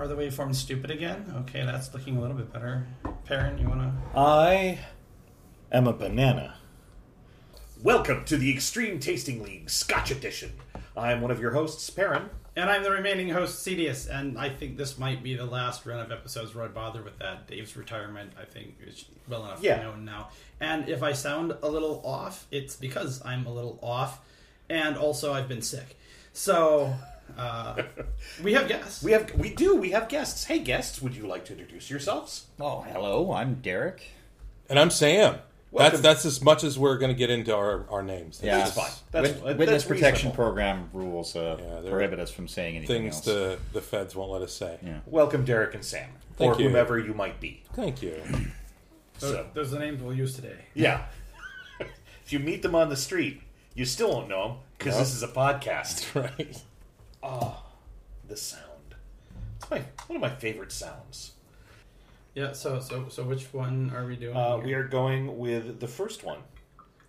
Are 0.00 0.08
the 0.08 0.16
waveforms 0.16 0.54
stupid 0.54 0.90
again? 0.90 1.30
Okay, 1.40 1.62
that's 1.62 1.92
looking 1.92 2.16
a 2.16 2.22
little 2.22 2.34
bit 2.34 2.50
better. 2.50 2.86
Perrin, 3.26 3.58
you 3.58 3.68
wanna? 3.68 3.92
I 4.16 4.78
am 5.70 5.86
a 5.86 5.92
banana. 5.92 6.56
Welcome 7.82 8.24
to 8.24 8.38
the 8.38 8.50
Extreme 8.50 9.00
Tasting 9.00 9.42
League 9.42 9.68
Scotch 9.68 10.10
Edition. 10.10 10.52
I'm 10.96 11.20
one 11.20 11.30
of 11.30 11.38
your 11.38 11.50
hosts, 11.50 11.90
Perrin. 11.90 12.30
And 12.56 12.70
I'm 12.70 12.82
the 12.82 12.90
remaining 12.90 13.28
host, 13.28 13.62
Cedius, 13.62 14.08
and 14.08 14.38
I 14.38 14.48
think 14.48 14.78
this 14.78 14.96
might 14.96 15.22
be 15.22 15.34
the 15.34 15.44
last 15.44 15.84
run 15.84 16.00
of 16.00 16.10
episodes 16.10 16.54
where 16.54 16.64
I 16.64 16.68
bother 16.68 17.02
with 17.02 17.18
that. 17.18 17.46
Dave's 17.46 17.76
retirement, 17.76 18.32
I 18.40 18.46
think, 18.46 18.76
is 18.82 19.04
well 19.28 19.44
enough 19.44 19.62
Yeah. 19.62 19.82
known 19.82 20.06
now. 20.06 20.30
And 20.60 20.88
if 20.88 21.02
I 21.02 21.12
sound 21.12 21.54
a 21.62 21.68
little 21.68 22.00
off, 22.06 22.46
it's 22.50 22.74
because 22.74 23.20
I'm 23.22 23.44
a 23.44 23.52
little 23.52 23.78
off, 23.82 24.22
and 24.70 24.96
also 24.96 25.34
I've 25.34 25.46
been 25.46 25.60
sick. 25.60 25.98
So 26.32 26.94
uh, 27.38 27.82
we 28.42 28.52
have 28.54 28.68
guests. 28.68 29.02
We 29.02 29.12
have 29.12 29.32
we 29.34 29.54
do 29.54 29.76
we 29.76 29.90
have 29.90 30.08
guests. 30.08 30.44
Hey 30.44 30.58
guests, 30.58 31.00
would 31.02 31.14
you 31.14 31.26
like 31.26 31.44
to 31.46 31.52
introduce 31.52 31.90
yourselves? 31.90 32.46
Oh, 32.60 32.80
hello. 32.82 33.32
I'm 33.32 33.54
Derek. 33.56 34.02
And 34.68 34.78
I'm 34.78 34.90
Sam. 34.90 35.36
Welcome. 35.72 36.02
That's 36.02 36.22
that's 36.22 36.24
as 36.26 36.42
much 36.42 36.64
as 36.64 36.78
we're 36.78 36.98
going 36.98 37.12
to 37.12 37.18
get 37.18 37.30
into 37.30 37.54
our, 37.54 37.86
our 37.90 38.02
names. 38.02 38.40
Yeah, 38.42 38.58
That's 38.58 38.72
fine. 38.72 38.90
That's- 39.12 39.34
Wit- 39.34 39.44
that's 39.44 39.58
witness 39.58 39.84
protection 39.84 40.32
program 40.32 40.90
rules 40.92 41.36
uh, 41.36 41.58
Yeah, 41.60 41.80
there 41.82 41.92
prohibit 41.92 42.18
us 42.18 42.30
from 42.32 42.48
saying 42.48 42.76
anything 42.76 43.02
Things 43.02 43.14
else. 43.16 43.24
the 43.24 43.58
the 43.72 43.80
feds 43.80 44.16
won't 44.16 44.32
let 44.32 44.42
us 44.42 44.52
say. 44.52 44.78
Yeah. 44.84 44.98
Welcome, 45.06 45.44
Derek 45.44 45.74
and 45.74 45.84
Sam, 45.84 46.08
Thank 46.36 46.56
or 46.56 46.60
you. 46.60 46.68
whomever 46.68 46.98
you 46.98 47.14
might 47.14 47.38
be. 47.40 47.62
Thank 47.74 48.02
you. 48.02 48.20
Those, 49.20 49.30
So 49.32 49.46
those 49.54 49.68
are 49.72 49.78
the 49.78 49.84
names 49.84 50.02
we'll 50.02 50.14
use 50.16 50.34
today. 50.34 50.56
yeah, 50.74 51.04
if 51.80 52.32
you 52.32 52.38
meet 52.40 52.62
them 52.62 52.74
on 52.74 52.88
the 52.88 52.96
street, 52.96 53.42
you 53.74 53.84
still 53.84 54.10
won't 54.10 54.28
know 54.30 54.48
them 54.48 54.56
because 54.78 54.94
Nope. 54.94 55.00
this 55.04 55.14
is 55.14 55.22
a 55.22 55.28
podcast. 55.28 56.14
right. 56.20 56.62
The 57.22 58.36
sound. 58.36 58.94
It's 59.56 59.70
my 59.70 59.82
one 60.06 60.16
of 60.16 60.20
my 60.22 60.30
favorite 60.30 60.72
sounds. 60.72 61.32
Yeah. 62.34 62.52
So 62.52 62.80
so 62.80 63.08
so 63.08 63.24
which 63.24 63.44
one 63.52 63.92
are 63.94 64.06
we 64.06 64.16
doing? 64.16 64.36
Uh, 64.36 64.56
here? 64.58 64.64
we 64.66 64.74
are 64.74 64.84
going 64.88 65.38
with 65.38 65.80
the 65.80 65.88
first 65.88 66.24
one. 66.24 66.38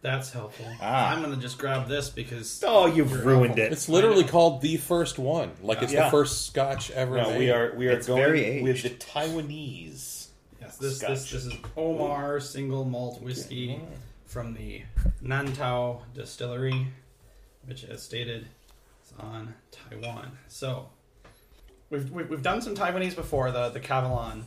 That's 0.01 0.31
helpful. 0.31 0.65
Ah. 0.81 1.11
I'm 1.13 1.21
gonna 1.21 1.35
just 1.37 1.59
grab 1.59 1.87
this 1.87 2.09
because 2.09 2.63
Oh, 2.65 2.87
you've 2.87 3.23
ruined 3.23 3.51
awful. 3.51 3.63
it. 3.65 3.71
It's 3.71 3.87
literally 3.87 4.23
called 4.23 4.61
the 4.61 4.77
first 4.77 5.19
one. 5.19 5.51
Like 5.61 5.83
it's 5.83 5.93
Yeah. 5.93 6.05
the 6.05 6.09
first 6.11 6.47
Scotch 6.47 6.89
ever 6.91 7.17
No, 7.17 7.29
made. 7.29 7.37
we 7.39 7.51
are 7.51 7.75
we 7.75 7.87
are 7.87 7.91
It's 7.91 8.07
going 8.07 8.63
with 8.63 8.81
the 8.81 8.89
Taiwanese. 8.89 10.27
yes, 10.59 10.77
this, 10.77 10.97
Scotch. 10.97 11.09
this 11.09 11.31
this 11.31 11.45
is 11.45 11.53
Omar 11.77 12.39
single 12.39 12.83
malt 12.83 13.21
whiskey 13.21 13.79
from 14.25 14.55
the 14.55 14.81
Nantou 15.23 15.99
Distillery, 16.15 16.87
which, 17.65 17.83
as 17.83 18.01
stated, 18.01 18.43
is 18.43 18.47
on 19.23 19.53
Taiwan. 19.71 20.37
So 20.47 20.89
we've 21.89 22.09
we've, 22.11 22.29
we've 22.29 22.41
done 22.41 22.61
some 22.61 22.75
Taiwanese 22.75 23.15
before. 23.15 23.51
The 23.51 23.69
the 23.69 23.79
Kavalan 23.79 24.43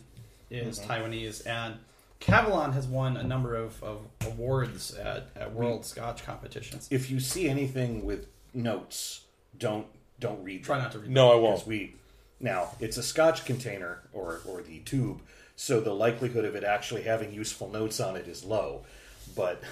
is 0.50 0.78
mm-hmm. 0.78 0.90
Taiwanese, 0.90 1.46
and 1.46 1.76
Kavalan 2.20 2.72
has 2.74 2.86
won 2.86 3.16
a 3.16 3.24
number 3.24 3.54
of, 3.54 3.82
of 3.82 4.06
awards 4.26 4.94
at, 4.94 5.28
at 5.36 5.50
mm. 5.50 5.54
World 5.54 5.84
Scotch 5.84 6.24
competitions. 6.24 6.88
If 6.90 7.10
you 7.10 7.20
see 7.20 7.48
anything 7.48 8.04
with 8.04 8.26
notes, 8.52 9.22
don't 9.58 9.86
don't 10.20 10.42
read. 10.42 10.64
Try 10.64 10.76
them. 10.76 10.84
not 10.84 10.92
to 10.92 10.98
read. 11.00 11.10
No, 11.10 11.32
I 11.32 11.36
won't. 11.36 11.66
we 11.66 11.94
now 12.40 12.68
it's 12.80 12.96
a 12.96 13.02
scotch 13.02 13.44
container 13.44 14.02
or 14.12 14.40
or 14.46 14.62
the 14.62 14.80
tube 14.80 15.20
so 15.56 15.80
the 15.80 15.94
likelihood 15.94 16.44
of 16.44 16.54
it 16.54 16.64
actually 16.64 17.02
having 17.02 17.32
useful 17.32 17.68
notes 17.70 18.00
on 18.00 18.16
it 18.16 18.28
is 18.28 18.44
low 18.44 18.84
but 19.34 19.62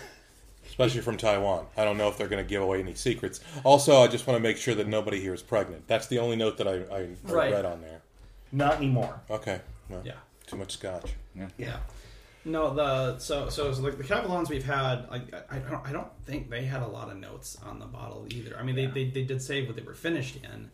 Especially 0.72 1.02
from 1.02 1.18
Taiwan. 1.18 1.66
I 1.76 1.84
don't 1.84 1.98
know 1.98 2.08
if 2.08 2.16
they're 2.16 2.28
going 2.28 2.42
to 2.42 2.48
give 2.48 2.62
away 2.62 2.80
any 2.80 2.94
secrets. 2.94 3.40
Also, 3.62 4.00
I 4.00 4.08
just 4.08 4.26
want 4.26 4.38
to 4.38 4.42
make 4.42 4.56
sure 4.56 4.74
that 4.74 4.88
nobody 4.88 5.20
here 5.20 5.34
is 5.34 5.42
pregnant. 5.42 5.86
That's 5.86 6.06
the 6.06 6.18
only 6.18 6.34
note 6.34 6.56
that 6.56 6.66
I, 6.66 6.76
I, 6.90 6.98
I 7.00 7.08
Right. 7.24 7.52
read 7.52 7.66
on 7.66 7.82
there. 7.82 8.00
not 8.52 8.76
anymore 8.76 9.20
Okay. 9.28 9.60
Well, 9.90 10.00
Yeah. 10.02 10.14
Too 10.46 10.56
much 10.56 10.72
Scotch. 10.72 11.12
Yeah. 11.58 11.76
No, 12.46 12.72
the 12.74 13.18
so 13.18 13.50
so, 13.50 13.70
so 13.72 13.82
like 13.82 13.98
the 13.98 14.02
Kavalans 14.04 14.48
we've 14.48 14.64
had, 14.64 15.08
like 15.10 15.32
I, 15.34 15.56
I 15.56 15.58
don't 15.58 15.86
I 15.88 15.92
don't 15.92 16.08
think 16.24 16.48
they 16.48 16.64
had 16.64 16.80
a 16.82 16.86
lot 16.88 17.10
of 17.10 17.18
notes 17.18 17.58
on 17.64 17.78
the 17.78 17.86
bottle 17.86 18.26
either. 18.30 18.56
I 18.58 18.62
mean, 18.62 18.74
they, 18.74 18.86
they, 18.86 19.04
they 19.10 19.24
did 19.24 19.42
say 19.42 19.66
what 19.66 19.76
they 19.76 19.82
were 19.82 19.94
finished 19.94 20.36
in, 20.42 20.70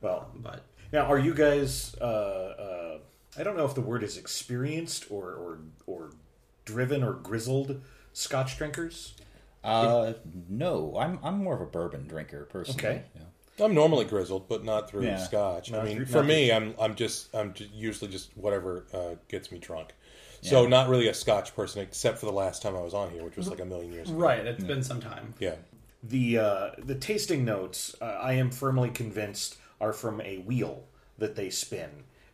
well 0.00 0.28
but 0.34 0.64
now 0.92 1.06
are 1.06 1.18
you 1.18 1.34
guys 1.34 1.94
uh, 2.00 2.04
uh, 2.04 2.98
i 3.38 3.42
don't 3.42 3.56
know 3.56 3.64
if 3.66 3.74
the 3.74 3.80
word 3.80 4.02
is 4.02 4.16
experienced 4.18 5.06
or 5.10 5.32
or 5.34 5.58
or 5.86 6.10
driven 6.64 7.02
or 7.02 7.12
grizzled 7.14 7.80
scotch 8.12 8.56
drinkers 8.58 9.14
Uh, 9.62 10.14
no, 10.48 10.96
I'm 10.98 11.18
I'm 11.22 11.38
more 11.44 11.54
of 11.54 11.60
a 11.60 11.66
bourbon 11.66 12.06
drinker 12.08 12.44
personally. 12.46 12.82
Okay. 12.88 13.02
Yeah. 13.14 13.64
I'm 13.64 13.74
normally 13.74 14.06
grizzled, 14.06 14.48
but 14.48 14.64
not 14.64 14.88
through 14.88 15.04
Yeah. 15.04 15.18
Scotch. 15.18 15.70
Not 15.70 15.82
I 15.82 15.84
mean, 15.84 15.96
through- 15.96 16.06
for 16.06 16.18
not 16.18 16.26
me, 16.26 16.50
I'm 16.50 16.74
I'm 16.80 16.94
just 16.94 17.34
I'm 17.34 17.52
just 17.52 17.70
usually 17.72 18.10
just 18.10 18.30
whatever 18.36 18.86
uh, 18.94 19.16
gets 19.28 19.52
me 19.52 19.58
drunk. 19.58 19.92
So 20.40 20.62
Yeah. 20.62 20.68
not 20.70 20.88
really 20.88 21.08
a 21.08 21.14
Scotch 21.14 21.54
person, 21.54 21.82
except 21.82 22.16
for 22.18 22.24
the 22.26 22.32
last 22.32 22.62
time 22.62 22.74
I 22.74 22.80
was 22.80 22.94
on 22.94 23.10
here, 23.10 23.22
which 23.22 23.36
was 23.36 23.48
like 23.48 23.60
a 23.60 23.64
million 23.66 23.92
years 23.92 24.08
ago. 24.08 24.18
right, 24.18 24.46
it's 24.46 24.64
been 24.64 24.82
some 24.82 25.00
time. 25.00 25.34
Yeah. 25.38 25.56
the 26.02 26.38
uh, 26.38 26.70
the 26.78 26.94
tasting 26.94 27.44
notes 27.44 27.94
uh, 28.00 28.06
i 28.06 28.32
am 28.32 28.50
firmly 28.50 28.88
convinced 28.88 29.58
are 29.82 29.92
from 29.92 30.22
a 30.22 30.38
wheel 30.38 30.84
that 31.18 31.36
they 31.36 31.50
spin 31.50 31.90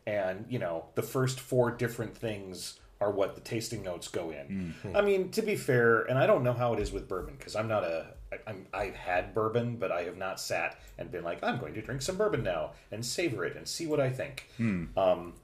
and 0.07 0.47
you 0.49 0.61
know 0.61 0.85
the 0.95 1.03
first 1.03 1.41
four 1.41 1.73
different 1.73 2.17
things 2.17 2.79
are 3.01 3.11
what 3.11 3.35
the 3.35 3.41
tasting 3.43 3.83
notes 3.83 4.09
go 4.09 4.31
in. 4.31 4.75
I 4.95 5.03
mean 5.03 5.31
to 5.33 5.43
be 5.43 5.55
fair 5.57 6.03
and 6.03 6.19
i 6.19 6.27
don't 6.27 6.43
know 6.43 6.55
how 6.55 6.73
it 6.73 6.81
is 6.81 6.93
with 6.93 7.09
bourbon 7.09 7.35
because 7.39 7.55
i'm 7.55 7.69
not 7.69 7.85
a 7.85 8.07
I, 8.33 8.37
I'm, 8.51 8.67
i've 8.73 8.95
had 8.95 9.35
bourbon 9.35 9.77
but 9.77 9.93
i 9.93 10.03
have 10.05 10.17
not 10.17 10.41
sat 10.41 10.79
and 10.99 11.11
been 11.11 11.23
like 11.23 11.45
i'm 11.45 11.59
going 11.59 11.75
to 11.75 11.83
drink 11.83 12.01
some 12.03 12.17
bourbon 12.17 12.43
now 12.43 12.73
and 12.91 13.05
savor 13.05 13.45
it 13.45 13.55
and 13.57 13.69
see 13.69 13.87
what 13.87 14.01
i 14.01 14.09
think. 14.11 14.49
Um, 14.59 15.35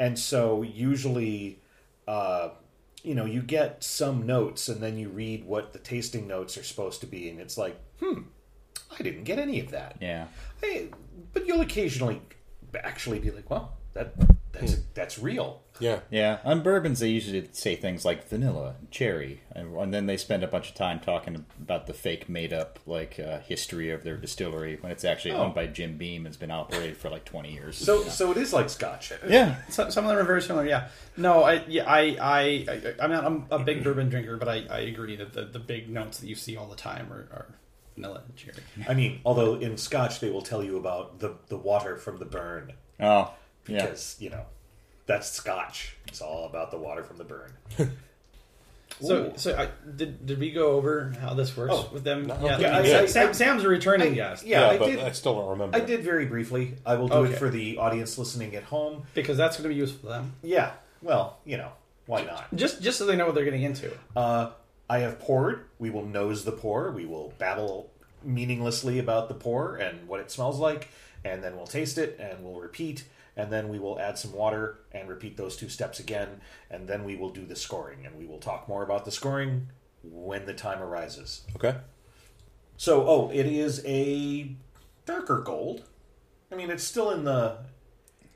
and 0.00 0.18
so 0.18 0.62
usually 0.62 1.60
uh, 2.08 2.50
you 3.04 3.14
know 3.14 3.24
you 3.26 3.42
get 3.42 3.84
some 3.84 4.26
notes 4.26 4.68
and 4.68 4.80
then 4.80 4.98
you 4.98 5.08
read 5.08 5.44
what 5.44 5.72
the 5.72 5.78
tasting 5.78 6.26
notes 6.26 6.56
are 6.58 6.64
supposed 6.64 7.00
to 7.00 7.06
be 7.06 7.28
and 7.30 7.38
it's 7.40 7.56
like 7.56 7.78
hmm 8.00 8.22
i 8.98 9.02
didn't 9.02 9.24
get 9.24 9.38
any 9.38 9.60
of 9.60 9.70
that. 9.70 9.96
Yeah. 10.00 10.26
hey, 10.60 10.88
but 11.32 11.46
you'll 11.46 11.60
occasionally 11.60 12.20
actually 12.82 13.18
be 13.20 13.30
like 13.30 13.48
well 13.50 13.76
that 13.94 14.14
that's 14.52 14.76
that's 14.94 15.18
real 15.18 15.62
Yeah. 15.80 16.00
Yeah, 16.10 16.38
on 16.44 16.62
bourbons 16.62 17.00
they 17.00 17.08
usually 17.08 17.48
say 17.52 17.76
things 17.76 18.04
like 18.04 18.28
vanilla, 18.28 18.74
cherry, 18.90 19.42
and, 19.52 19.76
and 19.76 19.94
then 19.94 20.06
they 20.06 20.16
spend 20.16 20.42
a 20.42 20.46
bunch 20.48 20.68
of 20.68 20.74
time 20.74 21.00
talking 21.00 21.44
about 21.60 21.86
the 21.86 21.94
fake 21.94 22.28
made-up 22.28 22.78
like 22.86 23.18
uh, 23.20 23.38
history 23.40 23.90
of 23.90 24.02
their 24.04 24.16
distillery 24.16 24.76
when 24.80 24.90
it's 24.92 25.04
actually 25.04 25.32
Oh. 25.32 25.38
owned 25.44 25.54
by 25.54 25.66
Jim 25.66 25.96
Beam 25.96 26.26
and 26.26 26.28
has 26.28 26.36
been 26.36 26.50
operated 26.50 26.96
for 26.96 27.10
like 27.10 27.24
20 27.24 27.52
years. 27.52 27.76
so 27.76 28.02
so 28.04 28.30
it 28.32 28.36
is 28.36 28.52
like 28.52 28.70
scotch 28.70 29.12
yeah, 29.28 29.56
So, 29.68 29.88
some 29.90 30.04
of 30.04 30.10
them 30.10 30.18
are 30.18 30.24
very 30.24 30.42
similar. 30.42 30.66
Yeah. 30.66 30.88
No, 31.16 31.42
I 31.44 31.64
yeah 31.68 31.84
I 31.88 32.00
I, 32.20 32.40
I 32.68 32.94
I'm 33.04 33.10
not 33.10 33.24
I'm 33.24 33.46
a 33.50 33.58
big 33.58 33.84
bourbon 33.84 34.08
drinker, 34.08 34.36
but 34.36 34.48
I, 34.48 34.64
I 34.70 34.80
agree 34.80 35.16
that 35.16 35.32
the, 35.32 35.44
the 35.44 35.58
big 35.58 35.88
notes 35.88 36.18
that 36.18 36.28
you 36.28 36.34
see 36.34 36.56
all 36.56 36.66
the 36.68 36.76
time 36.76 37.12
are, 37.12 37.28
are 37.32 37.46
vanilla 37.94 38.22
and 38.26 38.36
cherry. 38.36 38.54
i 38.88 38.94
mean 38.94 39.20
although 39.24 39.56
in 39.56 39.76
scotch 39.76 40.20
they 40.20 40.30
will 40.30 40.40
tell 40.42 40.62
you 40.62 40.76
about 40.76 41.18
the 41.18 41.34
the 41.48 41.56
water 41.56 41.96
from 41.96 42.18
the 42.18 42.24
burn 42.24 42.72
oh, 43.00 43.34
yeah. 43.66 43.92
you 44.20 44.30
know 44.30 44.44
that's 45.08 45.28
scotch 45.32 45.96
it's 46.06 46.20
all 46.20 46.46
about 46.46 46.70
the 46.70 46.78
water 46.78 47.02
from 47.02 47.16
the 47.16 47.24
burn 47.24 47.50
So 49.00 49.32
so 49.36 49.56
I, 49.56 49.68
did 49.96 50.26
did 50.26 50.40
we 50.40 50.50
go 50.50 50.72
over 50.72 51.12
how 51.20 51.32
this 51.34 51.56
works 51.56 51.72
Oh, 51.72 51.88
with 51.92 52.02
them? 52.02 52.26
no. 52.26 52.36
Yeah, 52.42 52.58
Yeah, 52.58 52.78
I 52.78 52.82
mean, 52.82 52.96
I- 52.96 53.02
I- 53.02 53.06
Sam, 53.06 53.32
Sam's 53.32 53.62
a 53.62 53.68
returning 53.68 54.14
guest. 54.14 54.44
yeah, 54.44 54.62
Yeah, 54.62 54.68
I 54.70 54.78
but 54.78 54.86
did- 54.86 54.98
I 54.98 55.12
still 55.12 55.34
don't 55.36 55.50
remember. 55.50 55.76
I 55.76 55.80
did 55.80 56.02
very 56.02 56.26
briefly. 56.26 56.74
I 56.84 56.96
will 56.96 57.06
do 57.06 57.14
Okay. 57.14 57.32
it 57.32 57.38
for 57.38 57.48
the 57.48 57.78
audience 57.78 58.18
listening 58.18 58.56
at 58.56 58.64
home. 58.64 59.04
because 59.14 59.36
that's 59.36 59.56
going 59.56 59.64
to 59.64 59.68
be 59.68 59.76
useful 59.76 60.08
to 60.08 60.14
them. 60.16 60.32
Yeah, 60.42 60.72
well, 61.00 61.38
you 61.44 61.58
know, 61.58 61.70
why 62.06 62.24
not? 62.24 62.46
Just 62.56 62.82
just 62.82 62.98
so 62.98 63.06
they 63.06 63.14
know 63.14 63.26
what 63.26 63.36
they're 63.36 63.44
getting 63.44 63.62
into. 63.62 63.92
Uh, 64.16 64.50
I 64.90 64.98
have 65.00 65.20
poured. 65.20 65.66
We 65.78 65.90
will 65.90 66.04
nose 66.06 66.44
the 66.44 66.52
pour. 66.52 66.90
We 66.90 67.04
will 67.06 67.34
babble 67.38 67.90
meaninglessly 68.24 68.98
about 68.98 69.28
the 69.28 69.34
pour 69.34 69.76
and 69.76 70.08
what 70.08 70.18
it 70.18 70.28
smells 70.32 70.58
like, 70.58 70.88
and 71.24 71.44
then 71.44 71.56
we'll 71.56 71.68
taste 71.68 71.98
it 71.98 72.18
and 72.18 72.42
we'll 72.42 72.58
repeat, 72.58 73.04
and 73.38 73.50
then 73.50 73.68
we 73.70 73.78
will 73.78 73.98
add 73.98 74.18
some 74.18 74.32
water 74.34 74.80
and 74.92 75.08
repeat 75.08 75.36
those 75.38 75.56
two 75.56 75.68
steps 75.70 75.98
again, 76.00 76.42
and 76.70 76.86
then 76.88 77.04
we 77.04 77.16
will 77.16 77.30
do 77.30 77.46
the 77.46 77.56
scoring, 77.56 78.04
and 78.04 78.14
we 78.18 78.26
will 78.26 78.38
talk 78.38 78.68
more 78.68 78.82
about 78.82 79.04
the 79.06 79.10
scoring 79.12 79.68
when 80.02 80.44
the 80.44 80.52
time 80.52 80.82
arises. 80.82 81.42
Okay. 81.56 81.76
So, 82.76 83.06
oh, 83.08 83.30
it 83.32 83.46
is 83.46 83.82
a 83.86 84.52
darker 85.06 85.40
gold. 85.40 85.84
I 86.52 86.56
mean, 86.56 86.68
it's 86.70 86.84
still 86.84 87.10
in 87.12 87.24
the 87.24 87.58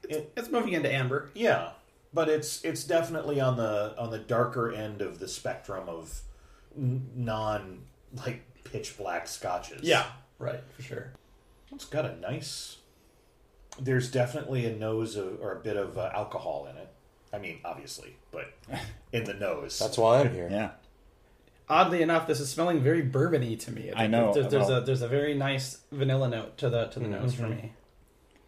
it, 0.09 0.33
It's 0.37 0.51
moving 0.51 0.73
into 0.73 0.93
amber. 0.93 1.31
yeah, 1.35 1.71
but 2.15 2.29
it's 2.29 2.65
it's 2.65 2.85
definitely 2.85 3.41
on 3.41 3.57
the 3.57 3.95
on 3.99 4.11
the 4.11 4.19
darker 4.19 4.73
end 4.73 5.01
of 5.01 5.19
the 5.19 5.29
spectrum 5.29 5.89
of 5.89 6.21
non 6.77 7.83
like 8.25 8.43
pitch 8.65 8.97
black 8.99 9.27
scotches. 9.29 9.83
Yeah, 9.83 10.07
right, 10.39 10.61
for 10.77 10.83
sure. 10.83 11.13
it's 11.73 11.85
got 11.87 12.05
a 12.05 12.17
nice. 12.21 12.79
There's 13.81 14.11
definitely 14.11 14.67
a 14.67 14.75
nose 14.77 15.17
of, 15.17 15.41
or 15.41 15.53
a 15.53 15.61
bit 15.61 15.77
of 15.77 15.97
uh, 15.97 16.11
alcohol 16.15 16.69
in 16.71 16.77
it. 16.77 16.89
I 17.33 17.39
mean, 17.39 17.61
obviously, 17.65 18.17
but 18.31 18.53
in 19.13 19.25
the 19.25 19.35
nose. 19.35 19.79
That's 19.79 19.97
why 19.97 20.21
I'm 20.21 20.33
here. 20.35 20.49
Yeah. 20.51 20.71
Oddly 21.69 22.03
enough, 22.03 22.27
this 22.27 22.41
is 22.41 22.51
smelling 22.51 22.81
very 22.81 23.03
bourbony 23.03 23.59
to 23.61 23.73
me. 23.73 23.91
I 23.97 24.07
know, 24.07 24.35
There's, 24.35 24.49
there's 24.49 24.69
well- 24.69 24.79
a 24.79 24.81
there's 24.83 25.01
a 25.03 25.09
very 25.09 25.33
nice 25.35 25.79
vanilla 25.91 26.29
note 26.29 26.59
to 26.59 26.69
the 26.69 26.87
to 26.87 27.01
the 27.01 27.09
nose 27.09 27.35
for 27.35 27.49
me. 27.49 27.73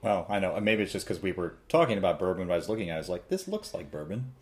Well, 0.03 0.26
I 0.29 0.38
know. 0.38 0.61
Maybe 0.61 0.82
it's 0.82 0.93
just 0.93 1.06
because 1.06 1.23
we 1.23 1.32
were 1.32 1.55
talking 1.71 1.97
about 1.97 2.19
bourbon. 2.19 2.47
But 2.49 2.55
I 2.55 2.56
was 2.56 2.69
looking 2.69 2.91
at. 2.91 2.94
it, 2.94 2.97
I 2.97 2.99
was 2.99 3.09
like, 3.09 3.29
"This 3.29 3.49
looks 3.49 3.73
like 3.73 3.91
bourbon. 3.91 4.32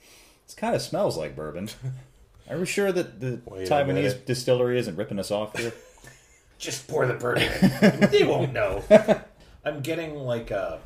This 0.47 0.57
kind 0.57 0.75
of 0.75 0.83
smells 0.83 1.17
like 1.17 1.37
bourbon." 1.37 1.69
Are 2.51 2.59
we 2.59 2.67
sure 2.67 2.91
that 2.91 3.21
the 3.21 3.41
Wait 3.45 3.69
Taiwanese 3.69 4.25
distillery 4.25 4.77
isn't 4.81 4.97
ripping 4.97 5.21
us 5.21 5.31
off 5.31 5.57
here? 5.57 5.73
Just 6.59 6.89
pour 6.89 7.07
the 7.07 7.15
bourbon 7.15 7.49
they 8.11 8.25
won't 8.25 8.53
know. 8.53 8.83
I'm 9.65 9.81
getting 9.81 10.17
like 10.17 10.51
a 10.51 10.81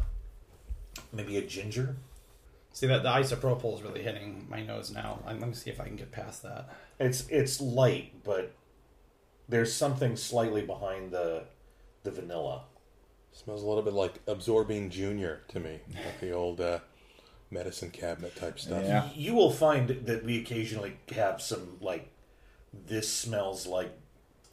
maybe 1.13 1.37
a 1.37 1.43
ginger. 1.43 1.97
See 2.73 2.87
that 2.87 3.03
the 3.03 3.09
isopropyl 3.09 3.75
is 3.75 3.83
really 3.83 4.03
hitting 4.03 4.47
my 4.51 4.63
nose 4.63 4.93
now. 4.93 5.21
I'm, 5.27 5.41
let 5.41 5.49
me 5.49 5.55
see 5.55 5.71
if 5.71 5.81
I 5.81 5.85
can 5.85 5.97
get 5.97 6.13
past 6.13 6.43
that. 6.43 6.69
It's 7.01 7.27
it's 7.29 7.61
light, 7.61 8.23
but 8.23 8.53
there's 9.49 9.73
something 9.73 10.17
slightly 10.17 10.63
behind 10.63 11.11
the 11.11 11.45
the 12.03 12.11
vanilla. 12.11 12.65
Smells 13.33 13.63
a 13.63 13.67
little 13.67 13.83
bit 13.83 13.95
like 13.95 14.21
Absorbine 14.27 14.91
Junior 14.91 15.43
to 15.49 15.61
me, 15.61 15.81
like 15.93 16.21
the 16.21 16.33
old 16.33 16.61
uh, 16.61 16.81
medicine 17.51 17.91
cabinet 17.91 18.35
type 18.37 18.59
stuff. 18.59 18.83
Yeah. 18.83 19.09
You 19.15 19.35
will 19.35 19.51
find 19.53 19.89
that 19.89 20.25
we 20.25 20.39
occasionally 20.39 20.99
have 21.15 21.41
some 21.41 21.79
like 21.81 22.11
this 22.73 23.11
smells 23.11 23.67
like 23.67 23.97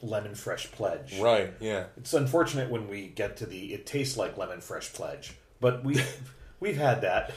lemon 0.04 0.36
fresh 0.36 0.72
pledge. 0.72 1.20
Right? 1.20 1.54
Yeah. 1.60 1.86
It's 1.98 2.14
unfortunate 2.14 2.70
when 2.70 2.88
we 2.88 3.08
get 3.08 3.38
to 3.38 3.46
the 3.46 3.74
it 3.74 3.86
tastes 3.86 4.18
like 4.18 4.38
lemon 4.38 4.62
fresh 4.62 4.92
pledge, 4.94 5.34
but 5.60 5.84
we 5.84 6.02
we've 6.60 6.78
had 6.78 7.02
that. 7.02 7.32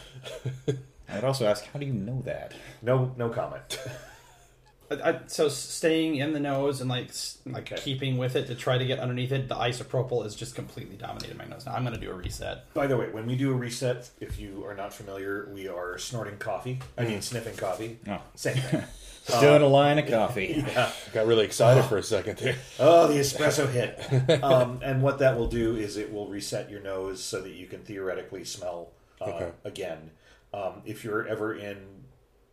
I'd 1.08 1.24
also 1.24 1.46
ask, 1.46 1.64
how 1.66 1.78
do 1.78 1.86
you 1.86 1.92
know 1.92 2.20
that? 2.22 2.52
No 2.82 3.14
no 3.16 3.28
comment. 3.28 3.78
I, 4.90 4.94
I, 5.10 5.20
so 5.26 5.48
staying 5.48 6.16
in 6.16 6.32
the 6.32 6.40
nose 6.40 6.80
and 6.80 6.88
like 6.88 7.10
like 7.44 7.72
Okay. 7.72 7.82
keeping 7.82 8.18
with 8.18 8.36
it 8.36 8.46
to 8.46 8.54
try 8.54 8.78
to 8.78 8.84
get 8.84 8.98
underneath 9.00 9.32
it, 9.32 9.48
the 9.48 9.56
isopropyl 9.56 10.24
is 10.24 10.36
just 10.36 10.54
completely 10.54 10.96
dominating 10.96 11.36
my 11.36 11.44
nose. 11.44 11.66
Now 11.66 11.74
I'm 11.74 11.82
going 11.82 11.94
to 11.94 12.00
do 12.00 12.10
a 12.10 12.14
reset. 12.14 12.72
By 12.72 12.86
the 12.86 12.96
way, 12.96 13.08
when 13.08 13.26
we 13.26 13.36
do 13.36 13.50
a 13.50 13.54
reset, 13.54 14.08
if 14.20 14.38
you 14.38 14.64
are 14.64 14.74
not 14.74 14.92
familiar, 14.92 15.48
we 15.52 15.66
are 15.68 15.98
snorting 15.98 16.36
coffee. 16.38 16.78
I 16.96 17.04
mean 17.04 17.18
mm. 17.18 17.22
sniffing 17.22 17.56
coffee. 17.56 17.98
Oh. 18.08 18.20
Same 18.34 18.56
thing. 18.56 18.84
Doing 19.40 19.62
a 19.62 19.66
line 19.66 19.98
of 19.98 20.08
coffee. 20.08 20.64
Got 21.12 21.26
really 21.26 21.44
excited 21.44 21.84
for 21.84 21.98
a 21.98 22.02
second 22.02 22.38
there. 22.38 22.56
Oh, 22.78 23.08
the 23.08 23.14
espresso 23.18 23.68
hit. 23.68 24.42
Um, 24.42 24.80
and 24.82 25.02
what 25.02 25.18
that 25.18 25.36
will 25.36 25.48
do 25.48 25.76
is 25.76 25.96
it 25.96 26.12
will 26.12 26.28
reset 26.28 26.70
your 26.70 26.80
nose 26.80 27.22
so 27.22 27.40
that 27.42 27.52
you 27.52 27.66
can 27.66 27.80
theoretically 27.80 28.44
smell 28.44 28.90
uh, 29.20 29.24
Okay. 29.24 29.50
again. 29.64 30.10
Um, 30.54 30.82
if 30.84 31.02
you're 31.04 31.26
ever 31.26 31.54
in 31.54 31.76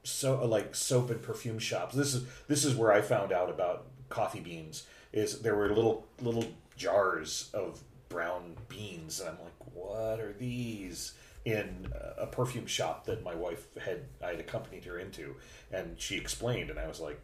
so 0.03 0.43
like 0.45 0.75
soap 0.75 1.09
and 1.11 1.21
perfume 1.21 1.59
shops, 1.59 1.95
this 1.95 2.13
is 2.13 2.25
this 2.47 2.65
is 2.65 2.75
where 2.75 2.91
I 2.91 3.01
found 3.01 3.31
out 3.31 3.49
about 3.49 3.85
coffee 4.09 4.39
beans. 4.41 4.83
Is 5.13 5.41
there 5.41 5.55
were 5.55 5.69
little 5.69 6.07
little 6.21 6.45
jars 6.75 7.49
of 7.53 7.81
brown 8.09 8.55
beans, 8.67 9.19
and 9.19 9.29
I'm 9.29 9.37
like, 9.43 9.73
what 9.73 10.19
are 10.19 10.33
these? 10.33 11.13
In 11.45 11.91
a 12.17 12.25
perfume 12.25 12.67
shop 12.67 13.05
that 13.05 13.21
my 13.23 13.35
wife 13.35 13.67
had, 13.77 14.05
I 14.23 14.27
had 14.27 14.39
accompanied 14.39 14.85
her 14.85 14.97
into, 14.97 15.35
and 15.73 15.99
she 15.99 16.15
explained, 16.15 16.69
and 16.69 16.79
I 16.79 16.87
was 16.87 16.99
like, 17.01 17.19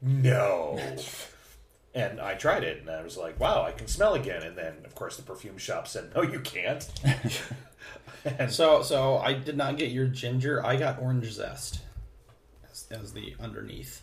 no. 0.00 0.78
And 1.96 2.20
I 2.20 2.34
tried 2.34 2.64
it, 2.64 2.80
and 2.80 2.90
I 2.90 3.02
was 3.02 3.16
like, 3.16 3.38
"Wow, 3.38 3.62
I 3.62 3.70
can 3.70 3.86
smell 3.86 4.14
again." 4.14 4.42
And 4.42 4.58
then, 4.58 4.74
of 4.84 4.96
course, 4.96 5.16
the 5.16 5.22
perfume 5.22 5.58
shop 5.58 5.86
said, 5.86 6.10
"No, 6.12 6.22
you 6.22 6.40
can't." 6.40 6.84
and 8.24 8.50
So 8.50 8.82
so 8.82 9.18
I 9.18 9.34
did 9.34 9.56
not 9.56 9.76
get 9.76 9.92
your 9.92 10.06
ginger. 10.08 10.64
I 10.66 10.74
got 10.74 11.00
orange 11.00 11.30
zest 11.30 11.82
as, 12.68 12.86
as 12.90 13.12
the 13.12 13.36
underneath. 13.40 14.02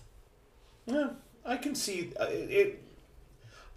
yeah, 0.86 1.10
I 1.46 1.58
can 1.58 1.76
see 1.76 2.14
uh, 2.18 2.28
it, 2.28 2.50
it. 2.52 2.84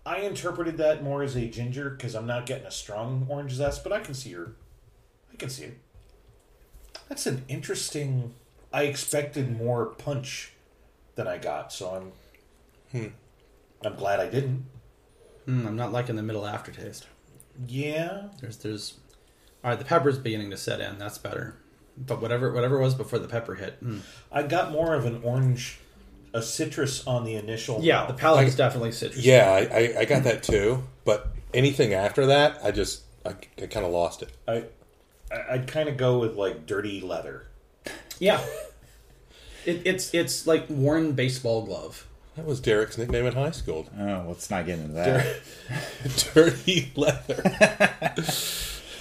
I 0.06 0.19
interpreted 0.19 0.76
that 0.79 1.02
more 1.02 1.25
as 1.25 1.35
a 1.35 1.46
ginger 1.49 1.91
because 1.91 2.14
I'm 2.14 2.26
not 2.26 2.46
getting 2.46 2.67
a 2.67 2.70
strong 2.70 3.26
orange 3.29 3.52
zest, 3.55 3.82
but 3.82 3.93
I 3.93 3.99
can 3.99 4.14
see 4.14 4.31
your. 4.31 4.52
I 5.32 5.37
can 5.37 5.49
see 5.50 5.64
it. 5.64 5.79
That's 7.09 7.27
an 7.27 7.45
interesting. 7.49 8.35
I 8.73 8.85
expected 8.85 9.56
more 9.56 9.87
punch 9.87 10.53
than 11.15 11.29
I 11.29 11.39
got, 11.39 11.73
so 11.73 11.91
I'm. 12.93 13.12
I'm 13.85 13.95
glad 13.97 14.21
I 14.21 14.29
didn't. 14.29 14.67
Mm, 15.49 15.67
I'm 15.67 15.77
not 15.77 15.93
liking 15.93 16.17
the 16.17 16.23
middle 16.23 16.47
aftertaste. 16.47 17.06
Yeah, 17.69 18.29
There's 18.41 18.56
there's 18.59 18.95
all 19.62 19.71
right. 19.71 19.79
The 19.79 19.85
pepper's 19.85 20.19
beginning 20.19 20.51
to 20.51 20.56
set 20.56 20.81
in. 20.81 20.99
That's 20.99 21.19
better. 21.19 21.56
But 21.97 22.21
whatever 22.21 22.53
whatever 22.53 22.79
it 22.79 22.83
was 22.83 22.95
before 22.95 23.19
the 23.19 23.29
pepper 23.29 23.55
hit. 23.55 23.83
mm. 23.85 24.01
I 24.33 24.43
got 24.45 24.73
more 24.73 24.95
of 24.95 25.05
an 25.05 25.21
orange, 25.23 25.79
a 26.33 26.41
citrus 26.43 27.06
on 27.06 27.25
the 27.25 27.35
initial. 27.35 27.81
Yeah, 27.83 28.06
the 28.06 28.15
palate 28.15 28.39
Like- 28.39 28.49
is 28.49 28.56
definitely 28.56 28.93
citrus. 28.93 29.25
Yeah, 29.25 29.51
I, 29.53 29.59
I, 29.77 29.95
I 30.01 30.05
got 30.05 30.25
that 30.25 30.43
too. 30.43 30.83
But 31.05 31.29
anything 31.53 31.93
after 31.95 32.27
that, 32.27 32.59
I 32.65 32.71
just 32.71 33.03
I, 33.27 33.31
I 33.62 33.67
kind 33.67 33.85
of 33.87 33.93
lost 33.93 34.23
it. 34.23 34.31
I, 34.49 34.65
I- 35.34 35.54
I'd 35.54 35.66
kind 35.66 35.88
of 35.88 35.96
go 35.96 36.19
with 36.19 36.36
like 36.36 36.66
dirty 36.66 37.00
leather. 37.00 37.46
Yeah. 38.19 38.40
It, 39.66 39.82
it's 39.86 40.12
it's 40.14 40.46
like 40.46 40.66
worn 40.69 41.12
baseball 41.12 41.64
glove. 41.64 42.06
That 42.36 42.44
was 42.46 42.60
Derek's 42.60 42.98
nickname 42.98 43.26
in 43.26 43.32
high 43.34 43.52
school. 43.52 43.86
Oh, 43.98 44.25
let's 44.26 44.50
not 44.50 44.66
get 44.66 44.78
into 44.81 44.92
that. 44.94 45.36
Dirty 46.34 46.90
leather. 46.96 47.42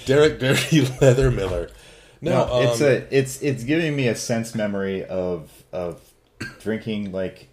Derek 0.05 0.39
Dirty 0.39 0.81
Leather 1.01 1.31
Miller. 1.31 1.69
No, 2.21 2.45
No, 2.45 2.61
it's 2.71 2.81
um, 2.81 2.87
a 2.87 2.91
it's 3.09 3.41
it's 3.41 3.63
giving 3.63 3.95
me 3.95 4.07
a 4.07 4.15
sense 4.15 4.53
memory 4.55 5.03
of 5.05 5.51
of 5.71 5.99
drinking 6.61 7.11
like 7.11 7.47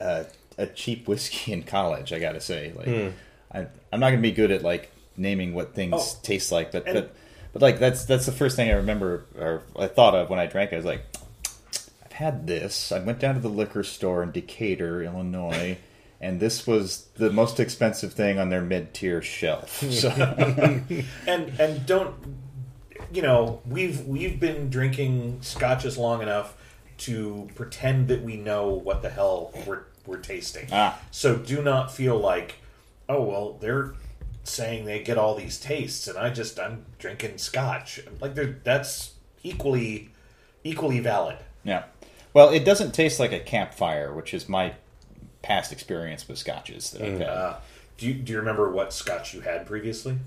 a, 0.00 0.26
a 0.58 0.66
cheap 0.66 1.08
whiskey 1.08 1.52
in 1.52 1.62
college. 1.62 2.12
I 2.12 2.18
got 2.18 2.32
to 2.32 2.40
say, 2.40 2.72
like 2.76 2.86
Hmm. 2.86 3.08
I, 3.52 3.66
I'm 3.92 4.00
not 4.00 4.10
gonna 4.10 4.22
be 4.22 4.32
good 4.32 4.50
at 4.50 4.62
like 4.62 4.90
naming 5.16 5.54
what 5.54 5.74
things 5.74 5.94
Oh. 5.96 6.18
taste 6.22 6.52
like, 6.52 6.72
but 6.72 6.86
And- 6.86 6.94
but 6.94 7.14
but 7.52 7.62
like 7.62 7.78
that's 7.78 8.04
that's 8.04 8.26
the 8.26 8.32
first 8.32 8.56
thing 8.56 8.70
I 8.70 8.74
remember 8.74 9.24
or 9.38 9.62
I 9.78 9.86
thought 9.86 10.14
of 10.14 10.30
when 10.30 10.38
I 10.38 10.46
drank. 10.46 10.72
it. 10.72 10.76
I 10.76 10.78
was 10.78 10.86
like, 10.86 11.04
I've 12.04 12.12
had 12.12 12.46
this. 12.46 12.92
I 12.92 13.00
went 13.00 13.18
down 13.18 13.34
to 13.34 13.40
the 13.40 13.48
liquor 13.48 13.82
store 13.82 14.22
in 14.22 14.32
Decatur, 14.32 15.02
Illinois. 15.02 15.78
And 16.24 16.38
this 16.38 16.68
was 16.68 17.08
the 17.16 17.32
most 17.32 17.58
expensive 17.58 18.12
thing 18.12 18.38
on 18.38 18.48
their 18.48 18.60
mid-tier 18.62 19.22
shelf. 19.22 19.82
So, 19.90 20.08
And 21.26 21.48
and 21.58 21.84
don't 21.84 22.14
you 23.12 23.22
know 23.22 23.60
we've 23.66 24.06
we've 24.06 24.38
been 24.38 24.70
drinking 24.70 25.38
scotches 25.42 25.98
long 25.98 26.22
enough 26.22 26.54
to 26.98 27.48
pretend 27.56 28.06
that 28.06 28.22
we 28.22 28.36
know 28.36 28.68
what 28.68 29.02
the 29.02 29.10
hell 29.10 29.52
we're 29.66 29.82
we're 30.06 30.18
tasting. 30.18 30.68
Ah. 30.70 30.96
So 31.10 31.34
do 31.36 31.60
not 31.60 31.92
feel 31.92 32.16
like, 32.18 32.54
oh 33.08 33.22
well, 33.24 33.54
they're 33.60 33.94
saying 34.44 34.84
they 34.84 35.02
get 35.02 35.18
all 35.18 35.34
these 35.34 35.58
tastes, 35.58 36.08
and 36.08 36.18
I 36.18 36.30
just 36.30 36.58
I'm 36.58 36.84
drinking 36.98 37.38
scotch. 37.38 38.00
Like 38.20 38.34
that's 38.64 39.14
equally 39.42 40.10
equally 40.64 41.00
valid. 41.00 41.38
Yeah. 41.64 41.84
Well, 42.34 42.50
it 42.50 42.64
doesn't 42.64 42.92
taste 42.92 43.20
like 43.20 43.32
a 43.32 43.40
campfire, 43.40 44.12
which 44.12 44.32
is 44.32 44.48
my 44.48 44.74
past 45.42 45.72
experience 45.72 46.28
with 46.28 46.38
scotches 46.38 46.90
that 46.92 47.02
I've 47.02 47.18
had. 47.18 47.28
Uh, 47.28 47.56
do 47.98 48.06
you 48.06 48.14
do 48.14 48.32
you 48.32 48.38
remember 48.38 48.70
what 48.70 48.92
scotch 48.92 49.34
you 49.34 49.40
had 49.40 49.66
previously? 49.66 50.18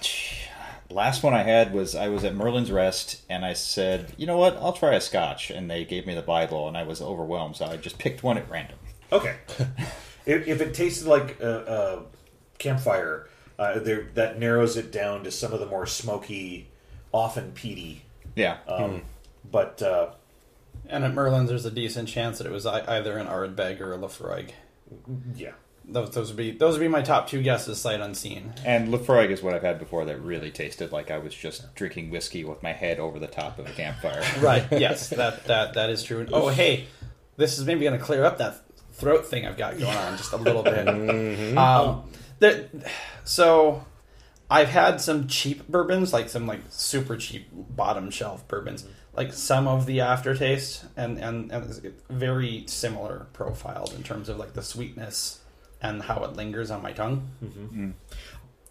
Gee. 0.00 0.36
Last 0.90 1.22
one 1.22 1.32
I 1.32 1.42
had 1.42 1.72
was 1.72 1.94
I 1.94 2.08
was 2.08 2.24
at 2.24 2.34
Merlin's 2.34 2.70
Rest 2.70 3.22
and 3.30 3.44
I 3.44 3.54
said, 3.54 4.12
you 4.18 4.26
know 4.26 4.36
what, 4.36 4.56
I'll 4.56 4.74
try 4.74 4.94
a 4.94 5.00
scotch. 5.00 5.50
And 5.50 5.70
they 5.70 5.84
gave 5.84 6.06
me 6.06 6.14
the 6.14 6.22
Bible 6.22 6.68
and 6.68 6.76
I 6.76 6.82
was 6.82 7.00
overwhelmed, 7.00 7.56
so 7.56 7.66
I 7.66 7.76
just 7.78 7.98
picked 7.98 8.22
one 8.22 8.36
at 8.36 8.50
random. 8.50 8.76
Okay. 9.10 9.36
if, 10.26 10.46
if 10.46 10.60
it 10.60 10.74
tasted 10.74 11.06
like 11.06 11.40
a, 11.40 12.04
a 12.04 12.58
campfire, 12.58 13.28
uh, 13.58 13.78
there 13.78 14.08
that 14.14 14.38
narrows 14.38 14.76
it 14.76 14.90
down 14.92 15.24
to 15.24 15.30
some 15.30 15.52
of 15.52 15.60
the 15.60 15.66
more 15.66 15.86
smoky, 15.86 16.68
often 17.12 17.52
peaty. 17.52 18.02
Yeah. 18.34 18.58
Um, 18.66 19.02
But 19.50 19.82
uh, 19.82 20.10
And 20.88 21.04
at 21.04 21.12
Merlin's, 21.14 21.48
there's 21.48 21.64
a 21.66 21.70
decent 21.70 22.08
chance 22.08 22.38
that 22.38 22.46
it 22.46 22.52
was 22.52 22.66
either 22.66 23.18
an 23.18 23.26
Ardbeg 23.26 23.80
or 23.80 23.92
a 23.92 23.98
Laphroaig. 23.98 24.50
yeah, 25.34 25.52
Those, 25.84 26.10
those 26.10 26.28
would 26.28 26.36
be 26.36 26.50
those 26.52 26.74
would 26.74 26.80
be 26.84 26.88
my 26.88 27.02
top 27.02 27.28
two 27.28 27.42
guesses, 27.42 27.78
sight 27.80 28.00
unseen. 28.00 28.52
and 28.64 28.88
Laphroaig 28.92 29.30
is 29.30 29.42
what 29.42 29.54
I've 29.54 29.62
had 29.62 29.78
before 29.78 30.04
that 30.06 30.20
really 30.20 30.50
tasted 30.50 30.92
like 30.92 31.10
I 31.10 31.18
was 31.18 31.34
just 31.34 31.74
drinking 31.74 32.10
whiskey 32.10 32.44
with 32.44 32.62
my 32.62 32.72
head 32.72 32.98
over 33.00 33.18
the 33.18 33.26
top 33.26 33.58
of 33.58 33.66
a 33.68 33.72
campfire. 33.72 34.22
Right? 34.40 34.66
yes, 34.72 35.08
that 35.10 35.44
that 35.46 35.74
that 35.74 35.90
is 35.90 36.02
true. 36.02 36.26
Oh, 36.32 36.48
hey, 36.48 36.86
this 37.36 37.58
is 37.58 37.64
maybe 37.66 37.80
going 37.84 37.98
to 37.98 38.04
clear 38.04 38.24
up 38.24 38.38
that 38.38 38.62
throat 38.92 39.26
thing 39.26 39.46
I've 39.46 39.56
got 39.56 39.78
going 39.78 39.96
on 39.96 40.16
just 40.16 40.32
a 40.32 40.36
little 40.36 40.62
bit. 40.62 40.86
Um, 41.58 42.04
there, 42.38 42.68
so 43.24 43.84
I've 44.50 44.68
had 44.68 45.00
some 45.00 45.28
cheap 45.28 45.66
bourbons, 45.68 46.12
like 46.12 46.28
some 46.28 46.46
like 46.46 46.60
super 46.68 47.16
cheap 47.16 47.48
bottom 47.52 48.10
shelf 48.10 48.46
bourbons, 48.48 48.82
mm-hmm. 48.82 48.92
like 49.16 49.32
some 49.32 49.66
of 49.66 49.86
the 49.86 50.00
aftertaste, 50.00 50.84
and 50.96 51.18
and, 51.18 51.50
and 51.50 51.94
very 52.10 52.64
similar 52.66 53.26
profiled 53.32 53.94
in 53.94 54.02
terms 54.02 54.28
of 54.28 54.38
like 54.38 54.52
the 54.52 54.62
sweetness 54.62 55.40
and 55.80 56.02
how 56.02 56.22
it 56.24 56.34
lingers 56.36 56.70
on 56.70 56.82
my 56.82 56.92
tongue. 56.92 57.28
Mm-hmm. 57.42 57.84
Mm. 57.86 57.92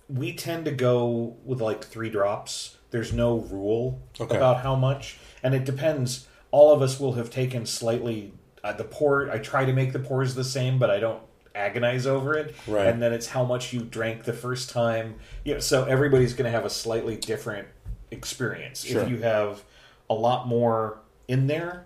we 0.08 0.34
tend 0.34 0.66
to 0.66 0.72
go 0.72 1.36
with 1.44 1.62
like 1.62 1.84
three 1.84 2.10
drops. 2.10 2.78
There's 2.92 3.14
no 3.14 3.38
rule 3.38 4.02
Okay. 4.20 4.36
about 4.36 4.62
how 4.62 4.76
much, 4.76 5.18
and 5.42 5.56
it 5.56 5.66
depends. 5.66 6.28
All 6.52 6.74
of 6.74 6.82
us 6.82 7.00
will 7.00 7.14
have 7.14 7.30
taken 7.30 7.66
slightly 7.66 8.34
uh, 8.64 8.74
the 8.74 8.84
pour. 8.84 9.32
I 9.32 9.40
try 9.40 9.64
to 9.66 9.74
make 9.74 9.94
the 9.94 10.00
pours 10.00 10.36
the 10.36 10.44
same, 10.44 10.78
but 10.78 10.90
I 10.90 11.00
don't 11.00 11.22
agonize 11.56 12.08
over 12.08 12.34
it. 12.34 12.56
Right. 12.68 12.88
And 12.88 13.02
then 13.02 13.14
it's 13.14 13.28
how 13.28 13.44
much 13.44 13.74
you 13.74 13.82
drank 13.82 14.24
the 14.24 14.34
first 14.34 14.70
time. 14.70 15.16
Yeah. 15.44 15.60
So 15.60 15.86
everybody's 15.86 16.34
going 16.34 16.46
to 16.46 16.52
have 16.52 16.66
a 16.66 16.70
slightly 16.70 17.16
different 17.18 17.68
experience. 18.10 18.84
Sure. 18.84 19.02
If 19.02 19.10
you 19.10 19.18
have 19.18 19.64
a 20.10 20.14
lot 20.14 20.48
more 20.48 21.00
in 21.28 21.48
there, 21.48 21.86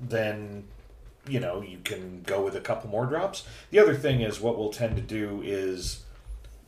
then 0.00 0.64
you 1.28 1.40
know 1.40 1.62
you 1.62 1.78
can 1.84 2.22
go 2.22 2.42
with 2.42 2.56
a 2.56 2.60
couple 2.60 2.90
more 2.90 3.06
drops. 3.06 3.46
The 3.70 3.78
other 3.78 3.94
thing 3.94 4.20
is 4.20 4.40
what 4.40 4.58
we'll 4.58 4.72
tend 4.72 4.96
to 4.96 5.02
do 5.02 5.42
is 5.44 6.04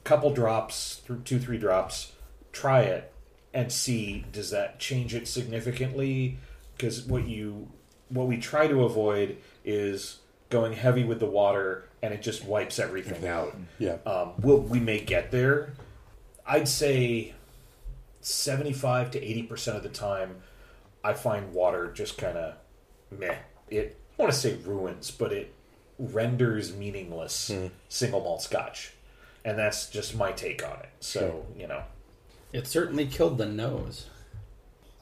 couple 0.04 0.32
drops, 0.32 1.00
two 1.24 1.38
three 1.38 1.58
drops, 1.58 2.12
try 2.52 2.80
it 2.80 3.12
and 3.54 3.70
see 3.70 4.24
does 4.32 4.50
that 4.50 4.78
change 4.78 5.14
it 5.14 5.28
significantly? 5.28 6.38
Because 6.76 7.02
what 7.02 7.26
you 7.26 7.68
what 8.08 8.26
we 8.26 8.36
try 8.36 8.66
to 8.66 8.84
avoid 8.84 9.38
is 9.64 10.18
going 10.50 10.74
heavy 10.74 11.04
with 11.04 11.18
the 11.18 11.26
water 11.26 11.88
and 12.02 12.12
it 12.12 12.20
just 12.22 12.44
wipes 12.44 12.78
everything 12.78 13.26
out. 13.26 13.56
Yeah. 13.78 13.96
Um, 14.04 14.32
we'll, 14.40 14.60
we 14.60 14.80
may 14.80 15.00
get 15.00 15.30
there. 15.30 15.74
I'd 16.46 16.68
say 16.68 17.34
75 18.20 19.12
to 19.12 19.20
80% 19.20 19.76
of 19.76 19.82
the 19.82 19.88
time, 19.88 20.36
I 21.04 21.12
find 21.14 21.52
water 21.52 21.92
just 21.92 22.18
kind 22.18 22.36
of 22.36 22.54
meh. 23.10 23.36
It, 23.70 23.98
I 24.18 24.22
want 24.22 24.32
to 24.32 24.38
say 24.38 24.54
ruins, 24.64 25.10
but 25.10 25.32
it 25.32 25.54
renders 25.98 26.74
meaningless 26.74 27.52
single 27.88 28.20
malt 28.20 28.42
scotch. 28.42 28.92
And 29.44 29.58
that's 29.58 29.88
just 29.88 30.14
my 30.14 30.32
take 30.32 30.64
on 30.64 30.78
it. 30.80 30.90
So, 31.00 31.46
you 31.56 31.66
know. 31.66 31.82
It 32.52 32.66
certainly 32.66 33.06
killed 33.06 33.38
the 33.38 33.46
nose. 33.46 34.06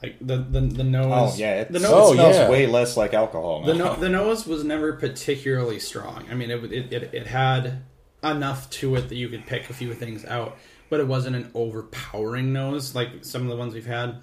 Like 0.01 0.17
the 0.19 0.37
the, 0.37 0.61
the 0.61 0.83
nose. 0.83 1.33
Oh 1.35 1.37
yeah, 1.37 1.61
it, 1.61 1.71
the 1.71 1.77
it 1.77 1.83
nose. 1.83 1.91
Oh, 1.93 2.13
smells 2.13 2.35
yeah. 2.35 2.49
way 2.49 2.65
less 2.65 2.97
like 2.97 3.13
alcohol. 3.13 3.63
The, 3.63 3.75
no, 3.75 3.95
the 3.95 4.09
nose 4.09 4.47
was 4.47 4.63
never 4.63 4.93
particularly 4.93 5.79
strong. 5.79 6.25
I 6.29 6.33
mean, 6.33 6.49
it, 6.49 6.63
it, 6.63 6.93
it, 6.93 7.13
it 7.13 7.27
had 7.27 7.83
enough 8.23 8.69
to 8.71 8.95
it 8.95 9.09
that 9.09 9.15
you 9.15 9.29
could 9.29 9.45
pick 9.45 9.69
a 9.69 9.73
few 9.73 9.93
things 9.93 10.25
out, 10.25 10.57
but 10.89 10.99
it 10.99 11.07
wasn't 11.07 11.35
an 11.35 11.51
overpowering 11.53 12.51
nose 12.51 12.95
like 12.95 13.09
some 13.23 13.43
of 13.43 13.49
the 13.49 13.55
ones 13.55 13.75
we've 13.75 13.85
had 13.85 14.21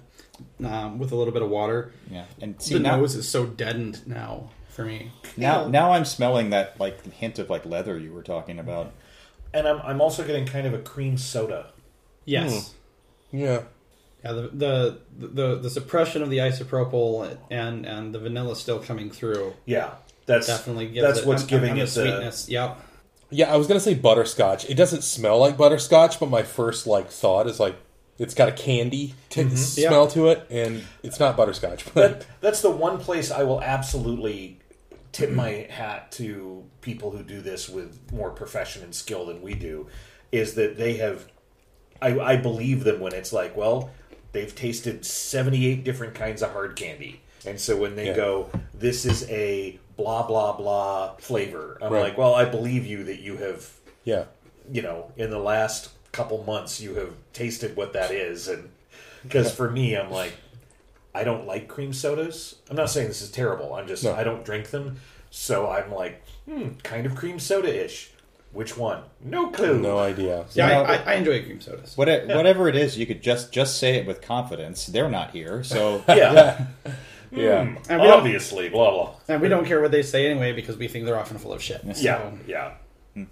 um, 0.63 0.99
with 0.99 1.11
a 1.13 1.15
little 1.15 1.33
bit 1.33 1.41
of 1.41 1.49
water. 1.49 1.93
yeah, 2.11 2.25
and 2.41 2.61
see 2.61 2.73
the 2.73 2.81
now, 2.81 2.97
nose 2.97 3.15
is 3.15 3.27
so 3.27 3.45
deadened 3.45 4.05
now 4.05 4.49
for 4.69 4.83
me. 4.83 5.11
now 5.37 5.67
now 5.67 5.93
I'm 5.93 6.05
smelling 6.05 6.49
that 6.49 6.77
like 6.77 7.05
hint 7.13 7.39
of 7.39 7.49
like 7.49 7.65
leather 7.65 7.97
you 7.97 8.11
were 8.11 8.23
talking 8.23 8.59
about. 8.59 8.91
And 9.53 9.67
I'm, 9.67 9.81
I'm 9.81 10.01
also 10.01 10.25
getting 10.25 10.45
kind 10.45 10.67
of 10.67 10.73
a 10.73 10.79
cream 10.79 11.17
soda. 11.17 11.71
Yes. 12.25 12.75
Yeah. 13.31 13.63
Yeah, 14.23 14.33
the, 14.33 14.49
the 14.53 14.99
the 15.17 15.55
the 15.59 15.69
suppression 15.69 16.21
of 16.21 16.29
the 16.29 16.39
isopropyl 16.39 17.37
and 17.49 17.85
and 17.85 18.13
the 18.13 18.19
vanilla 18.19 18.55
still 18.55 18.79
coming 18.79 19.09
through 19.09 19.53
Yeah. 19.65 19.91
That's 20.25 20.45
definitely 20.45 20.89
gives 20.89 21.07
that's 21.07 21.19
it, 21.19 21.25
what's 21.25 21.41
and- 21.41 21.49
giving 21.49 21.69
and 21.71 21.79
it 21.79 21.89
the 21.89 22.01
the 22.01 22.07
sweetness. 22.09 22.49
Yep. 22.49 22.85
Yeah, 23.31 23.53
I 23.53 23.57
was 23.57 23.67
gonna 23.67 23.79
say 23.79 23.93
butterscotch. 23.93 24.69
It 24.69 24.75
doesn't 24.75 25.03
smell 25.03 25.39
like 25.39 25.57
butterscotch, 25.57 26.19
but 26.19 26.29
my 26.29 26.43
first 26.43 26.85
like 26.87 27.09
thought 27.09 27.47
is 27.47 27.59
like 27.59 27.75
it's 28.17 28.33
got 28.33 28.49
a 28.49 28.51
candy 28.51 29.15
t- 29.29 29.43
mm-hmm. 29.43 29.55
smell 29.55 30.07
to 30.09 30.27
it, 30.27 30.45
and 30.49 30.83
it's 31.03 31.19
not 31.19 31.37
butterscotch. 31.37 31.85
But 31.93 32.19
that, 32.19 32.27
that's 32.41 32.61
the 32.61 32.69
one 32.69 32.97
place 32.99 33.31
I 33.31 33.43
will 33.43 33.61
absolutely 33.61 34.59
tip 35.11 35.31
my 35.31 35.67
hat 35.69 36.11
to 36.13 36.63
people 36.81 37.11
who 37.11 37.23
do 37.23 37.41
this 37.41 37.69
with 37.69 38.11
more 38.11 38.29
profession 38.29 38.83
and 38.83 38.93
skill 38.93 39.25
than 39.25 39.41
we 39.41 39.53
do 39.53 39.87
is 40.31 40.53
that 40.55 40.77
they 40.77 40.97
have 40.97 41.25
I, 42.01 42.19
I 42.19 42.37
believe 42.37 42.83
them 42.83 42.99
when 42.99 43.13
it's 43.13 43.33
like 43.33 43.57
well 43.57 43.89
they've 44.31 44.53
tasted 44.55 45.05
78 45.05 45.83
different 45.83 46.13
kinds 46.15 46.41
of 46.41 46.51
hard 46.51 46.75
candy 46.75 47.21
and 47.45 47.59
so 47.59 47.75
when 47.77 47.95
they 47.95 48.07
Yeah. 48.07 48.15
go 48.15 48.49
this 48.73 49.05
is 49.05 49.27
a 49.29 49.79
blah 49.97 50.25
blah 50.27 50.55
blah 50.55 51.15
flavor 51.17 51.77
i'm 51.81 51.91
Right. 51.91 52.01
like 52.03 52.17
well 52.17 52.35
i 52.35 52.45
believe 52.45 52.85
you 52.85 53.03
that 53.05 53.19
you 53.19 53.37
have 53.37 53.69
yeah, 54.05 54.25
you 54.71 54.81
know, 54.81 55.11
in 55.17 55.29
the 55.29 55.37
last 55.39 55.89
couple 56.13 56.41
months, 56.43 56.79
you 56.79 56.95
have 56.95 57.13
tasted 57.33 57.75
what 57.75 57.93
that 57.93 58.11
is, 58.11 58.47
and 58.47 58.69
because 59.23 59.53
for 59.53 59.69
me, 59.69 59.95
I'm 59.95 60.09
like, 60.09 60.33
I 61.13 61.23
don't 61.25 61.45
like 61.45 61.67
cream 61.67 61.91
sodas. 61.93 62.55
I'm 62.69 62.77
not 62.77 62.89
saying 62.89 63.09
this 63.09 63.21
is 63.21 63.29
terrible. 63.29 63.73
I'm 63.75 63.87
just 63.87 64.03
No. 64.05 64.13
I 64.15 64.23
don't 64.23 64.43
drink 64.45 64.69
them, 64.71 64.99
so 65.29 65.69
I'm 65.69 65.91
like, 65.93 66.23
hmm, 66.45 66.69
kind 66.81 67.05
of 67.05 67.13
cream 67.15 67.39
soda 67.39 67.85
ish. 67.85 68.11
Which 68.51 68.75
one? 68.75 69.03
No 69.23 69.49
clue. 69.51 69.79
no 69.79 69.99
idea. 69.99 70.45
Yeah, 70.53 70.67
You 70.67 70.85
I, 70.85 70.95
I, 70.95 71.11
I 71.11 71.13
enjoy 71.15 71.43
cream 71.43 71.61
sodas. 71.61 71.95
What, 71.95 72.07
Whatever 72.27 72.67
it 72.67 72.75
is, 72.75 72.97
you 72.97 73.05
could 73.05 73.21
just 73.21 73.51
just 73.51 73.77
say 73.77 73.95
it 73.97 74.07
with 74.07 74.21
confidence. 74.21 74.87
They're 74.87 75.09
not 75.09 75.31
here, 75.31 75.63
so 75.63 76.03
Yeah, 76.07 76.65
hmm. 76.85 77.39
Yeah, 77.39 77.59
And 77.61 78.01
we 78.01 78.07
don't 78.07 78.19
obviously, 78.21 78.69
blah 78.69 78.89
blah. 78.91 79.13
and 79.27 79.39
we 79.41 79.49
don't 79.49 79.65
care 79.65 79.79
what 79.81 79.91
they 79.91 80.01
say 80.01 80.29
anyway 80.31 80.51
because 80.53 80.77
we 80.77 80.87
think 80.87 81.05
they're 81.05 81.19
often 81.19 81.37
full 81.37 81.53
of 81.53 81.61
shit. 81.61 81.81
So- 81.95 82.01
Yeah, 82.01 82.31
yeah. 83.15 83.25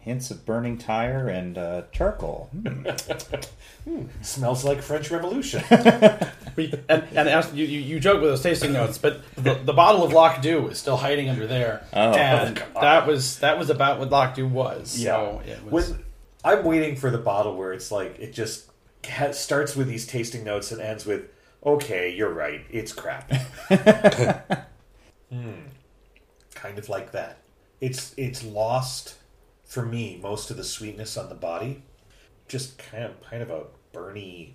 Hints 0.00 0.30
of 0.30 0.46
burning 0.46 0.78
tire 0.78 1.28
and 1.28 1.58
uh, 1.58 1.82
charcoal. 1.92 2.48
Hmm. 2.52 4.02
Smells 4.22 4.64
like 4.64 4.80
French 4.82 5.10
Revolution. 5.10 5.62
We, 6.56 6.74
and 6.88 7.04
and 7.14 7.28
as 7.28 7.54
you, 7.54 7.64
you, 7.64 7.78
you 7.78 8.00
joke 8.00 8.20
with 8.20 8.28
those 8.30 8.42
tasting 8.42 8.72
notes, 8.72 8.98
but 8.98 9.20
the, 9.36 9.54
the 9.54 9.72
bottle 9.72 10.02
of 10.02 10.12
Loch 10.12 10.42
Dhu 10.42 10.68
is 10.70 10.78
still 10.78 10.96
hiding 10.96 11.28
under 11.28 11.46
there, 11.46 11.84
Oh. 11.92 12.10
and 12.12 12.56
God. 12.56 12.82
that 12.82 13.06
was 13.06 13.38
that 13.38 13.56
was 13.56 13.70
about 13.70 14.00
what 14.00 14.10
Loch 14.10 14.34
Dhu 14.34 14.50
was. 14.50 14.90
So 14.90 15.40
Yeah. 15.46 15.52
it 15.52 15.64
was. 15.70 15.90
When 15.90 16.04
I'm 16.44 16.64
waiting 16.64 16.96
for 16.96 17.08
the 17.10 17.18
bottle 17.18 17.56
where 17.56 17.72
it's 17.72 17.92
like 17.92 18.18
it 18.18 18.32
just 18.32 18.68
ha 19.08 19.30
starts 19.30 19.76
with 19.76 19.86
these 19.86 20.06
tasting 20.08 20.42
notes 20.42 20.72
and 20.72 20.80
ends 20.80 21.06
with, 21.06 21.30
"Okay, 21.64 22.12
you're 22.16 22.32
right, 22.34 22.62
it's 22.70 22.92
crap." 22.92 23.30
Hmm. 25.30 25.52
Kind 26.56 26.78
of 26.78 26.88
like 26.88 27.12
that. 27.12 27.38
It's 27.80 28.12
it's 28.16 28.42
lost 28.42 29.14
for 29.70 29.86
me 29.86 30.18
most 30.20 30.50
of 30.50 30.56
the 30.56 30.64
sweetness 30.64 31.16
on 31.16 31.28
the 31.28 31.34
body. 31.34 31.82
Just 32.48 32.76
kind 32.76 33.04
of 33.04 33.22
kind 33.22 33.40
of 33.40 33.50
a 33.50 33.62
burny. 33.94 34.54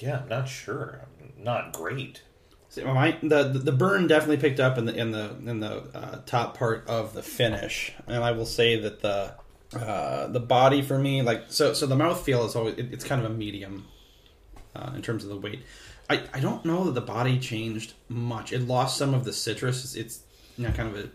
Yeah, 0.00 0.18
I'm 0.22 0.28
not 0.28 0.48
sure. 0.48 1.06
Not 1.38 1.72
great. 1.72 2.22
So 2.68 2.92
my, 2.92 3.16
the 3.22 3.44
the 3.44 3.70
burn 3.70 4.08
definitely 4.08 4.38
picked 4.38 4.58
up 4.58 4.76
in 4.76 4.86
the 4.86 4.94
in 4.94 5.12
the 5.12 5.36
in 5.46 5.60
the 5.60 5.84
uh, 5.94 6.20
top 6.26 6.58
part 6.58 6.84
of 6.88 7.14
the 7.14 7.22
finish, 7.22 7.92
and 8.08 8.24
I 8.24 8.32
will 8.32 8.46
say 8.46 8.80
that 8.80 9.00
the 9.00 9.34
uh, 9.78 10.26
the 10.26 10.40
body 10.40 10.82
for 10.82 10.98
me, 10.98 11.22
like 11.22 11.44
so 11.48 11.72
so 11.72 11.86
the 11.86 11.94
mouth 11.94 12.20
feel 12.24 12.44
is 12.44 12.56
always 12.56 12.74
it, 12.74 12.92
it's 12.92 13.04
kind 13.04 13.24
of 13.24 13.30
a 13.30 13.34
medium 13.34 13.86
uh, 14.74 14.90
in 14.96 15.02
terms 15.02 15.22
of 15.22 15.30
the 15.30 15.36
weight. 15.36 15.62
I, 16.10 16.22
I 16.34 16.40
don't 16.40 16.64
know 16.64 16.84
that 16.84 16.94
the 16.94 17.00
body 17.00 17.38
changed 17.38 17.94
much. 18.08 18.52
It 18.52 18.62
lost 18.62 18.98
some 18.98 19.14
of 19.14 19.24
the 19.24 19.32
citrus. 19.32 19.84
It's, 19.84 19.94
it's 19.94 20.20
you 20.58 20.66
know 20.66 20.72
kind 20.72 20.88
of 20.88 21.04
a 21.04 21.08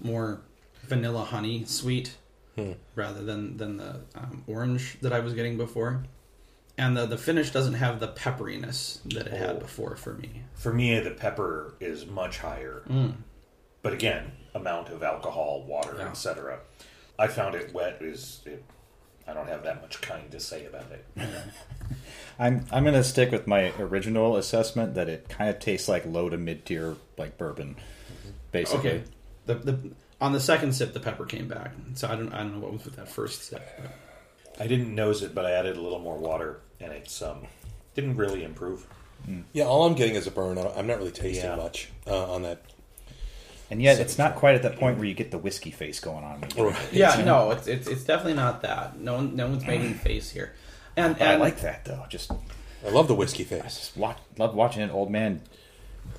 more 0.00 0.40
vanilla 0.86 1.24
honey 1.24 1.66
sweet 1.66 2.16
Hmm. 2.56 2.72
rather 2.94 3.22
than 3.24 3.56
than 3.56 3.76
the 3.78 4.00
um, 4.14 4.44
orange 4.46 4.98
that 5.00 5.12
I 5.12 5.20
was 5.20 5.34
getting 5.34 5.56
before. 5.56 6.04
And 6.76 6.96
the, 6.96 7.06
the 7.06 7.18
finish 7.18 7.50
doesn't 7.50 7.74
have 7.74 8.00
the 8.00 8.08
pepperiness 8.08 8.98
that 9.14 9.28
it 9.28 9.32
had 9.32 9.56
Oh. 9.56 9.60
before 9.60 9.94
for 9.96 10.14
me. 10.14 10.42
For 10.54 10.72
me, 10.72 10.98
the 10.98 11.12
pepper 11.12 11.74
is 11.78 12.04
much 12.06 12.38
higher. 12.38 12.82
Mm. 12.88 13.14
But 13.82 13.92
again, 13.92 14.32
amount 14.54 14.88
of 14.88 15.02
alcohol, 15.02 15.62
water, 15.68 15.94
Yeah. 15.98 16.08
etc. 16.08 16.58
I 17.18 17.28
found 17.28 17.54
it 17.54 17.72
wet. 17.72 17.98
Is 18.00 18.40
it, 18.44 18.64
I 19.26 19.34
don't 19.34 19.48
have 19.48 19.62
that 19.62 19.82
much 19.82 20.00
kind 20.00 20.28
to 20.32 20.40
say 20.40 20.66
about 20.66 20.86
it. 20.90 21.04
I'm 22.38 22.66
I'm 22.72 22.84
gonna 22.84 23.04
stick 23.04 23.30
with 23.30 23.46
my 23.46 23.72
original 23.78 24.36
assessment 24.36 24.94
that 24.94 25.08
it 25.08 25.28
kind 25.28 25.50
of 25.50 25.60
tastes 25.60 25.88
like 25.88 26.04
low 26.06 26.28
to 26.28 26.36
mid 26.36 26.64
tier 26.66 26.96
like 27.16 27.38
bourbon, 27.38 27.76
mm-hmm. 27.76 28.30
basically. 28.50 28.90
Okay. 28.90 29.02
The, 29.46 29.54
the 29.54 29.78
on 30.24 30.32
the 30.32 30.40
second 30.40 30.72
sip, 30.72 30.92
the 30.92 31.00
pepper 31.00 31.24
came 31.26 31.48
back. 31.48 31.72
So 31.94 32.08
I 32.08 32.16
don't 32.16 32.32
I 32.32 32.38
don't 32.38 32.54
know 32.54 32.60
what 32.60 32.72
was 32.72 32.84
with 32.84 32.96
that 32.96 33.08
first 33.08 33.44
sip. 33.44 33.62
but- 33.80 33.92
I 34.60 34.68
didn't 34.68 34.94
nose 34.94 35.22
it, 35.22 35.34
but 35.34 35.44
I 35.46 35.50
added 35.50 35.76
a 35.76 35.80
little 35.80 35.98
more 35.98 36.16
water, 36.16 36.60
and 36.80 36.92
it's 36.92 37.20
um 37.22 37.46
didn't 37.94 38.16
really 38.16 38.44
improve. 38.44 38.86
yeah. 39.52 39.64
All 39.64 39.84
I'm 39.86 39.94
getting 39.94 40.14
is 40.14 40.26
a 40.26 40.30
burn. 40.30 40.58
I- 40.58 40.72
I'm 40.76 40.86
not 40.86 40.98
really 40.98 41.10
tasting 41.10 41.44
Yeah. 41.50 41.56
much 41.56 41.88
uh, 42.06 42.32
on 42.32 42.42
that. 42.42 42.62
And 43.70 43.82
yet, 43.82 43.98
it's 43.98 44.18
not 44.18 44.36
quite 44.36 44.54
at 44.54 44.62
that 44.62 44.76
point 44.78 44.98
where 44.98 45.06
you 45.06 45.14
get 45.14 45.30
the 45.30 45.38
whiskey 45.38 45.70
face 45.72 45.98
going 45.98 46.22
on. 46.22 46.40
when 46.54 46.66
you. 46.68 46.74
Yeah, 46.92 47.22
no, 47.24 47.50
it's, 47.50 47.66
it's 47.66 47.88
it's 47.88 48.04
definitely 48.04 48.34
not 48.34 48.62
that. 48.62 48.98
No 49.00 49.14
one 49.14 49.34
no 49.36 49.48
one's 49.48 49.64
making 49.66 49.94
face 49.94 50.30
here. 50.30 50.54
And, 50.96 51.18
But 51.18 51.26
I 51.26 51.36
like 51.36 51.60
that 51.62 51.84
though. 51.84 52.04
Just 52.08 52.30
I 52.86 52.90
love 52.90 53.08
the 53.08 53.14
whiskey 53.16 53.42
face. 53.44 53.62
I 53.62 53.66
just 53.66 53.96
watch, 53.96 54.18
love 54.38 54.54
watching 54.54 54.82
an 54.82 54.90
old 54.90 55.10
man 55.10 55.40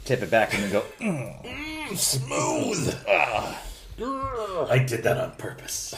tip 0.04 0.22
it 0.24 0.30
back 0.32 0.54
and 0.54 0.64
then 0.64 0.72
go. 0.72 0.84
"Mm." 1.00 1.96
Smooth. 1.98 2.98
I 4.00 4.84
did 4.86 5.04
that 5.04 5.18
on 5.18 5.32
purpose. 5.36 5.94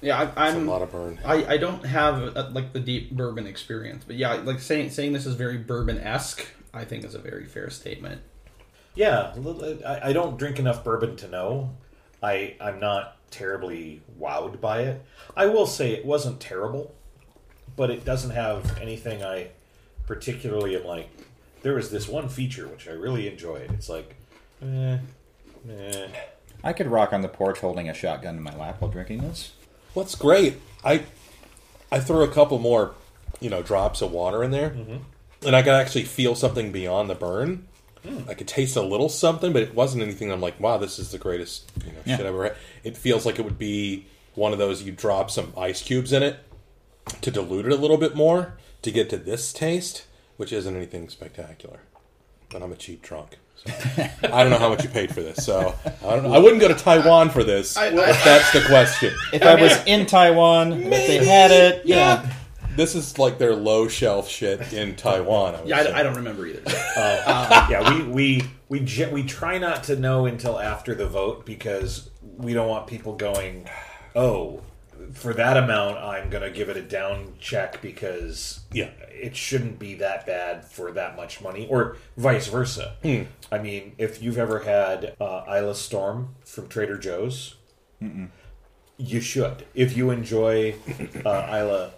Yeah, 0.00 0.30
I, 0.36 0.48
am 0.50 0.66
lot 0.66 0.82
of 0.82 0.92
burn. 0.92 1.18
I, 1.24 1.44
I 1.44 1.56
don't 1.56 1.84
have 1.84 2.36
uh 2.36 2.50
like 2.52 2.72
the 2.72 2.80
deep 2.80 3.10
bourbon 3.10 3.46
experience, 3.46 4.04
but 4.06 4.16
yeah, 4.16 4.34
like 4.34 4.60
saying 4.60 4.90
saying 4.90 5.12
this 5.12 5.26
is 5.26 5.34
very 5.34 5.58
bourbon 5.58 5.98
esque, 5.98 6.46
I 6.72 6.84
think 6.84 7.04
is 7.04 7.14
a 7.14 7.18
very 7.18 7.46
fair 7.46 7.68
statement. 7.70 8.20
Yeah, 8.94 9.34
a 9.34 9.38
little- 9.38 9.86
I, 9.86 10.08
I 10.08 10.12
don't 10.12 10.38
drink 10.38 10.58
enough 10.58 10.84
bourbon 10.84 11.16
to 11.16 11.28
know. 11.28 11.74
I 12.22 12.54
I'm 12.60 12.78
not 12.78 13.16
terribly 13.30 14.02
wowed 14.20 14.60
by 14.60 14.82
it. 14.82 15.04
I 15.36 15.46
will 15.46 15.66
say 15.66 15.92
it 15.92 16.04
wasn't 16.04 16.40
terrible, 16.40 16.94
but 17.76 17.90
it 17.90 18.04
doesn't 18.04 18.30
have 18.30 18.78
anything 18.80 19.24
I 19.24 19.48
particularly 20.06 20.76
am 20.76 20.84
like. 20.84 21.08
There 21.62 21.74
was 21.74 21.90
this 21.90 22.06
one 22.08 22.28
feature 22.28 22.68
which 22.68 22.86
I 22.88 22.92
really 22.92 23.28
enjoyed. 23.28 23.72
It's 23.72 23.88
like, 23.88 24.14
eh, 24.62 24.98
eh. 25.68 26.08
I 26.68 26.74
could 26.74 26.88
rock 26.88 27.14
on 27.14 27.22
the 27.22 27.28
porch 27.28 27.60
holding 27.60 27.88
a 27.88 27.94
shotgun 27.94 28.36
in 28.36 28.42
my 28.42 28.54
lap 28.54 28.82
while 28.82 28.90
drinking 28.90 29.22
this. 29.22 29.52
What's 29.94 30.14
great? 30.14 30.60
I 30.84 31.04
I 31.90 31.98
threw 31.98 32.22
a 32.22 32.28
couple 32.28 32.58
more, 32.58 32.92
you 33.40 33.48
know, 33.48 33.62
drops 33.62 34.02
of 34.02 34.12
water 34.12 34.44
in 34.44 34.50
there, 34.50 34.68
mm-hmm. 34.68 34.98
and 35.46 35.56
I 35.56 35.62
could 35.62 35.72
actually 35.72 36.04
feel 36.04 36.34
something 36.34 36.70
beyond 36.70 37.08
the 37.08 37.14
burn. 37.14 37.66
Hmm. 38.02 38.28
I 38.28 38.34
could 38.34 38.48
taste 38.48 38.76
a 38.76 38.82
little 38.82 39.08
something, 39.08 39.54
but 39.54 39.62
it 39.62 39.74
wasn't 39.74 40.02
anything. 40.02 40.30
I'm 40.30 40.42
like, 40.42 40.60
wow, 40.60 40.76
this 40.76 40.98
is 40.98 41.10
the 41.10 41.16
greatest 41.16 41.72
you 41.86 41.92
know, 41.92 42.00
Yeah. 42.04 42.18
shit 42.18 42.26
I've 42.26 42.34
ever 42.34 42.44
had. 42.44 42.56
It 42.84 42.98
feels 42.98 43.24
like 43.24 43.38
it 43.38 43.46
would 43.46 43.58
be 43.58 44.04
one 44.34 44.52
of 44.52 44.58
those 44.58 44.82
you 44.82 44.92
drop 44.92 45.30
some 45.30 45.54
ice 45.56 45.82
cubes 45.82 46.12
in 46.12 46.22
it 46.22 46.36
to 47.22 47.30
dilute 47.30 47.64
it 47.64 47.72
a 47.72 47.76
little 47.76 47.96
bit 47.96 48.14
more 48.14 48.58
to 48.82 48.90
get 48.90 49.08
to 49.08 49.16
this 49.16 49.54
taste, 49.54 50.04
which 50.36 50.52
isn't 50.52 50.76
anything 50.76 51.08
spectacular. 51.08 51.80
But 52.50 52.62
I'm 52.62 52.72
a 52.72 52.76
cheap 52.76 53.00
drunk. 53.00 53.38
So 53.66 54.02
I 54.32 54.42
don't 54.42 54.50
know 54.50 54.58
how 54.58 54.68
much 54.68 54.82
you 54.84 54.88
paid 54.90 55.12
for 55.14 55.22
this, 55.22 55.44
so 55.44 55.74
I 55.84 56.10
don't 56.14 56.24
know. 56.24 56.32
I 56.32 56.38
wouldn't 56.38 56.60
go 56.60 56.68
to 56.68 56.74
Taiwan 56.74 57.30
for 57.30 57.42
this. 57.44 57.76
I- 57.76 57.86
if 57.88 58.24
that's 58.24 58.52
the 58.52 58.62
question. 58.66 59.14
If 59.32 59.42
I 59.42 59.54
was 59.60 59.72
in 59.86 60.06
Taiwan, 60.06 60.72
if 60.84 60.90
they 60.90 61.24
had 61.24 61.50
it, 61.50 61.84
yeah. 61.86 62.28
This 62.76 62.94
is 62.94 63.18
like 63.18 63.38
their 63.38 63.56
low 63.56 63.88
shelf 63.88 64.28
shit 64.28 64.72
in 64.72 64.94
Taiwan. 64.94 65.56
I 65.56 65.60
would 65.60 65.68
Yeah, 65.68 65.82
say. 65.82 65.92
I, 65.92 66.00
I 66.00 66.02
don't 66.04 66.14
remember 66.14 66.46
either. 66.46 66.62
Uh, 66.96 67.66
yeah, 67.70 67.92
we 67.92 68.02
we 68.04 68.42
we 68.68 68.80
ge- 68.80 69.10
we 69.10 69.24
try 69.24 69.58
not 69.58 69.82
to 69.84 69.96
know 69.96 70.26
until 70.26 70.60
after 70.60 70.94
the 70.94 71.08
vote 71.08 71.44
because 71.44 72.08
we 72.36 72.54
don't 72.54 72.68
want 72.68 72.86
people 72.86 73.16
going, 73.16 73.68
"Oh, 74.14 74.62
for 75.12 75.32
that 75.34 75.56
amount, 75.56 75.98
I'm 75.98 76.30
going 76.30 76.42
to 76.42 76.50
give 76.50 76.68
it 76.68 76.76
a 76.76 76.82
down 76.82 77.34
check 77.40 77.80
because 77.82 78.60
Yeah. 78.72 78.90
it 79.10 79.34
shouldn't 79.36 79.78
be 79.78 79.94
that 79.96 80.26
bad 80.26 80.64
for 80.64 80.92
that 80.92 81.16
much 81.16 81.40
money," 81.40 81.66
or 81.68 81.96
vice 82.16 82.46
versa. 82.48 82.96
I 83.50 83.58
mean, 83.58 83.94
if 83.98 84.22
you've 84.22 84.38
ever 84.38 84.60
had 84.60 85.14
uh, 85.20 85.44
Islay 85.48 85.74
Storm 85.74 86.34
from 86.44 86.68
Trader 86.68 86.98
Joe's, 86.98 87.54
you 88.96 89.20
should. 89.20 89.66
If 89.74 89.96
you 89.96 90.10
enjoy 90.10 90.74
uh, 91.24 91.30
Islay 91.30 91.90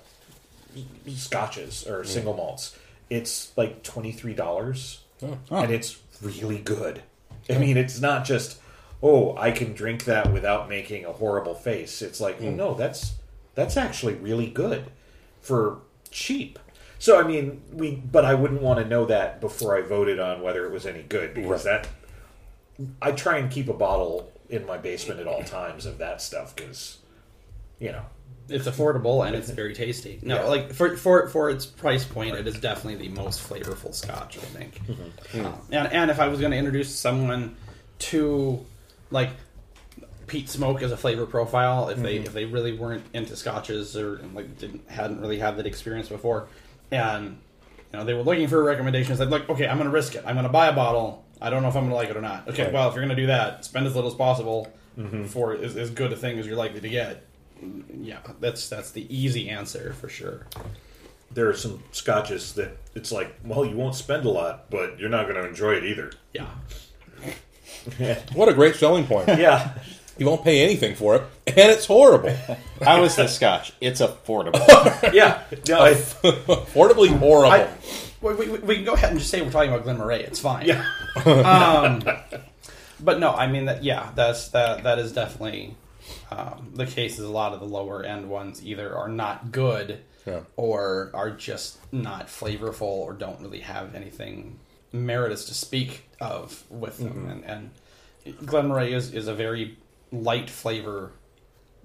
scotches 1.09 1.87
or 1.87 2.05
single 2.05 2.35
malts, 2.35 2.77
it's 3.09 3.53
like 3.57 3.83
twenty 3.83 4.13
three 4.13 4.35
dollars, 4.35 5.01
and 5.21 5.71
it's 5.71 5.99
really 6.23 6.59
good. 6.59 7.03
I 7.49 7.59
mean, 7.59 7.77
it's 7.77 8.01
not 8.01 8.25
just 8.25 8.60
oh, 9.03 9.37
I 9.37 9.51
can 9.51 9.73
drink 9.73 10.05
that 10.05 10.33
without 10.33 10.69
making 10.69 11.05
a 11.05 11.13
horrible 11.13 11.55
face. 11.55 12.03
It's 12.03 12.21
like, 12.21 12.39
oh 12.41 12.51
no, 12.51 12.75
that's 12.75 13.15
that's 13.55 13.77
actually 13.77 14.15
really 14.15 14.47
good 14.49 14.91
for 15.41 15.79
cheap. 16.11 16.59
So 16.99 17.19
I 17.19 17.27
mean, 17.27 17.63
we 17.73 17.97
but 17.97 18.25
I 18.25 18.35
wouldn't 18.35 18.63
want 18.63 18.79
to 18.81 18.85
know 18.85 19.07
that 19.07 19.41
before 19.41 19.77
I 19.77 19.81
voted 19.83 20.19
on 20.21 20.43
whether 20.43 20.67
it 20.67 20.73
was 20.73 20.85
any 20.87 21.03
good 21.03 21.35
because 21.35 21.65
that 21.65 21.89
I 23.01 23.13
try 23.13 23.39
and 23.39 23.51
keep 23.51 23.69
a 23.69 23.75
bottle 23.75 24.31
in 24.49 24.67
my 24.67 24.77
basement 24.79 25.21
at 25.21 25.27
all 25.27 25.43
times 25.45 25.87
of 25.87 25.99
that 25.99 26.21
stuff 26.21 26.55
because 26.57 26.99
you 27.79 27.93
know 27.93 28.03
It's 28.49 28.67
affordable 28.67 29.25
and 29.27 29.35
it's 29.37 29.49
very 29.49 29.75
tasty. 29.75 30.19
No, 30.23 30.37
Yeah. 30.37 30.45
like 30.49 30.73
for 30.75 30.97
for 30.97 31.29
for 31.29 31.49
its 31.51 31.65
price 31.65 32.05
point, 32.05 32.37
it 32.37 32.47
is 32.47 32.59
definitely 32.61 33.07
the 33.09 33.15
most 33.15 33.41
flavorful 33.49 33.95
Scotch. 33.95 34.37
I 34.37 34.41
think. 34.43 34.81
Um, 35.35 35.55
and 35.71 35.93
and 35.93 36.11
if 36.11 36.19
I 36.21 36.29
was 36.29 36.41
going 36.41 36.53
to 36.53 36.59
introduce 36.59 36.95
someone 36.95 37.57
to 38.11 38.65
like 39.11 39.31
peat 40.27 40.49
smoke 40.49 40.83
as 40.83 40.93
a 40.93 40.97
flavor 40.97 41.27
profile, 41.27 41.89
if 41.89 41.99
they 41.99 42.17
mm-hmm. 42.17 42.27
if 42.27 42.33
they 42.33 42.45
really 42.45 42.73
weren't 42.77 43.05
into 43.13 43.37
Scotches 43.37 43.97
or 43.97 44.21
like 44.35 44.59
didn't 44.59 44.89
hadn't 44.91 45.21
really 45.21 45.39
had 45.39 45.57
that 45.57 45.67
experience 45.67 46.09
before, 46.09 46.49
and 46.91 47.39
you 47.93 47.99
know 47.99 48.05
they 48.05 48.15
were 48.15 48.23
looking 48.23 48.49
for 48.49 48.61
a 48.61 48.65
recommendation, 48.65 49.13
it's 49.13 49.21
like, 49.21 49.49
okay, 49.49 49.67
I'm 49.67 49.77
going 49.77 49.89
to 49.89 49.95
risk 49.95 50.15
it. 50.15 50.25
I'm 50.27 50.35
going 50.35 50.47
to 50.47 50.53
buy 50.53 50.69
a 50.69 50.73
bottle. 50.73 51.25
I 51.41 51.51
don't 51.51 51.63
know 51.63 51.69
if 51.69 51.77
I'm 51.77 51.89
going 51.89 51.91
to 51.91 51.97
like 51.97 52.11
it 52.11 52.17
or 52.17 52.21
not. 52.21 52.49
Okay, 52.49 52.65
Right. 52.65 52.73
well, 52.73 52.89
if 52.89 52.95
you're 52.95 53.05
going 53.05 53.17
to 53.17 53.23
do 53.23 53.29
that, 53.29 53.65
spend 53.65 53.87
as 53.87 53.95
little 53.95 54.11
as 54.11 54.17
possible 54.17 54.71
mm-hmm. 54.99 55.25
for 55.25 55.55
as, 55.55 55.77
as 55.77 55.91
good 55.91 56.13
a 56.13 56.17
thing 56.17 56.39
as 56.39 56.47
you're 56.47 56.57
likely 56.57 56.81
to 56.81 56.89
get 56.89 57.27
yeah, 58.01 58.19
that's 58.41 58.69
that's 58.69 58.91
the 58.93 59.07
easy 59.15 59.49
answer 59.51 59.93
for 59.93 60.09
sure. 60.09 60.47
there 61.33 61.49
are 61.49 61.55
some 61.55 61.83
scotches 61.93 62.55
that 62.55 62.77
it's 62.95 63.13
like, 63.13 63.35
well, 63.45 63.65
you 63.65 63.77
won't 63.77 63.95
spend 63.95 64.25
a 64.25 64.31
lot, 64.31 64.71
but 64.71 64.99
you're 64.99 65.09
not 65.09 65.29
going 65.29 65.37
to 65.41 65.47
enjoy 65.49 65.73
it 65.75 65.85
either. 65.85 66.11
Yeah, 66.35 66.49
What 68.35 68.49
a 68.49 68.55
great 68.55 68.77
selling 68.77 69.07
point. 69.07 69.29
Yeah, 69.39 69.73
You 70.19 70.27
won't 70.27 70.45
pay 70.45 70.63
anything 70.63 70.95
for 70.95 71.17
it, 71.17 71.23
and 71.47 71.71
it's 71.71 71.87
horrible. 71.87 72.35
How 72.83 73.03
is 73.05 73.17
the 73.17 73.27
Scotch? 73.27 73.73
It's 73.81 74.01
affordable. 74.01 75.13
yeah. 75.13 75.43
No, 75.69 75.81
I, 75.81 75.93
Affordably 75.95 77.09
horrible. 77.09 77.53
I, 77.53 77.69
we, 78.21 78.35
we, 78.35 78.59
we 78.59 78.75
can 78.77 78.85
go 78.85 78.93
ahead 78.95 79.11
and 79.11 79.19
just 79.19 79.31
say 79.31 79.41
we're 79.41 79.51
talking 79.51 79.71
about 79.71 79.85
Glen 79.85 79.97
Moray. 79.99 80.23
It's 80.23 80.39
fine. 80.41 80.67
yeah. 80.67 80.85
Um, 81.25 82.03
but 83.01 83.19
no, 83.19 83.33
I 83.33 83.47
mean 83.47 83.65
that. 83.65 83.83
Yeah, 83.83 84.11
that's 84.15 84.49
that. 84.49 84.83
That 84.83 84.99
is 84.99 85.13
definitely 85.13 85.75
um, 86.31 86.73
the 86.75 86.85
case. 86.87 87.19
Is 87.19 87.25
a 87.25 87.31
lot 87.31 87.55
of 87.55 87.61
the 87.61 87.67
lower 87.67 88.03
end 88.05 88.29
ones 88.29 88.63
either 88.65 88.95
are 88.95 89.09
not 89.09 89.53
good 89.53 90.01
Yeah. 90.27 90.41
or 90.57 91.11
are 91.15 91.31
just 91.31 91.79
not 91.95 92.27
flavorful 92.27 92.83
or 92.83 93.15
don't 93.15 93.41
really 93.41 93.61
have 93.61 93.95
anything 93.95 94.59
meritorious 94.93 95.45
to 95.47 95.55
speak 95.55 96.09
of 96.21 96.65
with 96.71 96.99
them. 96.99 97.27
Mm-hmm. 97.27 97.51
And, 97.51 97.71
and 98.27 98.47
Glen 98.47 98.71
is 98.93 99.13
is 99.13 99.29
a 99.29 99.35
very 99.35 99.79
light 100.13 100.51
flavor, 100.51 101.13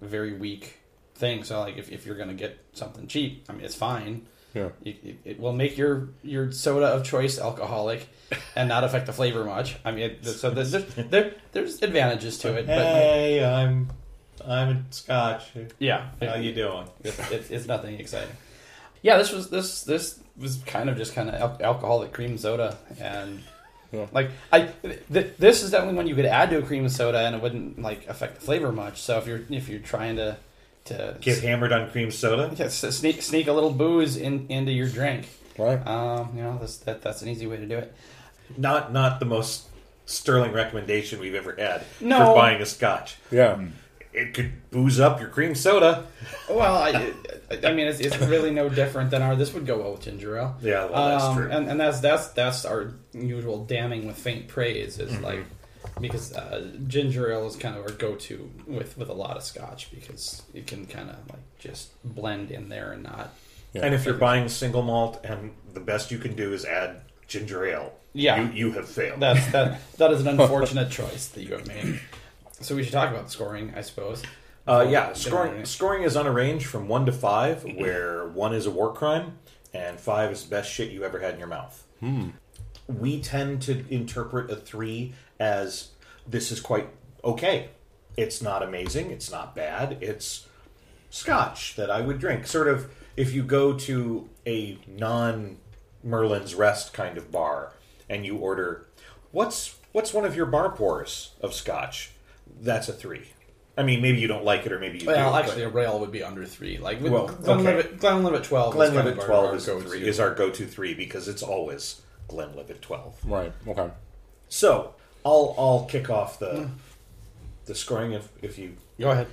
very 0.01 0.33
weak 0.33 0.79
thing. 1.15 1.43
So 1.43 1.59
like 1.61 1.77
if, 1.77 1.91
if 1.91 2.05
you're 2.05 2.17
gonna 2.17 2.33
get 2.33 2.57
something 2.73 3.07
cheap, 3.07 3.45
I 3.49 3.53
mean 3.53 3.65
it's 3.65 3.75
fine. 3.75 4.27
Yeah. 4.53 4.69
It, 4.85 5.03
it, 5.03 5.17
it 5.25 5.39
will 5.39 5.53
make 5.53 5.77
your 5.77 6.09
your 6.23 6.51
soda 6.51 6.87
of 6.87 7.03
choice 7.03 7.37
alcoholic 7.39 8.07
and 8.55 8.69
not 8.69 8.83
affect 8.83 9.05
the 9.05 9.13
flavor 9.13 9.43
much. 9.43 9.75
I 9.83 9.91
mean, 9.91 10.11
it, 10.11 10.25
so 10.25 10.49
there's, 10.49 10.71
there, 10.95 11.33
there's 11.51 11.81
advantages 11.81 12.37
to 12.39 12.55
it, 12.57 12.65
but 12.65 12.77
Hey, 12.77 13.43
I'm 13.43 13.89
I'm 14.45 14.69
a 14.69 14.83
Scotch. 14.93 15.51
yeah, 15.79 16.09
How 16.21 16.35
you 16.35 16.53
doing? 16.53 16.87
It's, 17.03 17.31
it's, 17.31 17.49
it's 17.51 17.67
nothing 17.67 17.99
exciting. 17.99 18.35
Yeah, 19.05 19.17
this 19.19 19.31
was 19.31 19.51
this 19.51 19.83
this 19.83 20.19
was 20.35 20.57
kind 20.65 20.89
of 20.89 20.97
just 20.97 21.13
kind 21.13 21.29
of 21.29 21.35
al- 21.35 21.57
alcoholic 21.61 22.11
cream 22.11 22.39
soda, 22.39 22.75
and 22.99 23.43
Yeah. 23.91 24.07
like 24.11 24.31
I 24.51 24.69
th- 25.13 25.33
this 25.37 25.61
is 25.61 25.69
definitely 25.69 25.95
one 25.97 26.07
you 26.07 26.15
could 26.15 26.25
add 26.25 26.49
to 26.49 26.57
a 26.57 26.63
cream 26.63 26.89
soda, 26.89 27.19
and 27.19 27.35
it 27.35 27.41
wouldn't 27.43 27.79
like 27.79 28.07
affect 28.07 28.35
the 28.35 28.41
flavor 28.41 28.71
much. 28.71 28.99
So 28.99 29.19
if 29.19 29.27
you're 29.27 29.41
if 29.51 29.69
you're 29.69 29.77
trying 29.79 30.15
to 30.15 30.37
to 30.85 31.17
Get 31.21 31.43
hammered 31.43 31.71
on 31.71 31.87
cream 31.91 32.09
soda. 32.09 32.51
yeah, 32.57 32.65
s- 32.65 32.95
sneak 32.97 33.21
sneak 33.21 33.45
a 33.47 33.53
little 33.53 33.69
booze 33.69 34.17
in 34.17 34.47
into 34.49 34.71
your 34.71 34.87
drink, 34.89 35.27
Right. 35.55 35.85
um, 35.85 36.31
you 36.35 36.41
know 36.41 36.57
that's 36.59 36.77
that, 36.77 37.03
that's 37.03 37.21
an 37.21 37.29
easy 37.29 37.45
way 37.45 37.57
to 37.57 37.65
do 37.67 37.77
it. 37.77 37.93
Not 38.57 38.91
not 38.91 39.19
the 39.19 39.25
most 39.27 39.65
sterling 40.07 40.51
recommendation 40.51 41.19
we've 41.19 41.35
ever 41.35 41.53
had 41.55 41.83
No. 42.01 42.17
for 42.25 42.35
buying 42.41 42.59
a 42.59 42.65
scotch. 42.65 43.17
Yeah. 43.29 43.59
It 44.15 44.33
could 44.33 44.69
booze 44.71 44.99
up 44.99 45.19
your 45.19 45.29
cream 45.29 45.55
soda. 45.55 46.07
Well, 46.49 46.75
I, 46.75 47.11
I 47.63 47.73
mean, 47.73 47.87
it's, 47.87 47.99
it's 47.99 48.17
really 48.19 48.51
no 48.51 48.69
different 48.69 49.11
than 49.11 49.21
our. 49.21 49.35
This 49.35 49.53
would 49.53 49.65
go 49.65 49.79
well 49.79 49.91
with 49.91 50.01
ginger 50.03 50.37
ale. 50.37 50.55
Yeah, 50.61 50.85
well, 50.85 51.09
that's 51.09 51.23
Um, 51.25 51.35
true. 51.37 51.51
And, 51.51 51.69
and 51.69 51.79
that's 51.79 51.99
that's 51.99 52.27
that's 52.29 52.65
our 52.65 52.93
usual 53.13 53.65
damning 53.65 54.07
with 54.07 54.17
faint 54.17 54.47
praise 54.47 54.99
is 54.99 55.19
like 55.19 55.43
because 55.99 56.33
uh, 56.33 56.67
ginger 56.87 57.31
ale 57.31 57.45
is 57.47 57.55
kind 57.55 57.75
of 57.77 57.83
our 57.83 57.91
go-to 57.91 58.49
with 58.67 58.97
with 58.97 59.09
a 59.09 59.13
lot 59.13 59.37
of 59.37 59.43
scotch 59.43 59.91
because 59.91 60.41
it 60.53 60.65
can 60.67 60.85
kind 60.85 61.09
of 61.09 61.15
like 61.29 61.41
just 61.59 61.89
blend 62.03 62.51
in 62.51 62.69
there 62.69 62.91
and 62.93 63.03
not. 63.03 63.33
and 63.75 63.93
if 63.93 64.05
you're 64.05 64.13
buying 64.15 64.47
single 64.47 64.81
malt, 64.81 65.19
and 65.25 65.51
the 65.73 65.79
best 65.81 66.09
you 66.11 66.17
can 66.19 66.35
do 66.35 66.53
is 66.53 66.63
add 66.65 67.01
ginger 67.27 67.65
ale, 67.65 67.93
Yeah. 68.13 68.41
you, 68.51 68.67
you 68.67 68.71
have 68.73 68.87
failed. 68.87 69.19
That's 69.19 69.45
that 69.51 69.81
that 69.97 70.11
is 70.11 70.21
an 70.21 70.27
unfortunate 70.39 70.89
choice 70.89 71.27
that 71.29 71.43
you 71.43 71.51
have 71.53 71.67
made. 71.67 71.99
So 72.61 72.75
we 72.75 72.83
should 72.83 72.93
talk 72.93 73.11
about 73.11 73.29
scoring, 73.31 73.73
I 73.75 73.81
suppose. 73.81 74.23
Uh, 74.67 74.87
yeah, 74.89 75.13
scoring 75.13 75.63
scoring 75.65 76.03
is 76.03 76.15
on 76.15 76.25
a 76.25 76.31
range 76.31 76.65
from 76.65 76.87
one 76.87 77.05
to 77.05 77.11
five, 77.11 77.63
where 77.63 78.27
one 78.27 78.53
is 78.53 78.65
a 78.65 78.71
war 78.71 78.93
crime 78.93 79.37
and 79.73 79.99
five 79.99 80.31
is 80.31 80.43
the 80.43 80.49
best 80.49 80.71
shit 80.71 80.89
you 80.91 81.03
ever 81.03 81.19
had 81.19 81.33
in 81.33 81.39
your 81.39 81.47
mouth. 81.47 81.83
We 82.87 83.21
tend 83.21 83.61
to 83.63 83.85
interpret 83.93 84.49
a 84.49 84.55
three 84.55 85.13
as 85.39 85.89
this 86.27 86.51
is 86.51 86.59
quite 86.59 86.87
okay. 87.23 87.69
It's 88.17 88.41
not 88.41 88.63
amazing. 88.63 89.11
It's 89.11 89.29
not 89.29 89.55
bad. 89.55 89.97
It's 90.01 90.47
scotch 91.09 91.75
that 91.75 91.91
I 91.91 92.01
would 92.01 92.19
drink. 92.19 92.47
Sort 92.47 92.67
of 92.67 92.91
if 93.17 93.33
you 93.33 93.43
go 93.43 93.73
to 93.73 94.29
a 94.47 94.77
non 94.87 95.57
Merlin's 96.03 96.55
Rest 96.55 96.93
kind 96.93 97.17
of 97.17 97.31
bar 97.31 97.73
and 98.09 98.25
you 98.25 98.37
order 98.37 98.87
what's 99.31 99.75
what's 99.91 100.13
one 100.13 100.25
of 100.25 100.35
your 100.35 100.45
bar 100.45 100.69
pours 100.71 101.31
of 101.41 101.53
scotch? 101.53 102.11
That's 102.61 102.89
a 102.89 102.93
three. 102.93 103.23
I 103.77 103.83
mean, 103.83 104.01
maybe 104.01 104.19
you 104.19 104.27
don't 104.27 104.45
like 104.45 104.65
it, 104.65 104.71
or 104.71 104.79
maybe 104.79 104.99
you 104.99 105.07
Well, 105.07 105.33
do. 105.33 105.37
actually, 105.39 105.63
a 105.63 105.69
rail 105.69 105.99
would 105.99 106.11
be 106.11 106.23
under 106.23 106.45
three. 106.45 106.77
Like 106.77 107.01
with 107.01 107.11
Well, 107.11 107.27
Glenlivet, 107.27 107.85
okay. 107.87 107.95
Glenlivet 107.97 108.43
twelve. 108.45 108.73
is 108.73 108.75
Glenlivet 108.75 109.19
our- 109.19 109.25
twelve 109.25 109.45
our 109.49 109.55
is, 109.55 109.65
go-to. 109.65 109.87
three, 109.89 110.07
is 110.07 110.19
our 110.19 110.33
go-to 110.33 110.65
three 110.65 110.93
because 110.93 111.27
it's 111.27 111.43
always 111.43 112.01
Glenlivet 112.29 112.81
twelve. 112.81 113.15
Right. 113.25 113.51
Okay. 113.67 113.89
So 114.47 114.93
I'll 115.25 115.53
I'll 115.57 115.85
kick 115.85 116.09
off 116.09 116.39
the 116.39 116.69
the 117.65 117.75
scoring 117.75 118.13
if 118.13 118.29
if 118.41 118.57
you 118.57 118.77
Go 118.99 119.11
ahead. 119.11 119.27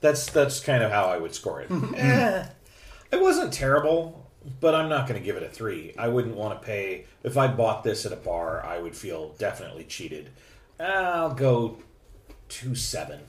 that's 0.00 0.30
that's 0.30 0.60
kind 0.60 0.82
of 0.82 0.90
how 0.90 1.04
I 1.06 1.18
would 1.18 1.34
score 1.34 1.60
it. 1.60 1.70
Eh, 1.96 2.46
it 3.12 3.20
wasn't 3.20 3.52
terrible, 3.52 4.26
but 4.60 4.74
I'm 4.74 4.88
not 4.88 5.06
going 5.08 5.18
to 5.20 5.24
give 5.24 5.36
it 5.36 5.42
a 5.42 5.48
three. 5.48 5.92
I 5.98 6.08
wouldn't 6.08 6.36
want 6.36 6.60
to 6.60 6.66
pay 6.66 7.06
if 7.22 7.36
I 7.36 7.46
bought 7.48 7.84
this 7.84 8.06
at 8.06 8.12
a 8.12 8.16
bar. 8.16 8.64
I 8.64 8.78
would 8.78 8.94
feel 8.96 9.30
definitely 9.38 9.84
cheated. 9.84 10.30
I'll 10.80 11.34
go 11.34 11.76
two 12.48 12.74
seven. 12.74 13.20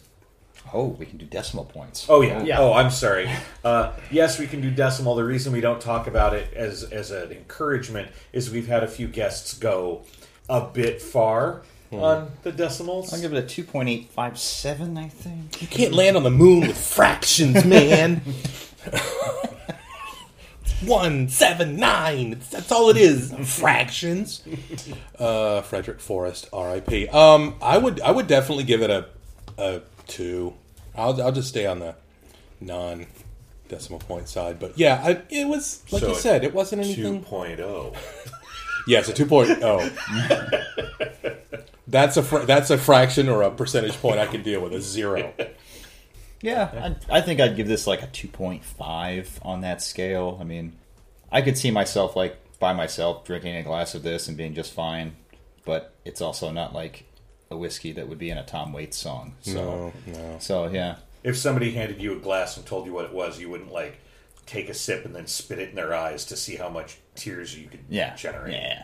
Oh, 0.73 0.87
we 0.87 1.05
can 1.05 1.17
do 1.17 1.25
decimal 1.25 1.65
points. 1.65 2.05
Oh 2.09 2.21
yeah. 2.21 2.43
Yeah. 2.43 2.59
Oh, 2.59 2.73
I'm 2.73 2.91
sorry. 2.91 3.29
Uh, 3.63 3.93
yes, 4.09 4.39
we 4.39 4.47
can 4.47 4.59
do 4.59 4.71
decimal. 4.71 5.13
The 5.13 5.23
reason 5.23 5.53
we 5.53 5.61
don't 5.61 5.79
talk 5.79 6.07
about 6.07 6.33
it 6.33 6.51
as 6.55 6.81
as 6.83 7.11
an 7.11 7.31
encouragement 7.31 8.09
is 8.33 8.49
we've 8.49 8.67
had 8.67 8.83
a 8.83 8.87
few 8.87 9.07
guests 9.07 9.53
go 9.53 10.01
a 10.49 10.61
bit 10.61 10.99
far 10.99 11.61
on 11.91 12.31
the 12.41 12.51
decimals. 12.51 13.13
I'll 13.13 13.21
give 13.21 13.33
it 13.33 13.43
a 13.43 13.47
two 13.47 13.63
point 13.63 13.87
eight 13.87 14.09
five 14.09 14.39
seven. 14.39 14.97
I 14.97 15.09
think. 15.09 15.61
You 15.61 15.67
can't 15.67 15.93
land 15.93 16.17
on 16.17 16.23
the 16.23 16.31
moon 16.31 16.61
with 16.61 16.75
fractions, 16.77 17.63
man. 17.65 18.21
One 20.85 21.29
seven 21.29 21.75
nine. 21.77 22.41
That's 22.51 22.71
all 22.71 22.89
it 22.89 22.97
is. 22.97 23.33
Fractions. 23.59 24.43
Uh, 25.19 25.61
Frederick 25.61 25.99
Forrest, 25.99 26.49
R.I.P. 26.51 27.07
Um, 27.09 27.55
I 27.61 27.77
would 27.77 28.01
I 28.01 28.09
would 28.09 28.25
definitely 28.25 28.63
give 28.63 28.81
it 28.81 28.89
a 28.89 29.05
a 29.59 29.81
two. 30.07 30.55
I'll 30.95 31.21
I'll 31.21 31.31
just 31.31 31.49
stay 31.49 31.67
on 31.67 31.77
the 31.77 31.93
non 32.59 33.05
decimal 33.69 33.99
point 33.99 34.27
side. 34.27 34.59
But 34.59 34.79
yeah, 34.79 34.99
I, 35.03 35.21
it 35.29 35.47
was 35.47 35.83
like 35.91 36.01
So 36.01 36.09
you 36.09 36.15
said, 36.15 36.43
it 36.43 36.55
wasn't 36.55 36.81
anything. 36.83 37.23
2.0. 37.23 37.95
Yes, 38.87 39.07
a 39.09 39.13
two 39.13 39.27
point 39.27 39.59
oh. 39.61 39.87
That's 41.87 42.17
a 42.17 42.23
fr- 42.23 42.39
that's 42.39 42.69
a 42.71 42.77
fraction 42.77 43.29
or 43.29 43.43
a 43.43 43.51
percentage 43.51 43.93
point 43.97 44.17
I 44.17 44.25
can 44.25 44.41
deal 44.43 44.61
with. 44.61 44.73
A 44.73 44.81
zero. 44.81 45.33
Yeah, 46.41 46.95
I, 47.09 47.17
I 47.17 47.21
think 47.21 47.39
I'd 47.39 47.55
give 47.55 47.67
this 47.67 47.85
like 47.87 48.01
a 48.01 48.07
two 48.07 48.27
point 48.27 48.63
five 48.65 49.39
on 49.43 49.61
that 49.61 49.81
scale. 49.81 50.37
I 50.39 50.43
mean, 50.43 50.73
I 51.31 51.41
could 51.41 51.57
see 51.57 51.71
myself 51.71 52.15
like 52.15 52.37
by 52.59 52.73
myself 52.73 53.25
drinking 53.25 53.55
a 53.55 53.63
glass 53.63 53.95
of 53.95 54.03
this 54.03 54.27
and 54.27 54.35
being 54.37 54.53
just 54.53 54.73
fine, 54.73 55.15
but 55.65 55.93
it's 56.05 56.21
also 56.21 56.51
not 56.51 56.73
like 56.73 57.05
a 57.49 57.57
whiskey 57.57 57.91
that 57.93 58.07
would 58.07 58.17
be 58.19 58.29
in 58.29 58.37
a 58.37 58.45
Tom 58.45 58.71
Waits 58.73 58.97
song. 58.97 59.35
So, 59.41 59.93
No, 60.07 60.13
no. 60.13 60.37
so 60.39 60.67
yeah. 60.67 60.95
If 61.23 61.37
somebody 61.37 61.71
handed 61.71 62.01
you 62.01 62.13
a 62.13 62.19
glass 62.19 62.57
and 62.57 62.65
told 62.65 62.85
you 62.87 62.93
what 62.93 63.05
it 63.05 63.13
was, 63.13 63.39
you 63.39 63.49
wouldn't 63.49 63.71
like 63.71 63.99
take 64.47 64.69
a 64.69 64.73
sip 64.73 65.05
and 65.05 65.15
then 65.15 65.27
spit 65.27 65.59
it 65.59 65.69
in 65.69 65.75
their 65.75 65.93
eyes 65.93 66.25
to 66.25 66.35
see 66.35 66.55
how 66.55 66.69
much 66.69 66.97
tears 67.15 67.55
you 67.57 67.67
could 67.67 67.81
Yeah. 67.89 68.15
generate. 68.15 68.53
Yeah. 68.55 68.83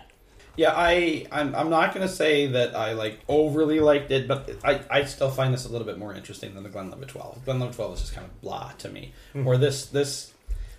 Yeah, 0.57 0.73
I 0.75 1.27
I'm, 1.31 1.53
I'm 1.55 1.69
not 1.69 1.93
gonna 1.93 2.07
say 2.09 2.47
that 2.47 2.75
I 2.75 2.93
like 2.93 3.19
overly 3.29 3.79
liked 3.79 4.09
it, 4.11 4.27
but 4.27 4.49
I, 4.63 4.81
I 4.89 5.03
still 5.05 5.29
find 5.29 5.53
this 5.53 5.65
a 5.65 5.69
little 5.69 5.85
bit 5.85 5.99
more 5.99 6.13
interesting 6.13 6.55
than 6.55 6.63
the 6.63 6.69
Glenlivet 6.69 7.07
12. 7.09 7.45
Glenlivet 7.45 7.75
12 7.75 7.93
is 7.93 7.99
just 8.01 8.15
kind 8.15 8.25
of 8.25 8.41
blah 8.41 8.71
to 8.79 8.89
me. 8.89 9.13
Where 9.45 9.57
this 9.57 9.85
this 9.85 10.33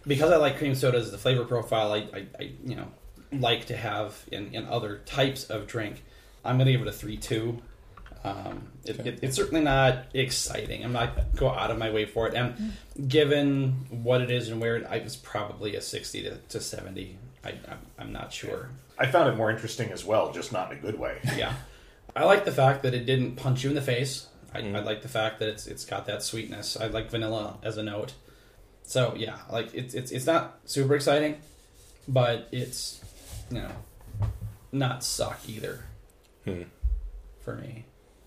because 0.06 0.32
I 0.32 0.36
like 0.36 0.58
cream 0.58 0.74
sodas, 0.74 1.12
the 1.12 1.18
flavor 1.18 1.44
profile 1.44 1.92
I, 1.92 1.98
I, 1.98 2.26
I 2.38 2.50
you 2.64 2.74
know 2.74 2.88
like 3.32 3.66
to 3.66 3.76
have 3.76 4.24
in, 4.32 4.52
in 4.54 4.66
other 4.66 5.00
types 5.06 5.44
of 5.44 5.66
drink. 5.68 6.02
I'm 6.44 6.58
gonna 6.58 6.72
give 6.72 6.82
it 6.82 6.88
a 6.88 6.92
three 6.92 7.16
two. 7.16 7.62
Um, 8.24 8.68
it, 8.84 8.98
it, 9.06 9.18
it's 9.22 9.36
certainly 9.36 9.62
not 9.62 10.06
exciting. 10.12 10.84
I'm 10.84 10.92
not 10.92 11.36
go 11.36 11.50
out 11.50 11.70
of 11.70 11.78
my 11.78 11.90
way 11.90 12.04
for 12.04 12.26
it. 12.26 12.34
And 12.34 12.72
given 13.06 13.86
what 13.90 14.20
it 14.20 14.30
is 14.30 14.48
and 14.48 14.60
where 14.60 14.76
it, 14.76 14.86
I 14.90 14.98
was 14.98 15.14
probably 15.14 15.76
a 15.76 15.80
60 15.80 16.22
to, 16.22 16.36
to 16.36 16.60
70. 16.60 17.16
I, 17.44 17.50
I'm, 17.50 17.78
I'm 17.98 18.12
not 18.12 18.32
sure. 18.32 18.70
I 18.98 19.06
found 19.06 19.28
it 19.28 19.36
more 19.36 19.50
interesting 19.50 19.90
as 19.92 20.04
well, 20.04 20.32
just 20.32 20.52
not 20.52 20.72
in 20.72 20.78
a 20.78 20.80
good 20.80 20.98
way. 20.98 21.18
Yeah, 21.36 21.52
I 22.16 22.24
like 22.24 22.44
the 22.44 22.52
fact 22.52 22.82
that 22.82 22.94
it 22.94 23.06
didn't 23.06 23.36
punch 23.36 23.62
you 23.64 23.70
in 23.70 23.76
the 23.76 23.82
face. 23.82 24.26
I, 24.54 24.58
I 24.60 24.80
like 24.80 25.02
the 25.02 25.08
fact 25.08 25.38
that 25.40 25.48
it's 25.48 25.66
it's 25.66 25.84
got 25.84 26.06
that 26.06 26.22
sweetness. 26.22 26.76
I 26.76 26.86
like 26.88 27.10
vanilla 27.10 27.58
as 27.62 27.76
a 27.76 27.82
note. 27.82 28.14
So 28.82 29.14
yeah, 29.16 29.38
like 29.52 29.72
it's 29.74 29.94
it's 29.94 30.10
it's 30.10 30.26
not 30.26 30.58
super 30.64 30.94
exciting, 30.96 31.36
but 32.08 32.48
it's 32.50 33.00
you 33.50 33.58
know 33.58 33.70
not 34.72 35.04
suck 35.04 35.40
either 35.48 35.84
Hmm. 36.44 36.62
for 37.40 37.56
me. 37.56 37.84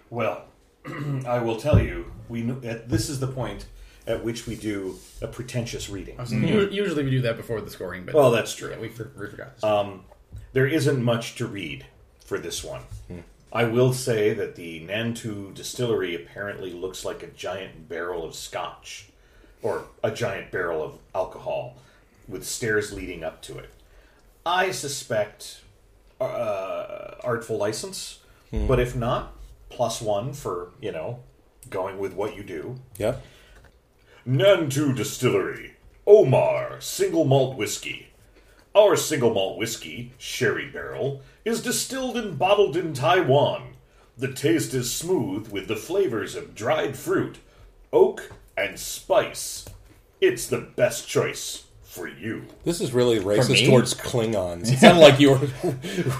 Well, 0.10 0.46
I 1.26 1.40
will 1.40 1.58
tell 1.58 1.80
you, 1.82 2.12
we 2.30 2.44
kn- 2.44 2.62
at, 2.64 2.90
this 2.90 3.10
is 3.10 3.20
the 3.20 3.28
point 3.28 3.66
at 4.08 4.24
which 4.24 4.48
we 4.48 4.56
do 4.56 4.98
a 5.22 5.28
pretentious 5.28 5.90
reading. 5.90 6.18
U- 6.30 6.70
Usually 6.72 7.04
we 7.04 7.12
do 7.12 7.22
that 7.22 7.38
before 7.38 7.62
the 7.62 7.70
scoring, 7.70 8.04
but 8.06 8.16
Well, 8.16 8.32
that's 8.32 8.56
true. 8.56 8.72
yeah, 8.72 8.80
we, 8.80 8.90
for, 8.90 9.12
we 9.18 9.28
forgot. 9.28 9.56
this. 9.56 9.64
Um, 9.64 10.04
there 10.54 10.68
isn't 10.68 11.02
much 11.04 11.36
to 11.36 11.46
read 11.46 11.86
for 12.26 12.38
this 12.40 12.64
one. 12.64 12.82
I 13.54 13.66
will 13.66 13.92
say 13.94 14.34
that 14.34 14.56
the 14.56 14.80
Nantou 14.88 15.54
distillery 15.54 16.16
apparently 16.16 16.72
looks 16.72 17.04
like 17.04 17.22
a 17.22 17.28
giant 17.28 17.90
barrel 17.90 18.24
of 18.24 18.34
scotch, 18.34 19.10
or 19.62 19.84
a 20.04 20.10
giant 20.10 20.52
barrel 20.52 20.82
of 20.82 20.94
alcohol, 21.14 21.76
with 22.30 22.46
stairs 22.46 22.94
leading 22.94 23.24
up 23.26 23.42
to 23.44 23.58
it. 23.58 23.70
I 24.46 24.72
suspect 24.72 25.62
uh, 26.22 27.16
artful 27.24 27.58
license, 27.58 28.20
but 28.52 28.80
if 28.80 28.96
not, 28.96 29.34
plus 29.70 30.02
one 30.02 30.34
for 30.34 30.72
you 30.82 30.92
know 30.92 31.20
going 31.70 31.98
with 32.00 32.14
what 32.14 32.36
you 32.36 32.44
do. 32.44 32.78
Yep. 32.98 33.22
Nantou 34.28 34.96
Distillery, 34.96 35.74
Omar 36.06 36.80
Single 36.80 37.26
Malt 37.26 37.58
Whiskey. 37.58 38.10
Our 38.76 38.96
single 38.96 39.34
malt 39.34 39.58
whiskey, 39.58 40.14
Sherry 40.20 40.70
Barrel, 40.70 41.22
is 41.44 41.64
distilled 41.64 42.16
and 42.16 42.38
bottled 42.38 42.78
in 42.78 42.94
Taiwan. 42.94 43.78
The 44.16 44.32
taste 44.32 44.76
is 44.76 44.94
smooth 44.94 45.48
with 45.48 45.68
the 45.68 45.76
flavors 45.76 46.36
of 46.36 46.54
dried 46.54 46.96
fruit, 46.96 47.40
oak, 47.92 48.32
and 48.56 48.80
spice. 48.80 49.66
It's 50.22 50.46
the 50.46 50.62
best 50.62 51.08
choice 51.08 51.66
for 51.92 52.08
you. 52.08 52.46
This 52.64 52.80
is 52.80 52.94
really 52.94 53.20
racist 53.20 53.68
towards 53.68 53.94
Klingons. 53.94 54.72
It 54.72 54.78
sounded 54.80 55.02
like 55.02 55.20
you 55.20 55.32
were 55.32 55.50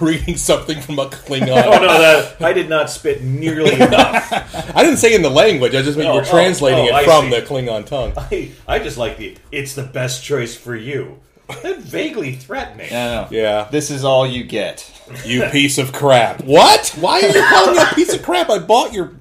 reading 0.06 0.36
something 0.36 0.78
from 0.82 0.98
a 0.98 1.06
Klingon. 1.06 1.48
Oh 1.64 1.70
no, 1.80 1.98
that 1.98 2.42
I 2.42 2.52
did 2.52 2.68
not 2.68 2.90
spit 2.90 3.22
nearly 3.22 3.74
enough. 3.80 4.30
I 4.76 4.82
didn't 4.82 4.98
say 4.98 5.14
in 5.14 5.22
the 5.22 5.30
language. 5.30 5.74
I 5.74 5.80
just 5.80 5.96
meant 5.96 6.08
you 6.08 6.12
Oh, 6.14 6.18
were 6.18 6.24
translating 6.26 6.80
oh, 6.80 6.82
oh, 6.82 6.88
it 6.88 6.94
I 6.94 7.04
from 7.04 7.30
see. 7.30 7.40
the 7.40 7.46
Klingon 7.46 7.86
tongue. 7.86 8.12
I, 8.16 8.50
I 8.68 8.78
just 8.80 8.98
like 8.98 9.16
the 9.16 9.36
it's 9.50 9.74
the 9.74 9.84
best 9.84 10.22
choice 10.22 10.54
for 10.54 10.76
you. 10.76 11.20
That 11.62 11.78
vaguely 11.80 12.34
threatening. 12.34 12.90
No, 12.90 13.22
no. 13.22 13.28
Yeah. 13.30 13.68
This 13.70 13.90
is 13.90 14.04
all 14.04 14.26
you 14.26 14.44
get. 14.44 14.88
You 15.24 15.42
piece 15.50 15.76
of 15.76 15.92
crap. 15.92 16.42
What? 16.44 16.96
Why 16.98 17.20
are 17.20 17.28
you 17.28 17.42
calling 17.46 17.76
me 17.76 17.82
a 17.82 17.94
piece 17.94 18.14
of 18.14 18.22
crap? 18.22 18.48
I 18.48 18.58
bought 18.58 18.92
your. 18.94 19.12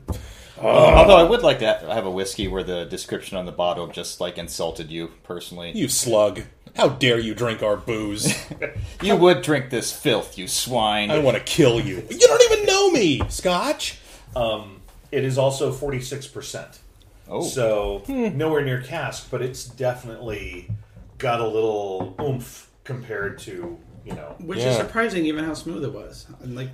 Although 0.63 1.15
I 1.17 1.23
would 1.23 1.41
like 1.43 1.59
to 1.59 1.89
I 1.89 1.93
have 1.95 2.05
a 2.05 2.11
whiskey 2.11 2.47
where 2.47 2.63
the 2.63 2.85
description 2.85 3.37
on 3.37 3.45
the 3.45 3.51
bottle 3.51 3.87
just 3.87 4.19
like 4.21 4.37
insulted 4.37 4.91
you 4.91 5.11
personally. 5.23 5.71
You 5.71 5.87
slug. 5.87 6.43
How 6.75 6.87
dare 6.89 7.19
you 7.19 7.33
drink 7.35 7.61
our 7.63 7.75
booze? 7.77 8.33
You 9.01 9.15
would 9.15 9.41
drink 9.41 9.71
this 9.71 9.91
filth, 9.91 10.37
you 10.37 10.47
swine. 10.47 11.09
I 11.09 11.17
want 11.17 11.35
to 11.35 11.43
kill 11.43 11.79
you. 11.81 12.05
You 12.09 12.19
don't 12.19 12.51
even 12.51 12.65
know 12.67 12.91
me, 12.91 13.21
Scotch. 13.29 13.97
Um, 14.35 14.81
it 15.11 15.23
is 15.25 15.37
also 15.39 15.71
forty 15.71 15.99
six 15.99 16.27
percent. 16.27 16.79
oh, 17.27 17.41
So 17.43 18.03
Hmm. 18.05 18.37
nowhere 18.37 18.63
near 18.63 18.81
cask, 18.81 19.29
but 19.31 19.41
it's 19.41 19.65
definitely 19.65 20.69
got 21.17 21.41
a 21.41 21.47
little 21.47 22.15
oomph 22.21 22.69
compared 22.83 23.39
to 23.39 23.77
you 24.05 24.13
know. 24.13 24.35
Which 24.39 24.59
Yeah. 24.59 24.69
is 24.69 24.77
surprising, 24.77 25.23
given 25.23 25.43
how 25.45 25.53
smooth 25.55 25.83
it 25.83 25.93
was. 25.93 26.27
And 26.41 26.55
like, 26.55 26.69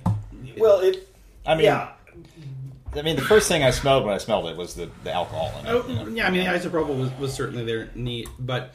Well, 0.58 0.80
it 0.80 1.08
I 1.46 1.54
mean, 1.54 1.64
yeah. 1.64 1.88
I 2.96 3.02
mean, 3.02 3.16
the 3.16 3.22
first 3.22 3.48
thing 3.48 3.62
I 3.62 3.70
smelled 3.70 4.04
when 4.04 4.14
I 4.14 4.18
smelled 4.18 4.46
it 4.46 4.56
was 4.56 4.74
the, 4.74 4.90
the 5.04 5.12
alcohol 5.12 5.52
in 5.60 5.66
it. 5.66 5.70
Oh, 5.70 5.86
you 5.86 5.94
know? 5.94 6.08
yeah, 6.08 6.26
I 6.26 6.30
mean, 6.30 6.44
the 6.44 6.50
isopropyl 6.50 6.98
was, 6.98 7.10
was 7.18 7.32
certainly 7.32 7.64
there, 7.64 7.90
neat, 7.94 8.28
but 8.38 8.74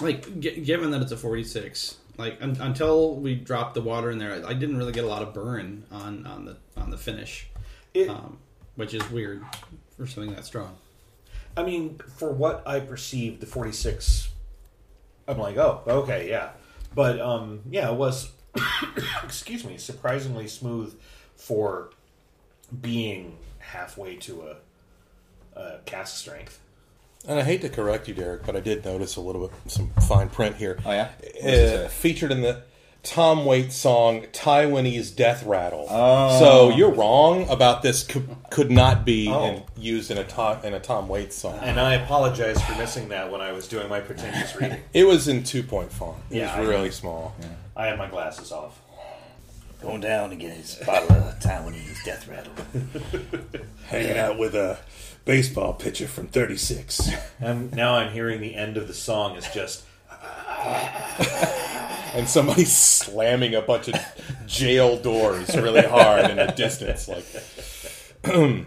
like, 0.00 0.40
g- 0.40 0.60
given 0.60 0.90
that 0.90 1.02
it's 1.02 1.12
a 1.12 1.16
46, 1.16 1.96
like 2.18 2.38
un- 2.42 2.56
until 2.60 3.14
we 3.16 3.34
dropped 3.34 3.74
the 3.74 3.80
water 3.80 4.10
in 4.10 4.18
there, 4.18 4.32
I, 4.44 4.50
I 4.50 4.54
didn't 4.54 4.76
really 4.76 4.92
get 4.92 5.04
a 5.04 5.08
lot 5.08 5.22
of 5.22 5.32
burn 5.32 5.84
on 5.90 6.26
on 6.26 6.44
the 6.44 6.56
on 6.76 6.90
the 6.90 6.98
finish, 6.98 7.46
It, 7.94 8.08
um, 8.08 8.38
which 8.76 8.94
is 8.94 9.08
weird 9.10 9.44
for 9.96 10.06
something 10.06 10.34
that 10.34 10.44
strong. 10.44 10.76
I 11.56 11.62
mean, 11.62 12.00
for 12.16 12.32
what 12.32 12.66
I 12.66 12.80
perceived, 12.80 13.40
the 13.40 13.46
forty 13.46 13.72
six. 13.72 14.28
I'm 15.28 15.38
like, 15.38 15.56
oh, 15.56 15.82
okay, 15.86 16.28
yeah, 16.28 16.50
but 16.94 17.20
um, 17.20 17.60
yeah, 17.70 17.90
it 17.90 17.96
was. 17.96 18.30
excuse 19.24 19.64
me, 19.64 19.78
surprisingly 19.78 20.46
smooth 20.46 20.94
for 21.36 21.90
being 22.80 23.38
halfway 23.62 24.16
to 24.16 24.42
a, 25.56 25.58
a 25.60 25.78
cask 25.86 26.16
strength. 26.16 26.60
And 27.26 27.38
I 27.38 27.42
hate 27.44 27.60
to 27.62 27.68
correct 27.68 28.08
you, 28.08 28.14
Derek, 28.14 28.44
but 28.44 28.56
I 28.56 28.60
did 28.60 28.84
notice 28.84 29.14
a 29.16 29.20
little 29.20 29.46
bit 29.46 29.56
some 29.70 29.90
fine 30.08 30.28
print 30.28 30.56
here. 30.56 30.78
Oh, 30.84 30.90
yeah? 30.90 31.08
What 31.20 31.32
does 31.34 31.44
it 31.72 31.84
Uh, 31.86 31.88
featured 31.88 32.32
in 32.32 32.40
the 32.42 32.62
Tom 33.04 33.44
Waits 33.44 33.76
song 33.76 34.22
"Taiwanese 34.32 35.14
Death 35.14 35.44
Rattle." 35.44 35.86
Oh. 35.88 36.38
So 36.40 36.68
you're 36.76 36.90
wrong 36.92 37.48
about 37.48 37.82
this. 37.82 38.02
Could, 38.02 38.28
could 38.50 38.70
not 38.72 39.04
be 39.04 39.28
Oh. 39.28 39.44
in, 39.44 39.62
used 39.76 40.10
in 40.10 40.18
a 40.18 40.24
Tom, 40.24 40.64
in 40.64 40.74
a 40.74 40.80
Tom 40.80 41.08
Waits 41.08 41.36
song. 41.36 41.58
And 41.62 41.78
I 41.78 41.94
apologize 41.94 42.60
for 42.60 42.76
missing 42.76 43.08
that 43.10 43.30
when 43.30 43.40
I 43.40 43.52
was 43.52 43.68
doing 43.68 43.88
my 43.88 44.00
pretentious 44.00 44.56
reading. 44.56 44.80
It 44.92 45.04
was 45.04 45.28
in 45.28 45.44
two 45.44 45.62
point 45.62 45.92
font. 45.92 46.16
It 46.30 46.38
Yeah, 46.38 46.54
I 46.54 46.58
was 46.60 46.68
know. 46.68 46.74
really 46.74 46.90
small. 46.90 47.36
I 47.76 47.86
had 47.86 47.98
my 47.98 48.08
glasses 48.08 48.50
off. 48.50 48.80
Going 49.82 50.00
down 50.00 50.30
to 50.30 50.36
get 50.36 50.52
his 50.52 50.76
bottle 50.86 51.12
of 51.16 51.38
Taiwanese 51.40 52.04
death 52.04 52.28
rattle. 52.28 52.52
Hanging 53.86 54.16
out 54.16 54.38
with 54.38 54.54
a 54.54 54.78
baseball 55.24 55.74
pitcher 55.74 56.06
from 56.06 56.28
'36. 56.28 57.10
And 57.40 57.74
now 57.74 57.94
I'm 57.96 58.12
hearing 58.12 58.40
the 58.40 58.54
end 58.54 58.76
of 58.76 58.86
the 58.86 58.94
song 58.94 59.36
is 59.36 59.48
just 59.52 59.84
and 62.14 62.28
somebody 62.28 62.64
slamming 62.64 63.54
a 63.54 63.62
bunch 63.62 63.88
of 63.88 63.96
jail 64.46 64.96
doors 64.98 65.56
really 65.56 65.82
hard 65.82 66.30
in 66.30 66.36
the 66.36 66.46
distance. 66.46 67.08
Like, 67.08 67.24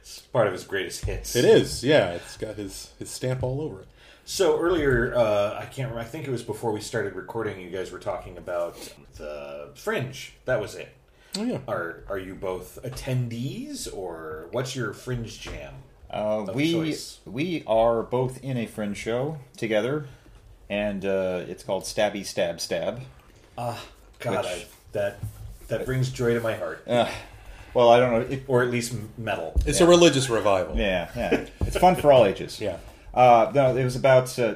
it's 0.00 0.20
part 0.32 0.46
of 0.46 0.52
his 0.52 0.64
greatest 0.64 1.04
hits. 1.04 1.36
It 1.36 1.44
is, 1.44 1.84
yeah. 1.84 2.12
It's 2.12 2.36
got 2.36 2.56
his 2.56 2.92
his 2.98 3.10
stamp 3.10 3.42
all 3.42 3.60
over 3.60 3.82
it. 3.82 3.88
So 4.28 4.60
earlier, 4.60 5.14
uh, 5.16 5.54
I 5.58 5.64
can't 5.64 5.88
remember. 5.90 6.00
I 6.00 6.04
think 6.04 6.28
it 6.28 6.30
was 6.30 6.42
before 6.42 6.70
we 6.70 6.82
started 6.82 7.14
recording. 7.14 7.58
You 7.62 7.70
guys 7.70 7.90
were 7.90 7.98
talking 7.98 8.36
about 8.36 8.76
the 9.16 9.70
Fringe. 9.74 10.34
That 10.44 10.60
was 10.60 10.74
it. 10.74 10.94
Oh 11.38 11.44
yeah. 11.44 11.60
Are 11.66 12.04
are 12.10 12.18
you 12.18 12.34
both 12.34 12.78
attendees, 12.84 13.88
or 13.90 14.48
what's 14.52 14.76
your 14.76 14.92
Fringe 14.92 15.40
jam? 15.40 15.72
Uh, 16.10 16.44
we 16.52 16.72
choice? 16.74 17.20
we 17.24 17.64
are 17.66 18.02
both 18.02 18.44
in 18.44 18.58
a 18.58 18.66
fringe 18.66 18.98
show 18.98 19.38
together, 19.56 20.06
and 20.68 21.06
uh, 21.06 21.44
it's 21.48 21.62
called 21.62 21.84
Stabby 21.84 22.22
Stab 22.26 22.60
Stab. 22.60 23.00
Ah, 23.56 23.82
God, 24.18 24.44
Which- 24.44 24.46
I, 24.46 24.66
that 24.92 25.20
that 25.68 25.86
brings 25.86 26.10
joy 26.10 26.34
to 26.34 26.40
my 26.40 26.54
heart, 26.54 26.84
Uh, 26.86 27.10
well, 27.72 27.88
I 27.88 27.98
don't 27.98 28.12
know. 28.12 28.20
It, 28.36 28.44
or 28.46 28.62
at 28.62 28.68
least 28.70 28.94
metal. 29.16 29.58
It's 29.64 29.80
a 29.80 29.86
religious 29.86 30.28
revival. 30.28 30.76
yeah, 30.76 31.08
yeah, 31.16 31.46
it's 31.62 31.78
fun 31.78 31.96
for 31.96 32.12
all 32.12 32.26
ages. 32.26 32.60
Yeah. 32.60 32.76
Uh, 33.18 33.50
no, 33.52 33.76
it 33.76 33.82
was 33.82 33.96
about 33.96 34.38
uh, 34.38 34.54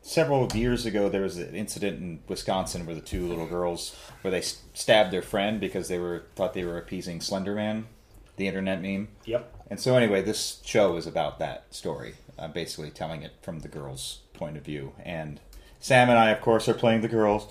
several 0.00 0.50
years 0.54 0.86
ago. 0.86 1.10
There 1.10 1.20
was 1.20 1.36
an 1.36 1.54
incident 1.54 2.00
in 2.00 2.20
Wisconsin 2.26 2.86
where 2.86 2.94
the 2.94 3.02
two 3.02 3.28
little 3.28 3.46
girls 3.46 3.94
where 4.22 4.30
they 4.30 4.40
stabbed 4.40 5.10
their 5.10 5.20
friend 5.20 5.60
because 5.60 5.88
they 5.88 5.98
were 5.98 6.24
thought 6.34 6.54
they 6.54 6.64
were 6.64 6.78
appeasing 6.78 7.20
Slender 7.20 7.54
Man, 7.54 7.88
the 8.36 8.48
internet 8.48 8.80
meme. 8.80 9.08
Yep. 9.26 9.54
And 9.68 9.78
so, 9.78 9.96
anyway, 9.96 10.22
this 10.22 10.62
show 10.64 10.96
is 10.96 11.06
about 11.06 11.38
that 11.40 11.66
story, 11.74 12.14
uh, 12.38 12.48
basically 12.48 12.90
telling 12.90 13.22
it 13.22 13.32
from 13.42 13.58
the 13.58 13.68
girls' 13.68 14.20
point 14.32 14.56
of 14.56 14.64
view. 14.64 14.94
And 15.04 15.38
Sam 15.78 16.08
and 16.08 16.18
I, 16.18 16.30
of 16.30 16.40
course, 16.40 16.70
are 16.70 16.74
playing 16.74 17.02
the 17.02 17.08
girls. 17.08 17.48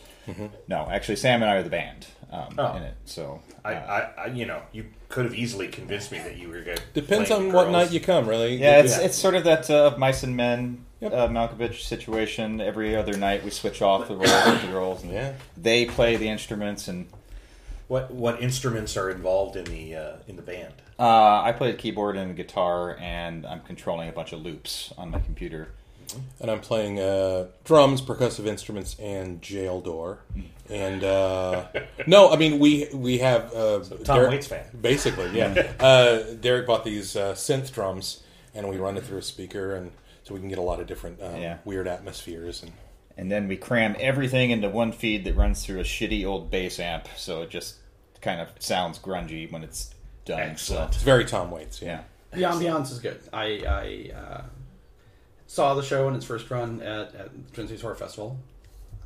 No, 0.67 0.89
actually, 0.91 1.17
Sam 1.17 1.43
and 1.43 1.51
I 1.51 1.57
are 1.57 1.63
the 1.63 1.69
band 1.69 2.07
um, 2.31 2.53
Oh. 2.57 2.75
in 2.77 2.83
it. 2.83 2.93
So, 3.05 3.41
I, 3.65 3.73
uh, 3.73 4.11
I, 4.17 4.21
I, 4.23 4.25
you 4.27 4.45
know, 4.45 4.61
you 4.71 4.85
could 5.09 5.25
have 5.25 5.33
easily 5.35 5.67
convinced 5.67 6.11
me 6.11 6.19
that 6.19 6.37
you 6.37 6.49
were 6.49 6.61
good. 6.61 6.81
Depends 6.93 7.31
on 7.31 7.51
what 7.51 7.69
night 7.71 7.91
you 7.91 7.99
come, 7.99 8.27
really. 8.27 8.55
yeah, 8.57 8.79
it's 8.79 8.97
Yeah. 8.97 9.05
it's 9.05 9.17
sort 9.17 9.35
of 9.35 9.43
that 9.45 9.69
uh, 9.69 9.95
mice 9.97 10.23
and 10.23 10.35
men 10.35 10.85
Yep. 11.01 11.13
uh, 11.13 11.27
Malkovich 11.29 11.81
situation. 11.83 12.59
Every 12.59 12.95
other 12.95 13.15
night, 13.17 13.43
we 13.43 13.49
switch 13.51 13.81
off 13.81 14.07
the 14.09 14.15
roles 14.15 14.45
with 14.45 14.61
the 14.63 14.67
girls, 14.67 15.01
and 15.03 15.13
Yeah. 15.13 15.33
they 15.57 15.85
play 15.85 16.17
the 16.17 16.27
instruments, 16.27 16.87
and 16.89 17.07
What 17.87 18.11
what 18.11 18.41
instruments 18.41 18.95
are 18.97 19.09
involved 19.09 19.55
in 19.55 19.63
the 19.65 19.95
uh, 19.95 20.11
in 20.27 20.35
the 20.35 20.41
band? 20.43 20.73
uh, 20.99 21.41
I 21.41 21.53
play 21.53 21.71
the 21.71 21.77
keyboard 21.77 22.17
and 22.17 22.35
guitar, 22.35 22.97
and 22.99 23.45
I'm 23.47 23.61
controlling 23.61 24.09
a 24.09 24.11
bunch 24.11 24.33
of 24.33 24.41
loops 24.41 24.93
on 24.97 25.09
my 25.11 25.19
computer. 25.19 25.69
and 26.41 26.49
I'm 26.49 26.59
playing 26.59 26.99
uh, 26.99 27.45
drums, 27.63 28.01
percussive 28.01 28.45
instruments, 28.47 28.95
and 28.99 29.41
jail 29.43 29.79
door. 29.79 30.19
And 30.69 31.03
uh, 31.03 31.65
no, 32.07 32.29
I 32.29 32.35
mean 32.37 32.59
we 32.59 32.87
we 32.93 33.17
have 33.19 33.53
uh, 33.53 33.79
Tom 34.03 34.17
Derek- 34.17 34.31
Waits 34.31 34.47
fan. 34.47 34.65
basically, 34.79 35.35
yeah. 35.37 35.71
uh, 35.79 36.33
Derek 36.39 36.67
bought 36.67 36.83
these 36.85 37.15
uh, 37.15 37.33
synth 37.33 37.71
drums, 37.73 38.21
and 38.53 38.69
we 38.69 38.77
run 38.77 38.95
it 38.97 39.03
through 39.03 39.17
a 39.17 39.23
speaker, 39.23 39.75
and 39.75 39.91
so 40.23 40.33
we 40.35 40.39
can 40.39 40.49
get 40.49 40.59
a 40.59 40.61
lot 40.63 40.79
of 40.79 40.85
different 40.87 41.21
um, 41.23 41.41
Yeah. 41.41 41.57
weird 41.65 41.87
atmospheres. 41.87 42.61
And 42.61 42.71
And 43.17 43.31
then 43.31 43.47
we 43.47 43.57
cram 43.57 43.95
everything 43.99 44.51
into 44.51 44.69
one 44.69 44.91
feed 44.91 45.23
that 45.25 45.35
runs 45.35 45.65
through 45.65 45.79
a 45.79 45.83
shitty 45.83 46.23
old 46.25 46.51
bass 46.51 46.79
amp, 46.79 47.07
so 47.17 47.41
it 47.41 47.49
just 47.49 47.75
kind 48.21 48.39
of 48.39 48.49
sounds 48.59 48.99
grungy 48.99 49.51
when 49.51 49.63
it's 49.63 49.93
done. 50.25 50.39
Excellent. 50.39 50.93
it's 50.93 51.03
very 51.03 51.25
Tom 51.25 51.49
Waits. 51.49 51.81
Yeah. 51.81 52.01
yeah. 52.35 52.55
The 52.55 52.65
ambiance 52.65 52.91
is 52.91 52.99
good. 52.99 53.19
I, 53.33 53.63
I 53.65 54.11
uh, 54.15 54.41
saw 55.47 55.73
the 55.73 55.81
show 55.81 56.07
in 56.09 56.15
its 56.15 56.25
first 56.25 56.49
run 56.51 56.81
at, 56.81 57.15
at 57.15 57.31
the 57.33 57.51
Twin 57.53 57.67
Cities 57.67 57.81
Horror 57.81 57.95
Festival 57.95 58.37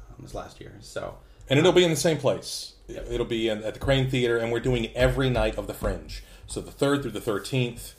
um, 0.10 0.15
this 0.19 0.34
last 0.34 0.60
year. 0.60 0.73
So 0.82 1.15
and 1.53 1.59
it'll 1.59 1.71
be 1.71 1.83
in 1.83 1.89
the 1.91 1.95
same 1.95 2.17
place. 2.17 2.73
It'll 2.87 3.25
be 3.25 3.47
in, 3.47 3.63
at 3.63 3.75
the 3.75 3.79
Crane 3.79 4.09
Theater, 4.09 4.37
and 4.37 4.51
we're 4.51 4.59
doing 4.59 4.87
every 4.95 5.29
night 5.29 5.57
of 5.57 5.67
the 5.67 5.73
Fringe. 5.73 6.23
So 6.47 6.59
the 6.61 6.71
third 6.71 7.01
through 7.01 7.11
the 7.11 7.21
thirteenth. 7.21 7.93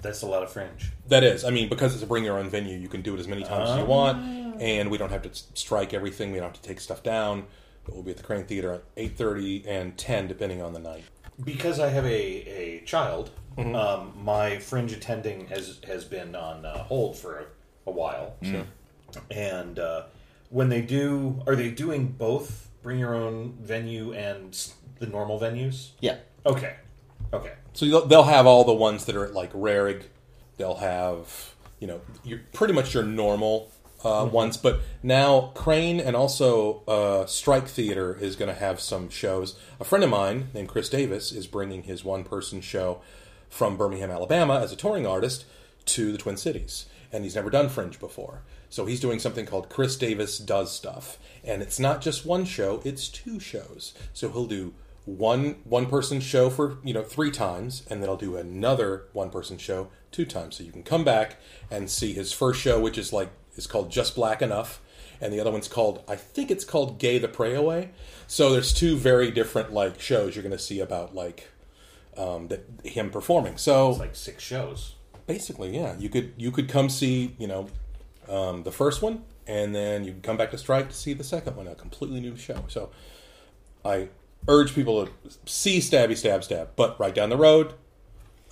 That's 0.00 0.22
a 0.22 0.26
lot 0.26 0.42
of 0.42 0.52
Fringe. 0.52 0.92
That 1.08 1.24
is, 1.24 1.44
I 1.44 1.50
mean, 1.50 1.68
because 1.68 1.94
it's 1.94 2.02
a 2.02 2.06
bring 2.06 2.24
your 2.24 2.38
own 2.38 2.48
venue, 2.48 2.78
you 2.78 2.88
can 2.88 3.02
do 3.02 3.14
it 3.14 3.20
as 3.20 3.26
many 3.28 3.42
times 3.42 3.70
as 3.70 3.78
you 3.78 3.84
want, 3.84 4.60
and 4.60 4.90
we 4.90 4.98
don't 4.98 5.10
have 5.10 5.22
to 5.22 5.30
strike 5.54 5.92
everything. 5.92 6.30
We 6.32 6.38
don't 6.38 6.48
have 6.48 6.60
to 6.62 6.68
take 6.68 6.80
stuff 6.80 7.02
down. 7.02 7.46
But 7.84 7.94
we'll 7.94 8.02
be 8.02 8.12
at 8.12 8.16
the 8.16 8.22
Crane 8.22 8.44
Theater 8.44 8.72
at 8.72 8.84
eight 8.96 9.16
thirty 9.16 9.64
and 9.66 9.96
ten, 9.98 10.26
depending 10.26 10.62
on 10.62 10.72
the 10.72 10.78
night. 10.78 11.04
Because 11.42 11.80
I 11.80 11.88
have 11.88 12.04
a, 12.06 12.08
a 12.10 12.80
child, 12.86 13.30
Mm-hmm. 13.56 13.74
um, 13.76 14.12
my 14.24 14.58
Fringe 14.58 14.92
attending 14.92 15.46
has 15.46 15.78
has 15.86 16.04
been 16.04 16.34
on 16.34 16.66
uh, 16.66 16.78
hold 16.84 17.16
for 17.16 17.38
a, 17.38 17.44
a 17.86 17.92
while. 17.92 18.34
Sure. 18.42 18.64
And 19.30 19.78
uh, 19.78 20.02
when 20.50 20.70
they 20.70 20.80
do, 20.82 21.40
are 21.46 21.54
they 21.54 21.70
doing 21.70 22.08
both 22.08 22.63
bring 22.84 23.00
your 23.00 23.14
own 23.14 23.56
venue 23.60 24.12
and 24.12 24.56
the 25.00 25.06
normal 25.06 25.40
venues? 25.40 25.90
yeah. 26.00 26.18
Okay. 26.46 26.76
Okay. 27.32 27.54
So 27.72 27.86
they'll, 27.86 28.06
they'll 28.06 28.22
have 28.24 28.46
all 28.46 28.62
the 28.62 28.74
ones 28.74 29.06
that 29.06 29.16
are 29.16 29.24
at 29.24 29.34
like 29.34 29.52
Rarig. 29.52 30.04
They'll 30.58 30.76
have 30.76 31.54
you 31.80 31.88
know 31.88 32.00
your 32.22 32.40
pretty 32.52 32.74
much 32.74 32.94
your 32.94 33.02
normal 33.02 33.72
uh, 34.04 34.28
ones, 34.30 34.56
but 34.58 34.80
now 35.02 35.52
Crane 35.54 35.98
and 35.98 36.14
also 36.14 36.82
uh, 36.86 37.26
Strike 37.26 37.66
Theater 37.66 38.16
is 38.20 38.36
going 38.36 38.52
to 38.52 38.60
have 38.60 38.78
some 38.78 39.08
shows. 39.08 39.58
A 39.80 39.84
friend 39.84 40.04
of 40.04 40.10
mine 40.10 40.50
named 40.52 40.68
Chris 40.68 40.88
Davis 40.90 41.32
is 41.32 41.46
bringing 41.46 41.84
his 41.84 42.04
one 42.04 42.22
person 42.22 42.60
show 42.60 43.00
from 43.48 43.76
Birmingham, 43.76 44.10
Alabama, 44.10 44.60
as 44.60 44.70
a 44.70 44.76
touring 44.76 45.06
artist 45.06 45.46
to 45.86 46.12
the 46.12 46.18
Twin 46.18 46.36
Cities, 46.36 46.86
and 47.10 47.24
he's 47.24 47.34
never 47.34 47.50
done 47.50 47.68
Fringe 47.68 47.98
before. 47.98 48.42
So 48.74 48.86
he's 48.86 48.98
doing 48.98 49.20
something 49.20 49.46
called 49.46 49.68
Chris 49.68 49.94
Davis 49.94 50.36
Does 50.36 50.74
Stuff, 50.74 51.16
and 51.44 51.62
it's 51.62 51.78
not 51.78 52.00
just 52.00 52.26
one 52.26 52.44
show; 52.44 52.82
it's 52.84 53.08
two 53.08 53.38
shows. 53.38 53.94
So 54.12 54.30
he'll 54.30 54.48
do 54.48 54.74
one 55.04 55.58
one 55.62 55.86
person 55.86 56.18
show 56.18 56.50
for 56.50 56.78
you 56.82 56.92
know 56.92 57.04
three 57.04 57.30
times 57.30 57.84
and 57.88 58.02
then 58.02 58.08
i'll 58.08 58.16
do 58.16 58.36
another 58.36 59.04
one 59.12 59.30
person 59.30 59.58
show 59.58 59.90
two 60.10 60.24
times. 60.24 60.56
So 60.56 60.64
you 60.64 60.72
can 60.72 60.82
come 60.82 61.04
back 61.04 61.36
and 61.70 61.88
see 61.88 62.14
his 62.14 62.32
first 62.32 62.60
show 62.60 62.80
which 62.80 62.98
is 62.98 63.12
like 63.12 63.30
is 63.54 63.68
called 63.68 63.92
just 63.92 64.16
black 64.16 64.42
enough 64.42 64.80
and 65.20 65.32
the 65.32 65.38
other 65.38 65.52
one's 65.52 65.68
called 65.68 66.02
i 66.08 66.16
think 66.16 66.50
it's 66.50 66.64
called 66.64 66.98
gay 66.98 67.18
the 67.18 67.28
pray 67.28 67.54
away. 67.54 67.90
So 68.26 68.50
there's 68.50 68.74
two 68.74 68.96
very 68.96 69.30
different 69.30 69.72
like 69.72 70.00
shows 70.00 70.34
you're 70.34 70.42
going 70.42 70.50
to 70.50 70.58
see 70.58 70.80
about 70.80 71.14
like 71.14 71.48
um, 72.16 72.48
that 72.48 72.64
him 72.82 73.10
performing. 73.10 73.56
So 73.56 73.90
It's 73.90 74.00
like 74.00 74.16
six 74.16 74.42
shows. 74.42 74.96
basically 75.28 75.76
yeah. 75.76 75.96
You 75.96 76.08
could 76.08 76.32
you 76.36 76.50
could 76.50 76.68
come 76.68 76.88
see 76.88 77.36
you 77.38 77.46
know 77.46 77.68
um, 78.28 78.62
the 78.62 78.72
first 78.72 79.02
one 79.02 79.24
and 79.46 79.74
then 79.74 80.04
you 80.04 80.14
come 80.22 80.36
back 80.36 80.50
to 80.50 80.58
strike 80.58 80.88
to 80.88 80.94
see 80.94 81.12
the 81.12 81.24
second 81.24 81.56
one 81.56 81.66
a 81.68 81.74
completely 81.74 82.20
new 82.20 82.36
show. 82.36 82.64
So 82.68 82.90
i 83.84 84.08
urge 84.48 84.74
people 84.74 85.06
to 85.06 85.12
see 85.46 85.78
stabby 85.78 86.16
stab 86.16 86.44
stab 86.44 86.70
but 86.76 86.98
right 87.00 87.14
down 87.14 87.30
the 87.30 87.36
road 87.36 87.74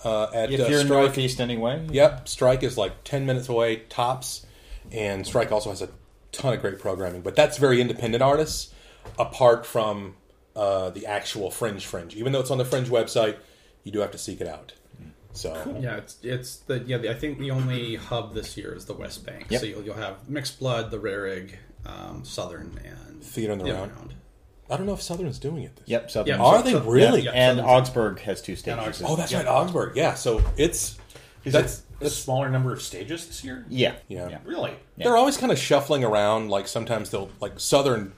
uh, 0.03 0.27
at 0.33 0.51
If 0.51 0.59
uh, 0.61 0.67
you're 0.67 0.79
strike 0.81 0.89
northeast 0.89 1.39
anyway, 1.39 1.87
yep 1.91 2.27
strike 2.27 2.63
is 2.63 2.77
like 2.77 3.03
10 3.03 3.25
minutes 3.25 3.47
away 3.49 3.77
tops 3.89 4.45
and 4.91 5.25
strike 5.25 5.51
also 5.51 5.69
has 5.69 5.81
a 5.81 5.89
ton 6.31 6.53
of 6.53 6.61
great 6.61 6.79
programming 6.79 7.21
but 7.21 7.35
that's 7.35 7.57
very 7.57 7.79
independent 7.79 8.21
artists 8.21 8.73
apart 9.19 9.65
from 9.65 10.15
uh, 10.55 10.89
the 10.91 11.05
actual 11.05 11.49
fringe 11.49 11.85
fringe. 11.85 12.15
Even 12.15 12.31
though 12.31 12.39
it's 12.39 12.51
on 12.51 12.57
the 12.57 12.65
fringe 12.65 12.89
website 12.89 13.37
you 13.83 13.91
do 13.91 13.99
have 13.99 14.11
to 14.11 14.17
seek 14.17 14.41
it 14.41 14.47
out 14.47 14.73
so 15.33 15.77
yeah, 15.81 15.97
it's 15.97 16.17
it's 16.23 16.57
the 16.57 16.79
yeah. 16.79 16.97
The, 16.97 17.09
I 17.09 17.13
think 17.15 17.39
the 17.39 17.51
only 17.51 17.95
hub 17.95 18.33
this 18.33 18.55
year 18.57 18.73
is 18.73 18.85
the 18.85 18.93
West 18.93 19.25
Bank. 19.25 19.47
Yep. 19.49 19.61
So 19.61 19.65
you'll, 19.67 19.83
you'll 19.83 19.95
have 19.95 20.29
Mixed 20.29 20.59
Blood, 20.59 20.91
the 20.91 20.99
Rarig, 20.99 21.55
um, 21.85 22.23
Southern, 22.23 22.79
and 22.83 23.21
Theater 23.23 23.51
on 23.53 23.57
the 23.59 23.65
Round. 23.73 23.91
Round. 23.91 24.13
I 24.69 24.77
don't 24.77 24.85
know 24.85 24.93
if 24.93 25.01
Southern's 25.01 25.39
doing 25.39 25.63
it 25.63 25.75
this 25.75 25.87
Yep, 25.89 26.09
Southern. 26.11 26.35
Yeah, 26.37 26.43
Are 26.43 26.57
so- 26.59 26.63
they 26.63 26.71
so- 26.71 26.79
really? 26.89 27.21
Yeah, 27.23 27.31
and 27.31 27.57
Southern's- 27.59 27.89
Augsburg 27.89 28.19
has 28.21 28.41
two 28.41 28.55
stages. 28.55 29.01
Oh, 29.05 29.15
that's 29.15 29.31
Yeah. 29.31 29.39
right, 29.39 29.47
Augsburg. 29.47 29.95
Yeah, 29.97 30.13
so 30.13 30.41
it's 30.57 30.97
Is 31.43 31.51
that's 31.53 31.83
it 31.99 32.07
a 32.07 32.09
smaller 32.09 32.49
number 32.49 32.71
of 32.71 32.81
stages 32.81 33.27
this 33.27 33.43
year? 33.43 33.65
Yeah, 33.69 33.95
Yeah. 34.07 34.37
Really? 34.45 34.71
Yeah. 34.97 35.03
they're 35.05 35.17
always 35.17 35.35
kind 35.37 35.51
of 35.51 35.59
shuffling 35.59 36.03
around. 36.03 36.49
Like 36.49 36.67
sometimes 36.67 37.09
they'll 37.09 37.29
like 37.41 37.59
Southern 37.59 38.13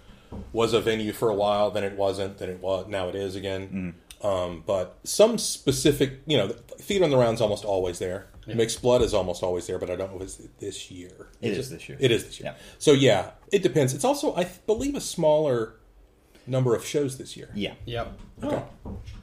was 0.54 0.73
a 0.73 0.80
venue 0.82 1.13
for 1.13 1.30
a 1.30 1.34
while, 1.34 1.71
then 1.71 1.84
it 1.84 1.93
wasn't, 1.97 2.38
then 2.38 2.49
it 2.49 2.60
was, 2.62 2.86
now 2.88 3.08
it 3.10 3.15
is 3.15 3.36
again. 3.36 3.95
Um, 4.21 4.63
but 4.65 4.97
some 5.04 5.38
specific, 5.38 6.21
you 6.25 6.38
know, 6.38 6.47
the 6.47 6.54
theater 6.54 7.04
on 7.06 7.12
the 7.12 7.17
round's 7.17 7.41
almost 7.41 7.65
always 7.65 7.99
there. 7.99 8.28
Mixed 8.47 8.82
blood 8.84 9.01
is 9.01 9.13
almost 9.15 9.41
always 9.41 9.65
there, 9.65 9.80
but 9.80 9.89
I 9.89 9.95
don't 9.95 10.12
know 10.12 10.17
if 10.17 10.21
it's 10.23 10.36
this 10.60 10.91
year. 10.91 11.30
It 11.41 11.49
It's 11.49 11.51
is 11.51 11.58
just- 11.58 11.71
this 11.71 11.89
year. 11.89 11.97
It 11.99 12.12
is 12.12 12.25
this 12.25 12.39
year. 12.39 12.51
Yeah. 12.56 12.63
So 12.78 12.91
yeah, 12.91 13.32
it 13.51 13.63
depends. 13.63 13.93
It's 13.95 14.06
also 14.06 14.36
I 14.36 14.43
th- 14.43 14.65
believe 14.67 14.93
a 14.95 15.01
smaller 15.01 15.78
number 16.45 16.75
of 16.75 16.86
shows 16.86 17.17
this 17.17 17.36
year. 17.36 17.49
Yeah. 17.56 17.73
Yep. 17.86 18.19
Okay. 18.43 18.62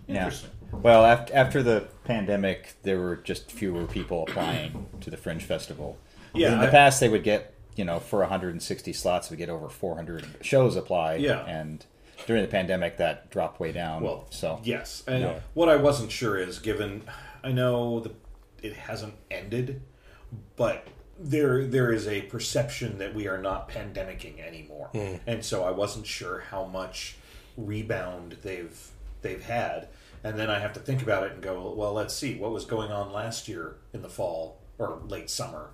Yeah. 0.08 0.24
Interesting. 0.24 0.50
Well, 0.72 1.04
after, 1.04 1.32
after 1.36 1.62
the 1.62 1.86
pandemic, 2.04 2.74
there 2.82 2.98
were 2.98 3.16
just 3.16 3.52
fewer 3.52 3.86
people 3.86 4.24
applying 4.26 4.86
to 5.02 5.10
the 5.10 5.16
Fringe 5.16 5.42
Festival. 5.44 5.98
Yeah, 6.34 6.54
In 6.54 6.60
the 6.60 6.66
I- 6.66 6.70
past, 6.70 6.98
they 6.98 7.08
would 7.08 7.22
get, 7.22 7.54
you 7.76 7.84
know, 7.84 8.00
for 8.00 8.20
160 8.22 8.92
slots, 8.92 9.30
we 9.30 9.36
get 9.36 9.48
over 9.50 9.68
400 9.68 10.24
shows 10.40 10.74
apply. 10.74 11.16
Yeah. 11.16 11.44
And 11.44 11.84
during 12.26 12.42
the 12.42 12.48
pandemic, 12.48 12.96
that 12.98 13.30
dropped 13.30 13.60
way 13.60 13.72
down. 13.72 14.02
Well, 14.02 14.26
so 14.30 14.60
yes. 14.62 15.02
And 15.06 15.22
No. 15.22 15.40
what 15.54 15.68
I 15.68 15.76
wasn't 15.76 16.12
sure 16.12 16.36
is, 16.38 16.58
given 16.58 17.02
I 17.42 17.52
know 17.52 18.00
the 18.00 18.12
it 18.62 18.74
hasn't 18.74 19.14
ended, 19.30 19.82
but 20.56 20.86
there 21.18 21.64
there 21.64 21.92
is 21.92 22.06
a 22.06 22.22
perception 22.22 22.98
that 22.98 23.14
we 23.14 23.28
are 23.28 23.38
not 23.38 23.68
pandemicking 23.68 24.40
anymore, 24.44 24.88
hmm. 24.92 25.16
and 25.26 25.44
so 25.44 25.64
I 25.64 25.70
wasn't 25.70 26.06
sure 26.06 26.40
how 26.50 26.64
much 26.64 27.16
rebound 27.56 28.38
they've 28.42 28.90
they've 29.22 29.42
had, 29.42 29.88
and 30.24 30.38
then 30.38 30.50
I 30.50 30.58
have 30.58 30.72
to 30.74 30.80
think 30.80 31.02
about 31.02 31.24
it 31.24 31.32
and 31.32 31.42
go, 31.42 31.72
well, 31.76 31.92
let's 31.92 32.14
see 32.14 32.36
what 32.36 32.52
was 32.52 32.64
going 32.64 32.90
on 32.90 33.12
last 33.12 33.48
year 33.48 33.76
in 33.92 34.02
the 34.02 34.08
fall 34.08 34.58
or 34.78 35.00
late 35.06 35.30
summer, 35.30 35.70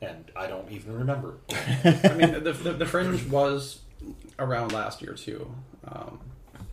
and 0.00 0.30
I 0.34 0.46
don't 0.46 0.70
even 0.70 0.98
remember. 0.98 1.38
I 1.50 2.14
mean, 2.16 2.32
the, 2.44 2.52
the, 2.52 2.72
the 2.72 2.86
fringe 2.86 3.24
was 3.28 3.80
around 4.38 4.72
last 4.72 5.02
year 5.02 5.14
too. 5.14 5.50
Um, 5.86 6.20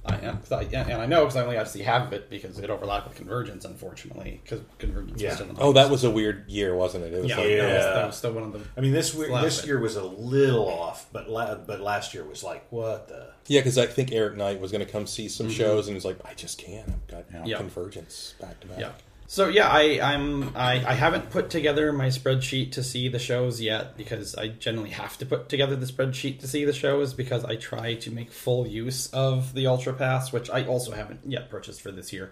I, 0.05 0.15
and, 0.15 0.39
'cause 0.41 0.51
I, 0.51 0.63
and 0.63 1.01
I 1.01 1.05
know 1.05 1.21
because 1.21 1.37
I 1.37 1.43
only 1.43 1.55
got 1.55 1.65
to 1.65 1.71
see 1.71 1.81
half 1.81 2.07
of 2.07 2.13
it 2.13 2.29
because 2.29 2.59
it 2.59 2.69
overlapped 2.69 3.07
with 3.07 3.15
Convergence, 3.15 3.63
unfortunately, 3.63 4.41
because 4.43 4.59
Convergence 4.77 5.21
Yeah. 5.21 5.29
was 5.29 5.37
still 5.37 5.49
in 5.51 5.55
Oh, 5.59 5.71
that 5.71 5.89
was 5.89 6.03
a 6.03 6.11
weird 6.11 6.49
year, 6.49 6.75
wasn't 6.75 7.05
it? 7.05 7.13
It 7.13 7.21
was 7.21 7.29
yeah, 7.29 7.37
like, 7.37 7.45
that, 7.47 7.51
was, 7.63 7.83
Yeah. 7.85 7.93
that 7.93 8.05
was 8.07 8.17
still 8.17 8.33
one 8.33 8.43
of 8.43 8.51
the. 8.51 8.59
I 8.75 8.81
mean, 8.81 8.91
this 8.91 9.13
we- 9.15 9.27
this 9.27 9.65
year 9.65 9.79
was 9.79 9.95
a 9.95 10.03
little 10.03 10.67
off, 10.67 11.07
but 11.13 11.29
la- 11.29 11.55
but 11.55 11.79
last 11.79 12.13
year 12.13 12.25
was 12.25 12.43
like 12.43 12.65
what 12.69 13.07
the 13.07 13.27
yeah, 13.47 13.61
because 13.61 13.77
I 13.77 13.85
think 13.85 14.11
Eric 14.11 14.35
Knight 14.35 14.59
was 14.59 14.71
going 14.73 14.85
to 14.85 14.91
come 14.91 15.07
see 15.07 15.29
some 15.29 15.49
shows, 15.49 15.87
and 15.87 15.95
he's 15.95 16.03
like, 16.05 16.17
I 16.25 16.33
just 16.33 16.57
can't. 16.57 16.89
I've 16.89 17.07
got 17.07 17.29
Mm-hmm. 17.31 17.45
Yeah. 17.45 17.57
Convergence 17.57 18.33
back 18.41 18.59
to 18.59 18.67
back. 18.67 18.79
So 19.27 19.47
yeah, 19.47 19.67
I, 19.67 19.99
I'm 20.01 20.55
I, 20.55 20.73
I 20.85 20.93
haven't 20.93 21.29
put 21.31 21.49
together 21.49 21.91
my 21.91 22.07
spreadsheet 22.07 22.73
to 22.73 22.83
see 22.83 23.07
the 23.09 23.19
shows 23.19 23.59
yet 23.61 23.97
because 23.97 24.35
I 24.35 24.49
generally 24.49 24.91
have 24.91 25.17
to 25.19 25.25
put 25.25 25.49
together 25.49 25.75
the 25.75 25.85
spreadsheet 25.85 26.39
to 26.41 26.47
see 26.47 26.65
the 26.65 26.73
shows 26.73 27.13
because 27.13 27.43
I 27.43 27.55
try 27.55 27.95
to 27.95 28.11
make 28.11 28.31
full 28.31 28.67
use 28.67 29.07
of 29.07 29.53
the 29.53 29.65
Ultra 29.67 29.93
Pass, 29.93 30.31
which 30.31 30.49
I 30.49 30.65
also 30.65 30.91
haven't 30.91 31.21
yet 31.25 31.49
purchased 31.49 31.81
for 31.81 31.91
this 31.91 32.13
year. 32.13 32.31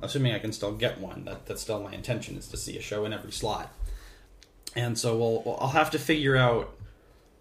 Assuming 0.00 0.32
I 0.32 0.38
can 0.38 0.52
still 0.52 0.72
get 0.72 1.00
one, 1.00 1.24
that, 1.24 1.46
that's 1.46 1.60
still 1.60 1.82
my 1.82 1.92
intention 1.92 2.36
is 2.36 2.46
to 2.48 2.56
see 2.56 2.78
a 2.78 2.82
show 2.82 3.04
in 3.04 3.12
every 3.12 3.32
slot. 3.32 3.70
And 4.76 4.96
so 4.96 5.16
we'll, 5.18 5.42
we'll 5.44 5.58
I'll 5.60 5.68
have 5.68 5.90
to 5.90 5.98
figure 5.98 6.36
out 6.36 6.72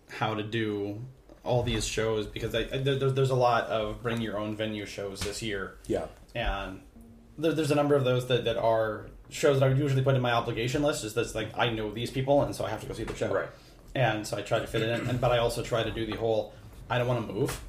how 0.09 0.33
to 0.33 0.41
do 0.43 0.99
all 1.43 1.61
these 1.63 1.85
shows 1.85 2.25
because 2.25 2.55
I, 2.55 2.61
I, 2.61 2.77
there, 2.79 2.95
there's 3.11 3.29
a 3.29 3.35
lot 3.35 3.65
of 3.65 4.01
bring 4.01 4.21
your 4.21 4.37
own 4.37 4.55
venue 4.55 4.85
shows 4.85 5.19
this 5.21 5.41
year 5.41 5.75
Yeah. 5.85 6.07
and 6.35 6.81
there, 7.37 7.53
there's 7.53 7.71
a 7.71 7.75
number 7.75 7.95
of 7.95 8.03
those 8.03 8.27
that, 8.27 8.45
that 8.45 8.57
are 8.57 9.07
shows 9.29 9.59
that 9.59 9.65
I 9.65 9.69
would 9.69 9.77
usually 9.77 10.03
put 10.03 10.15
in 10.15 10.21
my 10.21 10.31
obligation 10.31 10.83
list. 10.83 11.03
Is 11.03 11.13
that's 11.13 11.35
like 11.35 11.57
I 11.57 11.69
know 11.69 11.91
these 11.91 12.11
people, 12.11 12.43
and 12.43 12.55
so 12.55 12.65
I 12.65 12.69
have 12.69 12.81
to 12.81 12.87
go 12.87 12.93
see 12.93 13.03
the 13.03 13.15
show. 13.15 13.33
Right. 13.33 13.49
And 13.95 14.27
so 14.27 14.37
I 14.37 14.41
try 14.41 14.59
to 14.59 14.67
fit 14.67 14.81
it 14.81 14.89
in, 14.89 15.09
and 15.09 15.19
but 15.19 15.31
I 15.31 15.39
also 15.39 15.63
try 15.63 15.83
to 15.83 15.91
do 15.91 16.05
the 16.05 16.15
whole 16.17 16.53
I 16.89 16.97
don't 16.97 17.07
want 17.07 17.27
to 17.27 17.33
move 17.33 17.61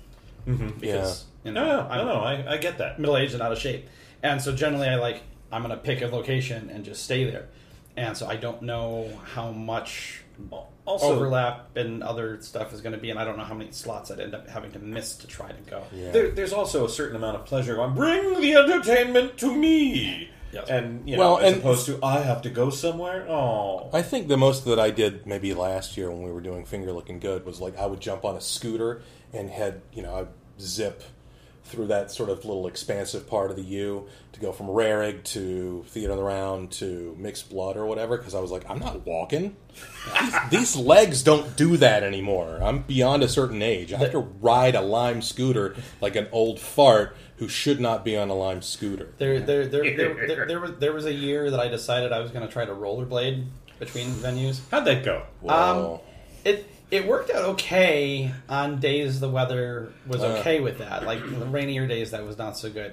mm-hmm. 0.47 0.79
because 0.79 1.25
you 1.45 1.53
know 1.53 1.65
no 1.65 1.83
no 1.83 1.89
I'm 1.89 2.07
no, 2.07 2.15
no 2.15 2.21
I, 2.21 2.55
I 2.55 2.57
get 2.59 2.79
that 2.79 2.99
middle 2.99 3.17
aged 3.17 3.35
and 3.35 3.43
out 3.43 3.53
of 3.53 3.59
shape, 3.59 3.87
and 4.23 4.41
so 4.41 4.55
generally 4.55 4.89
I 4.89 4.97
like 4.97 5.23
I'm 5.51 5.63
going 5.63 5.75
to 5.75 5.83
pick 5.83 6.03
a 6.03 6.07
location 6.07 6.71
and 6.71 6.85
just 6.85 7.05
stay 7.05 7.25
there, 7.31 7.49
and 7.97 8.17
so 8.17 8.27
I 8.27 8.37
don't 8.37 8.63
know 8.63 9.11
how 9.35 9.51
much 9.51 10.23
also 10.89 11.15
overlap 11.15 11.77
and 11.77 12.03
other 12.03 12.41
stuff 12.41 12.73
is 12.73 12.81
going 12.81 12.95
to 12.95 12.99
be, 12.99 13.11
and 13.11 13.19
I 13.19 13.25
don't 13.25 13.37
know 13.37 13.45
how 13.45 13.55
many 13.55 13.71
slots 13.73 14.11
I'd 14.11 14.21
end 14.21 14.35
up 14.35 14.49
having 14.49 14.73
to 14.73 14.79
miss 14.79 15.17
to 15.19 15.27
try 15.27 15.49
to 15.53 15.71
go. 15.71 15.83
Yeah. 15.93 16.11
there, 16.11 16.31
there's 16.31 16.53
also 16.53 16.85
a 16.85 16.89
certain 16.89 17.17
amount 17.17 17.37
of 17.37 17.45
pleasure 17.45 17.81
on 17.81 17.95
bring 17.95 18.41
the 18.41 18.55
entertainment 18.55 19.37
to 19.39 19.55
me 19.55 20.31
Yes. 20.51 20.71
and 20.71 21.07
you 21.07 21.17
know 21.17 21.35
Well, 21.35 21.39
as 21.41 21.53
and- 21.53 21.61
opposed 21.63 21.85
to 21.87 21.99
I 22.03 22.21
have 22.21 22.41
to 22.43 22.51
go 22.51 22.71
somewhere 22.71 23.27
oh 23.29 23.91
I 23.93 24.01
think 24.01 24.29
the 24.29 24.39
most 24.39 24.65
that 24.65 24.81
I 24.81 24.91
did 24.91 25.27
maybe 25.27 25.53
last 25.53 25.99
year 25.99 26.11
when 26.11 26.23
we 26.23 26.33
were 26.33 26.41
doing 26.41 26.65
Finger 26.65 26.91
Looking 26.93 27.19
Good 27.19 27.45
was 27.45 27.61
like 27.61 27.77
I 27.79 27.85
would 27.85 28.01
jump 28.01 28.25
on 28.25 28.35
a 28.35 28.41
scooter 28.41 29.03
and 29.35 29.51
head, 29.51 29.83
you 29.93 30.03
know, 30.03 30.15
I'd 30.17 30.29
zip 30.59 31.03
through 31.69 31.87
that 31.87 32.11
sort 32.11 32.31
of 32.31 32.45
little 32.45 32.67
expansive 32.67 33.29
part 33.29 33.51
of 33.51 33.57
the 33.57 33.63
U 33.63 34.07
to 34.33 34.41
go 34.41 34.53
from 34.53 34.67
Rarig 34.67 35.23
to 35.25 35.85
Theater 35.89 36.13
on 36.13 36.19
the 36.19 36.25
Round 36.25 36.71
to 36.73 37.15
Mixed 37.19 37.51
Blood 37.51 37.77
or 37.77 37.87
whatever 37.87 38.17
because 38.17 38.35
I 38.35 38.41
was 38.41 38.51
like, 38.51 38.69
I'm 38.69 38.79
not 38.79 39.07
walking. 39.07 39.57
these, 40.21 40.35
these 40.51 40.77
legs 40.77 41.23
don't 41.23 41.57
do 41.57 41.77
that 41.77 42.03
anymore. 42.03 42.59
I'm 42.63 42.83
beyond 42.83 43.23
a 43.23 43.29
certain 43.29 43.63
age. 43.63 43.93
I 43.93 43.99
have 43.99 44.13
to 44.13 44.19
ride 44.19 44.75
a 44.75 44.81
lime 44.81 45.23
scooter 45.23 45.77
like 46.01 46.17
an 46.17 46.29
old 46.33 46.59
fart 46.59 47.17
who 47.37 47.49
should 47.49 47.81
not 47.81 48.05
be 48.05 48.17
on 48.17 48.29
a 48.31 48.35
lime 48.35 48.63
scooter. 48.63 49.15
There, 49.19 49.41
there, 49.41 49.67
there, 49.67 49.97
there, 49.97 50.27
there, 50.27 50.47
there 50.47 50.61
was 50.61 50.73
there 50.79 50.93
was 50.93 51.07
a 51.07 51.13
year 51.13 51.51
that 51.51 51.61
I 51.61 51.69
decided 51.69 52.13
I 52.13 52.19
was 52.19 52.31
going 52.31 52.47
to 52.47 52.53
try 52.53 52.65
to 52.65 52.73
rollerblade 52.73 53.47
between 53.79 54.09
venues. 54.15 54.61
how'd 54.71 54.85
that 54.87 55.05
go 55.05 55.25
Whoa. 55.41 55.95
Um, 55.95 56.01
it 56.45 56.69
it 56.91 57.07
worked 57.07 57.31
out 57.31 57.43
okay 57.45 58.33
on 58.49 58.81
days 58.81 59.21
the 59.21 59.29
weather 59.29 59.93
was 60.07 60.23
Uh. 60.23 60.39
okay 60.39 60.61
with 60.61 60.79
that. 60.79 61.05
Like 61.05 61.21
the 61.21 61.47
rainier 61.47 61.87
days, 61.87 62.11
that 62.13 62.25
was 62.27 62.39
not 62.39 62.57
so 62.57 62.71
good. 62.71 62.93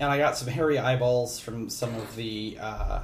And 0.00 0.10
I 0.10 0.18
got 0.18 0.36
some 0.36 0.48
hairy 0.48 0.78
eyeballs 0.78 1.40
from 1.40 1.68
some 1.70 1.94
of 1.96 2.14
the 2.16 2.56
uh, 2.60 3.00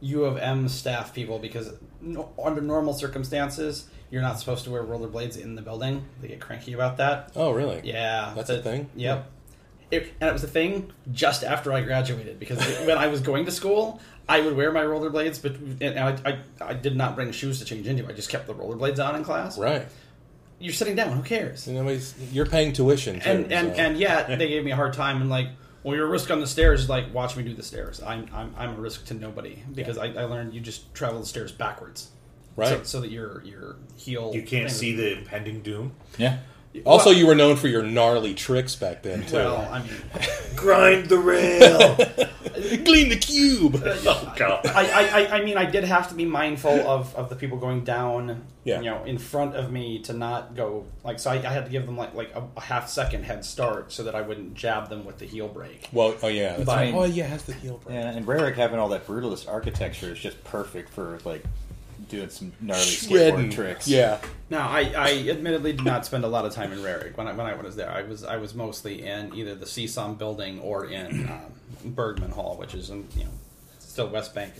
U 0.00 0.24
of 0.24 0.36
M 0.38 0.68
staff 0.68 1.14
people 1.14 1.38
because 1.38 1.72
no, 2.00 2.30
under 2.42 2.60
normal 2.60 2.94
circumstances, 2.94 3.88
you're 4.10 4.22
not 4.22 4.38
supposed 4.40 4.64
to 4.64 4.70
wear 4.70 4.82
rollerblades 4.82 5.40
in 5.40 5.54
the 5.54 5.62
building. 5.62 6.04
They 6.20 6.28
get 6.28 6.40
cranky 6.40 6.72
about 6.72 6.96
that. 6.98 7.30
oh, 7.36 7.52
really? 7.52 7.80
Yeah, 7.84 8.32
That's 8.36 8.50
a 8.50 8.60
thing? 8.60 8.90
Yep. 8.96 9.30
It, 9.92 10.12
and 10.20 10.30
it 10.30 10.32
was 10.32 10.42
a 10.42 10.48
thing 10.48 10.90
just 11.12 11.44
after 11.44 11.72
I 11.72 11.82
graduated 11.82 12.40
because 12.40 12.58
when 12.86 12.96
I 12.98 13.08
was 13.08 13.20
going 13.20 13.44
to 13.44 13.50
school, 13.50 14.00
I 14.28 14.40
would 14.40 14.56
wear 14.56 14.72
my 14.72 14.82
rollerblades, 14.82 15.42
but 15.42 15.56
and 15.80 15.98
I, 15.98 16.16
I, 16.60 16.70
I 16.70 16.74
did 16.74 16.96
not 16.96 17.16
bring 17.16 17.32
shoes 17.32 17.58
to 17.58 17.64
change 17.64 17.86
into. 17.86 18.06
I 18.08 18.12
just 18.12 18.28
kept 18.30 18.46
the 18.46 18.54
rollerblades 18.54 19.04
on 19.06 19.16
in 19.16 19.24
class. 19.24 19.58
Right. 19.58 19.86
You're 20.58 20.72
sitting 20.72 20.94
down. 20.94 21.12
Who 21.16 21.22
cares? 21.22 21.66
You 21.66 21.74
know, 21.74 21.86
he's- 21.88 22.14
you're 22.32 22.46
paying 22.46 22.72
tuition 22.72 23.20
too. 23.20 23.28
And 23.28 23.52
and 23.52 23.74
so- 23.74 23.82
and 23.82 23.98
yet 23.98 24.28
they 24.38 24.48
gave 24.48 24.64
me 24.64 24.70
a 24.70 24.76
hard 24.76 24.92
time 24.92 25.20
and 25.20 25.28
like, 25.28 25.48
well, 25.82 25.96
you're 25.96 26.06
a 26.06 26.10
risk 26.10 26.30
on 26.30 26.40
the 26.40 26.46
stairs. 26.46 26.88
Like, 26.88 27.12
watch 27.12 27.36
me 27.36 27.42
do 27.42 27.52
the 27.54 27.64
stairs. 27.64 28.00
I'm 28.00 28.28
I'm, 28.32 28.54
I'm 28.56 28.70
a 28.76 28.80
risk 28.80 29.06
to 29.06 29.14
nobody 29.14 29.60
because 29.74 29.98
I, 29.98 30.06
I 30.06 30.24
learned 30.24 30.54
you 30.54 30.60
just 30.60 30.94
travel 30.94 31.18
the 31.20 31.26
stairs 31.26 31.50
backwards, 31.50 32.08
right. 32.54 32.68
So, 32.68 32.82
so 32.84 33.00
that 33.00 33.10
your 33.10 33.42
your 33.44 33.76
heel 33.96 34.30
you 34.34 34.42
can't 34.42 34.70
see 34.70 34.94
the 34.94 35.18
impending 35.18 35.62
doom 35.62 35.92
Yeah. 36.18 36.38
Also, 36.86 37.10
Well- 37.10 37.18
you 37.18 37.26
were 37.26 37.34
known 37.34 37.56
for 37.56 37.68
your 37.68 37.82
gnarly 37.82 38.34
tricks 38.34 38.74
back 38.74 39.02
then 39.02 39.26
too. 39.26 39.36
Well, 39.36 39.68
I 39.70 39.82
mean, 39.82 39.92
grind 40.56 41.06
the 41.06 41.18
rail 41.18 41.96
Clean 42.84 43.08
the 43.08 43.16
cube. 43.16 43.82
oh 43.84 44.34
god 44.36 44.66
I, 44.66 44.86
I, 44.90 45.20
I- 45.22 45.38
I 45.40 45.44
mean, 45.44 45.56
I 45.58 45.64
did 45.64 45.84
have 45.84 46.08
to 46.10 46.14
be 46.14 46.24
mindful 46.24 46.70
of, 46.88 47.14
of 47.16 47.28
the 47.28 47.36
people 47.36 47.58
going 47.58 47.82
down, 47.84 48.42
Yeah. 48.64 48.80
you 48.80 48.90
know, 48.90 49.04
in 49.04 49.18
front 49.18 49.56
of 49.56 49.70
me 49.72 49.98
to 50.00 50.12
not 50.12 50.54
go 50.54 50.86
like. 51.04 51.18
So 51.18 51.30
I, 51.30 51.34
I 51.34 51.52
had 51.52 51.64
to 51.66 51.70
give 51.70 51.84
them 51.86 51.96
like 51.96 52.14
like 52.14 52.34
a, 52.34 52.42
a 52.56 52.60
half 52.60 52.88
second 52.88 53.24
head 53.24 53.44
start 53.44 53.92
so 53.92 54.04
that 54.04 54.14
I 54.14 54.20
wouldn't 54.22 54.54
jab 54.54 54.88
them 54.88 55.04
with 55.04 55.18
the 55.18 55.26
heel 55.26 55.48
brake. 55.48 55.88
Well, 55.92 56.14
oh 56.22 56.28
yeah. 56.28 56.52
That's 56.52 56.64
But- 56.64 56.76
right. 56.76 56.94
Oh 56.94 57.04
yeah, 57.04 57.26
has 57.26 57.42
the 57.42 57.54
heel 57.54 57.78
brake. 57.84 57.96
Yeah, 57.96 58.10
and 58.10 58.26
Rarig 58.26 58.54
having 58.54 58.78
all 58.78 58.88
that 58.90 59.06
brutalist 59.06 59.48
architecture 59.48 60.12
is 60.12 60.18
just 60.18 60.42
perfect 60.44 60.88
for 60.90 61.18
like 61.24 61.42
doing 62.08 62.28
some 62.28 62.52
gnarly 62.60 62.82
Shredding. 62.82 63.50
skateboard 63.50 63.52
tricks. 63.52 63.88
Yeah. 63.88 64.18
Now, 64.50 64.68
I, 64.68 64.92
I 64.96 65.28
admittedly 65.28 65.72
did 65.72 65.84
not 65.84 66.04
spend 66.04 66.24
a 66.24 66.28
lot 66.28 66.44
of 66.44 66.52
time 66.52 66.72
in 66.72 66.78
Rarig 66.78 67.16
when 67.16 67.26
I 67.26 67.32
when 67.32 67.46
I 67.46 67.54
was 67.54 67.76
there. 67.76 67.90
I 67.90 68.02
was 68.02 68.24
I 68.24 68.36
was 68.36 68.54
mostly 68.54 69.02
in 69.06 69.34
either 69.34 69.54
the 69.54 69.66
CSOM 69.66 70.18
building 70.18 70.60
or 70.60 70.86
in 70.86 71.28
um, 71.28 71.92
Bergman 71.92 72.30
Hall, 72.30 72.56
which 72.56 72.74
is 72.74 72.90
in 72.90 73.08
you 73.16 73.24
know 73.24 73.30
still 73.78 74.08
West 74.08 74.34
Bank. 74.34 74.52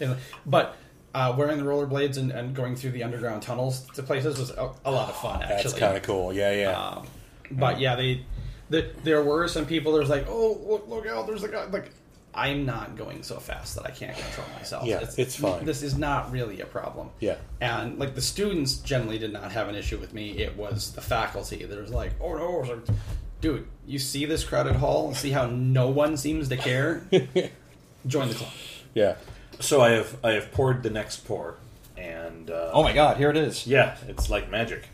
And, 0.00 0.16
but 0.46 0.76
uh, 1.14 1.34
wearing 1.36 1.58
the 1.58 1.64
rollerblades 1.64 2.16
and, 2.16 2.30
and 2.30 2.54
going 2.54 2.74
through 2.74 2.92
the 2.92 3.02
underground 3.02 3.42
tunnels 3.42 3.86
to 3.94 4.02
places 4.02 4.38
was 4.38 4.50
a, 4.50 4.70
a 4.84 4.90
lot 4.90 5.08
of 5.08 5.16
fun. 5.16 5.42
Actually, 5.42 5.56
That's 5.56 5.74
kind 5.74 5.96
of 5.96 6.02
cool. 6.02 6.32
Yeah, 6.32 6.52
yeah. 6.52 6.78
Um, 6.78 7.06
but 7.50 7.80
yeah, 7.80 7.96
they, 7.96 8.24
the, 8.70 8.90
there 9.04 9.22
were 9.22 9.46
some 9.48 9.66
people. 9.66 9.92
There's 9.92 10.08
like, 10.08 10.26
oh, 10.28 10.58
look, 10.66 10.88
look 10.88 11.06
out! 11.06 11.26
There's 11.26 11.42
a 11.42 11.48
guy. 11.48 11.64
Like, 11.66 11.92
I'm 12.34 12.64
not 12.64 12.96
going 12.96 13.22
so 13.22 13.36
fast 13.38 13.74
that 13.76 13.84
I 13.86 13.90
can't 13.90 14.16
control 14.16 14.46
myself. 14.56 14.86
Yeah, 14.86 15.04
it's 15.18 15.36
fine. 15.36 15.64
This 15.66 15.82
is 15.82 15.98
not 15.98 16.32
really 16.32 16.60
a 16.62 16.66
problem. 16.66 17.10
Yeah. 17.20 17.36
And 17.60 17.98
like 17.98 18.14
the 18.14 18.22
students 18.22 18.76
generally 18.76 19.18
did 19.18 19.32
not 19.32 19.52
have 19.52 19.68
an 19.68 19.74
issue 19.74 19.98
with 19.98 20.14
me. 20.14 20.30
It 20.38 20.56
was 20.56 20.92
the 20.92 21.02
faculty 21.02 21.64
that 21.64 21.78
was 21.78 21.90
like, 21.90 22.12
oh 22.20 22.34
no, 22.36 22.50
was 22.52 22.68
like, 22.70 22.96
dude, 23.42 23.66
you 23.86 23.98
see 23.98 24.24
this 24.24 24.44
crowded 24.44 24.76
hall 24.76 25.08
and 25.08 25.16
see 25.16 25.30
how 25.30 25.46
no 25.46 25.88
one 25.90 26.16
seems 26.16 26.48
to 26.48 26.56
care. 26.56 27.02
Join 28.06 28.28
the 28.28 28.34
club. 28.34 28.50
yeah. 28.94 29.14
so 29.60 29.80
i 29.80 29.90
have 29.90 30.16
i 30.24 30.30
have 30.32 30.50
poured 30.50 30.82
the 30.82 30.90
next 30.90 31.24
pour 31.24 31.54
and 31.96 32.50
uh, 32.50 32.70
Oh 32.72 32.82
my 32.82 32.92
god, 32.92 33.16
here 33.16 33.30
it 33.30 33.36
is. 33.36 33.64
yeah 33.66 33.96
it's 34.08 34.28
like 34.28 34.50
magic 34.50 34.88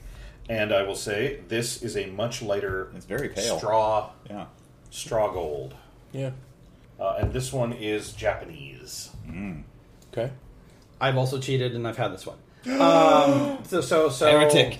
and 0.50 0.72
i 0.74 0.82
will 0.82 0.94
say 0.96 1.38
this 1.48 1.82
is 1.82 1.96
a 1.96 2.06
much 2.06 2.42
lighter 2.42 2.90
It's 2.94 3.06
very 3.06 3.30
pale. 3.30 3.56
straw 3.58 4.10
Yeah. 4.28 4.46
straw 4.90 5.32
gold 5.32 5.74
Yeah. 6.12 6.32
Uh, 7.00 7.16
and 7.20 7.32
this 7.32 7.52
one 7.52 7.72
is 7.72 8.12
japanese 8.12 9.10
Okay. 10.12 10.30
I've 11.00 11.16
also 11.18 11.38
cheated 11.38 11.74
and 11.74 11.86
I've 11.86 11.96
had 11.98 12.12
this 12.12 12.26
one. 12.26 12.38
Um, 12.80 13.58
so 13.64 13.80
so 13.80 14.08
so 14.08 14.30
Heretic. 14.30 14.78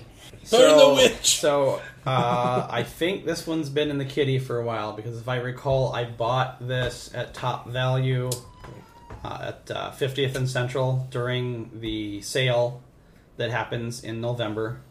Burn 0.51 0.77
the 0.77 0.93
witch! 0.95 1.39
So 1.39 1.81
uh, 2.05 2.67
I 2.69 2.83
think 2.83 3.25
this 3.25 3.45
one's 3.47 3.69
been 3.69 3.89
in 3.89 3.97
the 3.99 4.05
kitty 4.05 4.39
for 4.39 4.57
a 4.59 4.65
while 4.65 4.93
because 4.93 5.17
if 5.19 5.27
I 5.29 5.37
recall, 5.37 5.93
I 5.93 6.05
bought 6.05 6.67
this 6.67 7.11
at 7.13 7.33
top 7.33 7.69
value 7.69 8.29
uh, 9.23 9.39
at 9.53 9.71
uh, 9.71 9.91
50th 9.91 10.35
and 10.35 10.49
Central 10.49 11.07
during 11.11 11.69
the 11.79 12.21
sale 12.21 12.81
that 13.37 13.51
happens 13.51 14.03
in 14.03 14.19
November. 14.21 14.81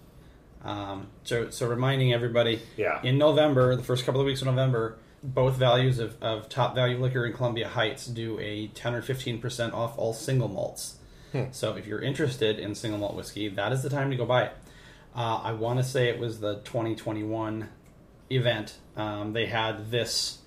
Um, 0.64 1.08
so, 1.24 1.50
so 1.50 1.66
reminding 1.66 2.12
everybody, 2.12 2.60
Yeah. 2.76 3.00
in 3.02 3.18
November, 3.18 3.74
the 3.76 3.82
first 3.84 4.04
couple 4.04 4.20
of 4.20 4.26
weeks 4.26 4.40
of 4.40 4.46
November, 4.46 4.96
both 5.22 5.56
values 5.56 5.98
of, 5.98 6.16
of 6.22 6.48
Top 6.48 6.74
Value 6.74 6.98
Liquor 6.98 7.26
in 7.26 7.32
Columbia 7.32 7.68
Heights 7.68 8.06
do 8.06 8.38
a 8.38 8.68
10 8.68 8.94
or 8.94 9.02
15% 9.02 9.72
off 9.74 9.98
all 9.98 10.12
single 10.14 10.48
malts. 10.48 10.94
So 11.52 11.76
if 11.76 11.86
you're 11.86 12.00
interested 12.00 12.58
in 12.58 12.74
single 12.74 12.98
malt 12.98 13.14
whiskey, 13.14 13.48
that 13.50 13.70
is 13.70 13.82
the 13.82 13.90
time 13.90 14.10
to 14.10 14.16
go 14.16 14.24
buy 14.24 14.44
it. 14.44 14.52
Uh, 15.14 15.40
I 15.44 15.52
want 15.52 15.78
to 15.78 15.84
say 15.84 16.08
it 16.08 16.18
was 16.18 16.40
the 16.40 16.54
2021 16.64 17.68
event. 18.30 18.78
Um, 18.96 19.32
they 19.34 19.46
had 19.46 19.90
this 19.90 20.38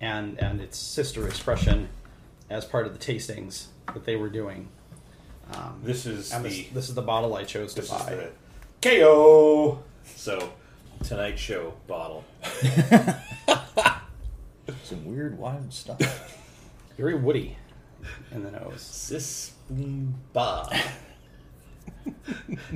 and 0.00 0.38
and 0.38 0.60
its 0.60 0.78
sister 0.78 1.26
expression 1.26 1.88
as 2.48 2.64
part 2.64 2.86
of 2.86 2.92
the 2.96 2.98
tastings 3.04 3.66
that 3.92 4.04
they 4.04 4.14
were 4.16 4.28
doing. 4.28 4.68
Um, 5.54 5.80
This 5.82 6.06
is 6.06 6.32
and 6.32 6.44
the 6.44 6.48
this, 6.50 6.68
this 6.72 6.88
is 6.88 6.94
the 6.94 7.02
bottle 7.02 7.34
I 7.34 7.42
chose 7.44 7.74
to 7.74 7.82
buy. 7.82 8.14
the 8.14 8.30
KO. 8.80 9.82
So 10.04 10.52
tonight's 11.02 11.40
Show 11.40 11.74
bottle. 11.88 12.24
Some 14.88 15.04
weird, 15.04 15.38
wild 15.38 15.70
stuff. 15.70 16.00
Very 16.96 17.14
woody 17.14 17.58
in 18.32 18.42
the 18.42 18.50
nose. 18.50 18.80
Sis 18.80 19.52
boom 19.68 20.14
ba. 20.32 20.66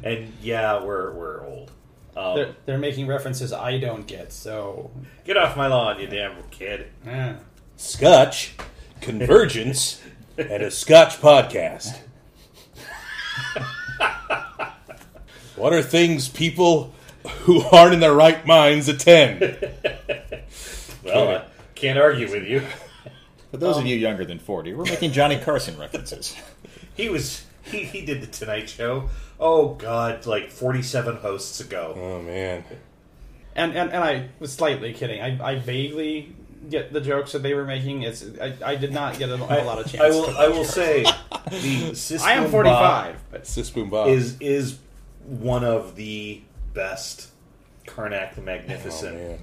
and 0.05 0.31
yeah, 0.43 0.85
we're 0.85 1.13
we're 1.13 1.47
old. 1.47 1.73
Um, 2.15 2.35
They're, 2.37 2.55
they're 2.67 2.79
making 2.79 3.07
references 3.07 3.55
I 3.55 3.79
don't 3.79 4.07
get, 4.07 4.35
so 4.35 4.91
get 5.25 5.39
off 5.39 5.57
my 5.57 5.69
lawn, 5.69 5.99
you 5.99 6.07
damn 6.07 6.35
kid. 6.51 6.91
eh. 7.07 7.33
Scotch, 7.77 8.53
Convergence, 9.01 10.03
and 10.37 10.63
a 10.63 10.71
Scotch 10.71 11.19
podcast. 11.23 11.99
what 15.57 15.73
are 15.73 15.81
things 15.83 16.29
people 16.29 16.93
who 17.45 17.63
aren't 17.73 17.95
in 17.95 18.01
their 18.01 18.13
right 18.13 18.47
minds 18.47 18.91
attend? 18.91 19.41
Well, 21.03 21.29
I 21.31 21.45
can't 21.83 21.99
argue 21.99 22.31
with 22.31 22.47
you. 22.47 22.63
For 23.51 23.57
those 23.57 23.77
of 23.77 23.83
um, 23.83 23.87
you 23.87 23.97
younger 23.97 24.25
than 24.25 24.39
40, 24.39 24.73
we're 24.75 24.85
making 24.85 25.13
Johnny 25.13 25.39
Carson 25.39 25.79
references. 25.79 26.35
He 26.95 27.09
was 27.09 27.47
he, 27.63 27.85
he 27.85 28.05
did 28.05 28.21
the 28.21 28.27
Tonight 28.27 28.69
Show. 28.69 29.09
Oh 29.41 29.69
God, 29.77 30.27
like 30.27 30.51
forty 30.51 30.83
seven 30.83 31.17
hosts 31.17 31.59
ago. 31.59 31.95
Oh 31.97 32.21
man, 32.21 32.65
and, 33.57 33.75
and 33.75 33.91
and 33.91 34.05
I 34.05 34.29
was 34.39 34.53
slightly 34.53 34.93
kidding. 34.93 35.23
I, 35.23 35.53
I 35.53 35.59
vaguely 35.59 36.35
get 36.69 36.93
the 36.93 37.01
jokes 37.01 37.33
that 37.33 37.43
they 37.43 37.55
were 37.55 37.65
making. 37.65 38.03
It's 38.03 38.27
I, 38.39 38.55
I 38.63 38.77
did 38.77 38.93
not 38.93 39.19
get 39.19 39.31
a, 39.31 39.37
a 39.37 39.65
lot 39.65 39.79
of 39.79 39.91
chance. 39.91 40.03
I 40.03 40.11
will 40.11 40.27
to 40.27 40.33
I 40.33 40.49
will 40.49 40.65
say 40.65 41.05
the 41.51 41.95
Sis 41.95 42.23
I 42.23 42.33
am 42.33 42.43
Boom 42.43 42.53
forty 42.53 42.69
Ba 42.69 42.77
five, 42.77 43.25
but 43.31 43.47
Sis 43.47 43.71
Boom 43.71 43.89
Bob. 43.89 44.09
is 44.09 44.37
is 44.39 44.79
one 45.25 45.65
of 45.65 45.97
the 45.97 46.43
best 46.75 47.31
Carnac 47.87 48.35
the 48.35 48.43
oh, 48.43 48.45
Magnificent. 48.45 49.17
man. 49.17 49.39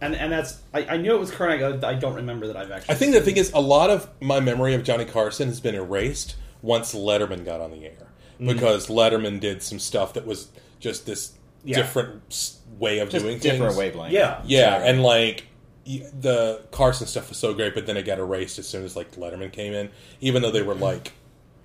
And 0.00 0.14
and 0.14 0.30
that's 0.32 0.60
I, 0.72 0.84
I 0.86 0.96
knew 0.96 1.14
it 1.14 1.18
was 1.18 1.30
Carnac. 1.30 1.82
I, 1.84 1.88
I 1.90 1.94
don't 1.94 2.14
remember 2.14 2.46
that 2.48 2.56
I've 2.56 2.70
actually. 2.70 2.94
I 2.94 2.98
think 2.98 3.12
the 3.14 3.20
thing 3.20 3.36
is, 3.36 3.50
a 3.52 3.60
lot 3.60 3.90
of 3.90 4.08
my 4.20 4.38
memory 4.40 4.74
of 4.74 4.84
Johnny 4.84 5.04
Carson 5.04 5.48
has 5.48 5.60
been 5.60 5.74
erased 5.74 6.36
once 6.62 6.94
Letterman 6.94 7.44
got 7.44 7.60
on 7.60 7.70
the 7.72 7.84
air 7.84 8.06
because 8.38 8.86
Letterman 8.86 9.40
did 9.40 9.62
some 9.62 9.78
stuff 9.80 10.14
that 10.14 10.24
was 10.26 10.48
just 10.78 11.04
this 11.06 11.32
Yeah. 11.64 11.76
different 11.78 12.22
s- 12.30 12.58
way 12.78 13.00
of 13.00 13.08
Just 13.10 13.24
doing 13.24 13.38
different 13.40 13.72
things. 13.72 13.76
wavelength. 13.78 14.12
Yeah, 14.12 14.40
Yeah, 14.44 14.76
and 14.84 15.02
like 15.02 15.46
y- 15.84 16.06
the 16.20 16.62
Carson 16.70 17.08
stuff 17.08 17.28
was 17.30 17.38
so 17.38 17.52
great, 17.52 17.74
but 17.74 17.86
then 17.86 17.96
it 17.96 18.04
got 18.04 18.18
erased 18.20 18.60
as 18.60 18.68
soon 18.68 18.84
as 18.84 18.94
like 18.94 19.16
Letterman 19.16 19.50
came 19.52 19.72
in. 19.72 19.90
Even 20.20 20.42
though 20.42 20.52
they 20.52 20.62
were 20.62 20.74
like, 20.76 21.12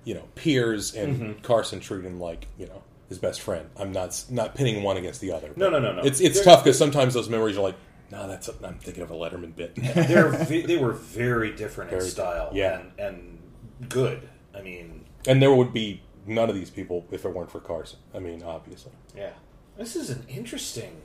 you 0.04 0.14
know, 0.14 0.24
peers, 0.34 0.92
and 0.96 1.16
Mm-hmm. 1.20 1.40
Carson 1.42 1.78
treated 1.78 2.06
him 2.06 2.18
like 2.20 2.48
you 2.58 2.66
know 2.66 2.82
his 3.08 3.18
best 3.20 3.40
friend. 3.40 3.68
I'm 3.76 3.92
not 3.92 4.08
s- 4.08 4.26
not 4.28 4.56
pinning 4.56 4.82
one 4.82 4.96
against 4.96 5.20
the 5.20 5.30
other. 5.30 5.50
No, 5.54 5.70
no, 5.70 5.78
no, 5.78 5.92
no. 5.92 6.02
It's 6.02 6.20
it's 6.20 6.34
They're- 6.36 6.44
tough 6.44 6.64
because 6.64 6.76
sometimes 6.76 7.14
those 7.14 7.28
memories 7.28 7.56
are 7.56 7.62
like, 7.62 7.76
no, 8.14 8.28
that's 8.28 8.48
a, 8.48 8.54
I'm 8.62 8.78
thinking 8.78 9.02
of 9.02 9.10
a 9.10 9.14
Letterman 9.14 9.56
bit. 9.56 9.74
They're 9.76 10.30
they 10.30 10.76
were 10.76 10.92
very 10.92 11.52
different 11.52 11.92
in 11.92 12.00
style. 12.00 12.50
yeah. 12.52 12.80
and, 12.80 12.92
and 12.98 13.88
good. 13.88 14.28
I 14.54 14.62
mean, 14.62 15.04
and 15.26 15.42
there 15.42 15.52
would 15.52 15.72
be 15.72 16.02
none 16.26 16.48
of 16.48 16.54
these 16.54 16.70
people 16.70 17.06
if 17.10 17.24
it 17.24 17.34
weren't 17.34 17.50
for 17.50 17.60
Carson. 17.60 17.98
I 18.14 18.20
mean, 18.20 18.42
obviously. 18.42 18.92
yeah. 19.16 19.32
This 19.76 19.96
is 19.96 20.10
an 20.10 20.24
interesting. 20.28 21.02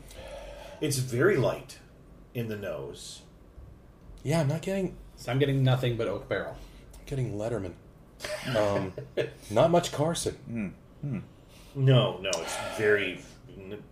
It's 0.81 0.97
very 0.97 1.35
light 1.35 1.79
in 2.35 2.47
the 2.47 2.55
nose. 2.55 3.23
Yeah, 4.23 4.41
I'm 4.41 4.47
not 4.47 4.61
getting 4.61 4.95
so 5.15 5.31
I'm 5.31 5.39
getting 5.39 5.63
nothing 5.63 5.97
but 5.97 6.07
oak 6.07 6.29
barrel. 6.29 6.55
getting 7.05 7.33
Letterman. 7.33 7.73
Um, 8.55 8.93
not 9.49 9.71
much 9.71 9.91
Carson. 9.91 10.75
No, 11.01 12.17
no, 12.19 12.29
it's 12.35 12.57
very. 12.77 13.21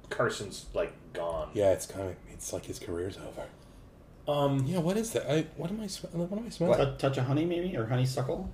Carson's 0.09 0.67
like 0.73 0.93
gone. 1.13 1.49
Yeah, 1.53 1.71
it's 1.71 1.85
kind 1.85 2.09
of 2.09 2.15
it's 2.37 2.53
like 2.53 2.65
his 2.65 2.79
career's 2.79 3.17
over. 3.17 3.47
Um, 4.31 4.65
Yeah, 4.65 4.79
what 4.79 4.95
is 4.97 5.11
that? 5.13 5.29
I 5.31 5.45
what 5.55 5.69
am 5.71 5.81
I 5.81 5.87
sm- 5.87 6.07
what 6.13 6.31
am 6.37 6.45
I 6.45 6.49
smelling? 6.49 6.79
A 6.79 6.95
touch 6.97 7.17
of 7.17 7.25
honey, 7.25 7.45
maybe, 7.45 7.75
or 7.75 7.85
honeysuckle. 7.87 8.49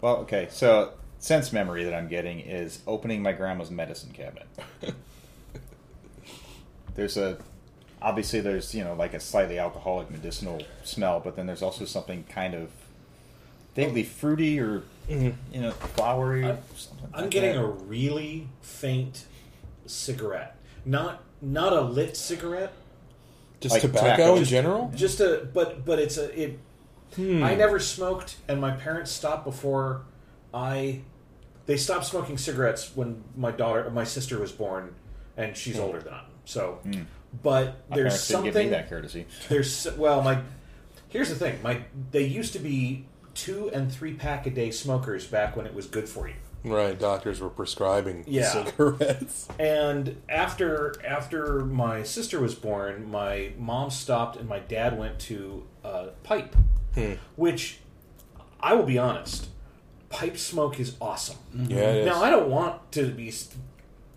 Well, 0.00 0.16
okay, 0.18 0.48
so 0.50 0.92
sense 1.18 1.52
memory 1.52 1.84
that 1.84 1.94
I'm 1.94 2.08
getting 2.08 2.40
is 2.40 2.80
opening 2.86 3.22
my 3.22 3.32
grandma's 3.32 3.70
medicine 3.70 4.12
cabinet. 4.12 4.46
there's 6.94 7.16
a 7.16 7.38
obviously 8.02 8.40
there's 8.40 8.74
you 8.74 8.84
know 8.84 8.94
like 8.94 9.14
a 9.14 9.20
slightly 9.20 9.58
alcoholic 9.58 10.10
medicinal 10.10 10.62
smell, 10.82 11.20
but 11.20 11.36
then 11.36 11.46
there's 11.46 11.62
also 11.62 11.84
something 11.84 12.24
kind 12.28 12.54
of 12.54 12.70
vaguely 13.74 14.02
fruity 14.04 14.60
or 14.60 14.82
you 15.08 15.34
know 15.54 15.70
flowery. 15.72 16.44
I'm- 16.44 16.58
something 16.76 17.08
I'm 17.12 17.22
like 17.22 17.30
getting 17.30 17.52
that. 17.56 17.62
a 17.62 17.66
really 17.66 18.48
faint 18.62 19.26
cigarette. 19.86 20.56
Not 20.86 21.22
not 21.42 21.72
a 21.72 21.80
lit 21.80 22.16
cigarette. 22.16 22.72
Just 23.60 23.72
like 23.74 23.82
tobacco, 23.82 24.02
tobacco. 24.10 24.32
in 24.34 24.38
Just- 24.40 24.50
general? 24.50 24.92
Just 24.94 25.20
a 25.20 25.48
but 25.52 25.84
but 25.84 25.98
it's 25.98 26.18
a 26.18 26.38
it. 26.40 26.58
Hmm. 27.16 27.42
I 27.44 27.54
never 27.54 27.78
smoked, 27.78 28.36
and 28.48 28.60
my 28.60 28.72
parents 28.72 29.10
stopped 29.12 29.44
before 29.44 30.02
I. 30.52 31.00
They 31.66 31.76
stopped 31.78 32.04
smoking 32.04 32.36
cigarettes 32.36 32.90
when 32.94 33.22
my 33.36 33.50
daughter, 33.50 33.88
my 33.90 34.04
sister 34.04 34.38
was 34.38 34.52
born, 34.52 34.94
and 35.36 35.56
she's 35.56 35.78
older 35.78 36.00
than 36.00 36.12
I'm. 36.12 36.24
So, 36.44 36.80
but 37.42 37.76
My 37.88 37.96
there's 37.96 38.04
parents 38.12 38.28
didn't 38.28 38.44
give 38.44 38.54
me 38.54 38.60
something. 38.60 38.70
that 38.72 38.88
courtesy. 38.90 39.26
There's 39.48 39.88
well, 39.96 40.22
my 40.22 40.40
here's 41.08 41.30
the 41.30 41.36
thing. 41.36 41.62
My 41.62 41.82
they 42.10 42.24
used 42.26 42.52
to 42.54 42.58
be 42.58 43.06
two 43.34 43.70
and 43.72 43.90
three 43.90 44.12
pack 44.14 44.46
a 44.46 44.50
day 44.50 44.70
smokers 44.70 45.26
back 45.26 45.56
when 45.56 45.64
it 45.66 45.72
was 45.74 45.86
good 45.86 46.08
for 46.08 46.28
you. 46.28 46.34
Right, 46.64 46.98
doctors 46.98 47.40
were 47.40 47.50
prescribing 47.50 48.24
Yeah. 48.26 48.64
cigarettes. 48.64 49.48
And 49.58 50.20
after 50.28 50.94
after 51.06 51.64
my 51.64 52.02
sister 52.02 52.40
was 52.40 52.54
born, 52.54 53.10
my 53.10 53.52
mom 53.58 53.90
stopped 53.90 54.36
and 54.36 54.48
my 54.48 54.60
dad 54.60 54.98
went 54.98 55.18
to 55.20 55.64
uh, 55.84 56.06
pipe, 56.22 56.56
which 57.36 57.80
I 58.60 58.74
will 58.74 58.84
be 58.84 58.98
honest, 58.98 59.48
pipe 60.08 60.38
smoke 60.38 60.80
is 60.80 60.96
awesome. 61.00 61.36
Yeah, 61.52 61.92
is. 61.92 62.06
Now 62.06 62.22
I 62.22 62.30
don't 62.30 62.48
want 62.48 62.90
to 62.92 63.10
be, 63.10 63.32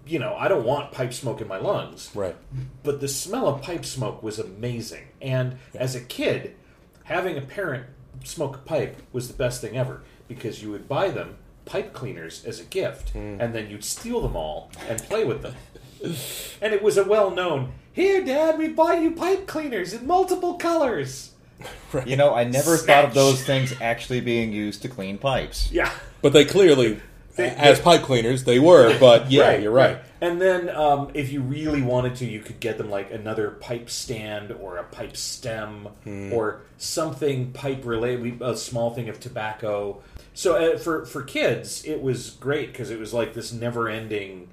you 0.06 0.20
know, 0.20 0.36
I 0.36 0.48
don't 0.48 0.64
want 0.64 0.92
pipe 0.94 1.14
smoke 1.14 1.42
in 1.42 1.48
my 1.48 1.58
lungs, 1.58 2.12
right. 2.16 2.36
but 2.84 3.02
the 3.02 3.10
smell 3.10 3.48
of 3.48 3.62
pipe 3.62 3.84
smoke 3.84 4.24
was 4.24 4.40
amazing. 4.40 5.08
And 5.22 5.58
as 5.76 5.96
a 5.96 6.02
kid, 6.02 6.56
having 7.04 7.38
a 7.38 7.42
parent 7.42 7.88
smoke 8.24 8.56
a 8.56 8.60
pipe 8.60 9.02
was 9.12 9.28
the 9.28 9.34
best 9.34 9.60
thing 9.62 9.78
ever 9.78 10.02
because 10.28 10.64
you 10.64 10.72
would 10.72 10.88
buy 10.88 11.10
them 11.10 11.38
pipe 11.68 11.94
cleaners 11.94 12.44
as 12.46 12.60
a 12.60 12.64
gift 12.64 13.14
and 13.14 13.54
then 13.54 13.70
you'd 13.70 13.84
steal 13.84 14.22
them 14.22 14.36
all 14.36 14.72
and 14.90 15.00
play 15.04 15.24
with 15.24 15.42
them. 15.44 15.54
and 16.62 16.74
it 16.74 16.82
was 16.82 16.98
a 16.98 17.04
well 17.04 17.30
known, 17.32 17.74
here, 17.98 18.24
Dad, 18.24 18.60
we 18.60 18.68
buy 18.68 18.94
you 18.94 19.10
pipe 19.10 19.48
cleaners 19.48 19.92
in 19.92 20.06
multiple 20.06 20.54
colors. 20.54 21.32
You 22.06 22.16
know, 22.16 22.36
I 22.36 22.44
never 22.44 22.78
thought 22.78 23.06
of 23.06 23.16
those 23.16 23.44
things 23.44 23.74
actually 23.82 24.22
being 24.22 24.52
used 24.54 24.84
to 24.84 24.90
clean 24.90 25.18
pipes. 25.18 25.72
Yeah. 25.72 25.92
But 26.22 26.34
they 26.34 26.46
clearly, 26.46 27.00
as 27.38 27.80
pipe 27.80 28.04
cleaners, 28.04 28.44
they 28.44 28.60
were. 28.60 28.96
But 29.00 29.32
yeah, 29.32 29.56
you're 29.56 29.72
right. 29.72 29.98
And 30.22 30.40
then, 30.40 30.70
um, 30.70 31.10
if 31.16 31.32
you 31.32 31.42
really 31.42 31.82
wanted 31.82 32.16
to, 32.18 32.26
you 32.26 32.42
could 32.42 32.60
get 32.60 32.78
them 32.78 32.92
like 32.92 33.12
another 33.12 33.50
pipe 33.50 33.90
stand 33.90 34.52
or 34.52 34.78
a 34.78 34.84
pipe 34.84 35.18
stem 35.18 35.88
or 36.32 36.62
something 36.78 37.52
pipe 37.54 37.84
related, 37.84 38.40
a 38.42 38.56
small 38.56 38.94
thing 38.94 39.10
of 39.10 39.20
tobacco. 39.20 40.04
So 40.38 40.56
uh, 40.56 40.78
for 40.78 41.04
for 41.04 41.24
kids, 41.24 41.84
it 41.84 42.00
was 42.00 42.30
great 42.30 42.72
because 42.72 42.92
it 42.92 43.00
was 43.00 43.12
like 43.12 43.34
this 43.34 43.52
never 43.52 43.90
ending 43.90 44.50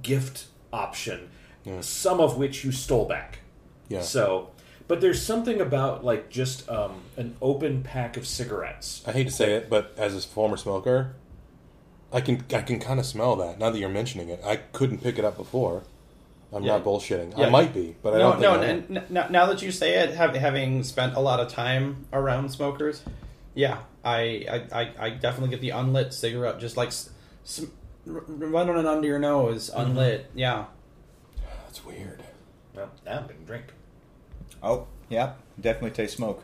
gift 0.00 0.46
option. 0.72 1.28
Some 1.80 2.20
of 2.20 2.36
which 2.36 2.62
you 2.64 2.70
stole 2.70 3.06
back. 3.06 3.40
Yeah. 3.88 4.02
So, 4.02 4.50
but 4.86 5.00
there's 5.00 5.20
something 5.20 5.60
about 5.60 6.04
like 6.04 6.30
just 6.30 6.68
um, 6.70 7.00
an 7.16 7.34
open 7.42 7.82
pack 7.82 8.16
of 8.16 8.28
cigarettes. 8.28 9.02
I 9.08 9.10
hate 9.10 9.24
to 9.26 9.32
say 9.32 9.54
it, 9.54 9.68
but 9.68 9.92
as 9.96 10.14
a 10.14 10.20
former 10.28 10.56
smoker, 10.56 11.16
I 12.12 12.20
can 12.20 12.44
I 12.54 12.60
can 12.60 12.78
kind 12.78 13.00
of 13.00 13.06
smell 13.06 13.34
that. 13.36 13.58
Now 13.58 13.70
that 13.70 13.78
you're 13.80 13.88
mentioning 13.88 14.28
it, 14.28 14.40
I 14.44 14.56
couldn't 14.56 14.98
pick 15.02 15.18
it 15.18 15.24
up 15.24 15.36
before. 15.36 15.82
I'm 16.52 16.62
Yeah. 16.62 16.74
not 16.76 16.84
bullshitting. 16.84 17.36
Yeah. 17.36 17.46
I 17.48 17.50
might 17.50 17.74
be, 17.74 17.96
but 18.02 18.14
I 18.14 18.18
no, 18.18 18.22
don't 18.22 18.32
think 18.32 18.42
no. 18.42 18.50
I 18.52 18.64
am. 18.66 18.70
n- 18.70 18.96
n- 18.98 19.04
now, 19.10 19.26
now 19.28 19.46
that 19.46 19.62
you 19.62 19.72
say 19.72 19.94
it, 19.94 20.14
have, 20.14 20.36
having 20.36 20.84
spent 20.84 21.16
a 21.16 21.20
lot 21.20 21.40
of 21.40 21.48
time 21.48 22.06
around 22.12 22.50
smokers, 22.50 23.02
yeah, 23.54 23.78
I, 24.04 24.18
I, 24.72 24.80
I, 24.82 24.92
I 24.98 25.10
definitely 25.10 25.50
get 25.50 25.60
the 25.60 25.70
unlit 25.70 26.12
cigarette, 26.12 26.60
just 26.60 26.76
like 26.76 26.88
s- 26.88 27.10
s- 27.44 27.64
r- 28.08 28.22
running 28.28 28.76
it 28.78 28.86
under 28.86 29.06
your 29.08 29.18
nose, 29.18 29.70
mm-hmm. 29.70 29.80
unlit. 29.92 30.30
Yeah, 30.34 30.66
That's 31.64 31.84
weird. 31.84 32.22
Well, 32.74 32.90
now 33.06 33.18
I'm 33.18 33.22
gonna 33.26 33.38
drink. 33.46 33.64
Oh, 34.62 34.86
yeah, 35.08 35.34
definitely 35.60 35.90
taste 35.92 36.16
smoke. 36.16 36.42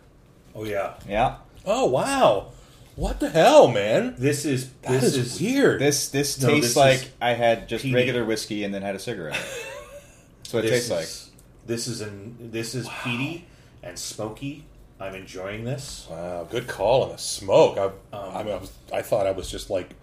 Oh 0.54 0.64
yeah, 0.64 0.94
Yeah, 1.08 1.36
Oh 1.64 1.86
wow! 1.86 2.52
What 2.96 3.20
the 3.20 3.30
hell, 3.30 3.68
man? 3.68 4.14
this 4.18 4.44
is 4.44 4.70
That 4.82 5.00
this 5.00 5.16
is, 5.16 5.40
weird. 5.40 5.80
this 5.80 6.08
this 6.08 6.40
No, 6.40 6.48
tastes 6.48 6.70
this 6.70 6.76
like 6.76 7.10
I 7.20 7.34
had 7.34 7.68
just 7.68 7.82
peaty. 7.82 7.94
regular 7.94 8.24
whiskey 8.24 8.64
and 8.64 8.74
then 8.74 8.82
had 8.82 8.94
a 8.94 8.98
cigarette. 8.98 9.34
That's 10.38 10.52
what 10.52 10.64
it 10.64 10.70
this 10.70 10.88
tastes 10.88 10.90
like. 10.90 11.36
This 11.66 11.86
is 11.86 12.00
an 12.00 12.50
this 12.50 12.74
is 12.74 12.88
peaty 13.04 13.46
and 13.82 13.98
smoky 13.98 14.64
I'm 15.00 15.14
enjoying 15.14 15.64
this. 15.64 16.06
Wow, 16.10 16.46
good 16.50 16.68
call 16.68 17.02
on 17.02 17.08
the 17.08 17.16
smoke. 17.16 17.78
I, 17.78 18.16
I, 18.16 18.42
mean, 18.42 18.52
I, 18.52 18.58
was, 18.58 18.72
I 18.92 19.00
thought 19.00 19.26
I 19.26 19.30
was 19.32 19.50
just 19.50 19.70
like, 19.70 19.94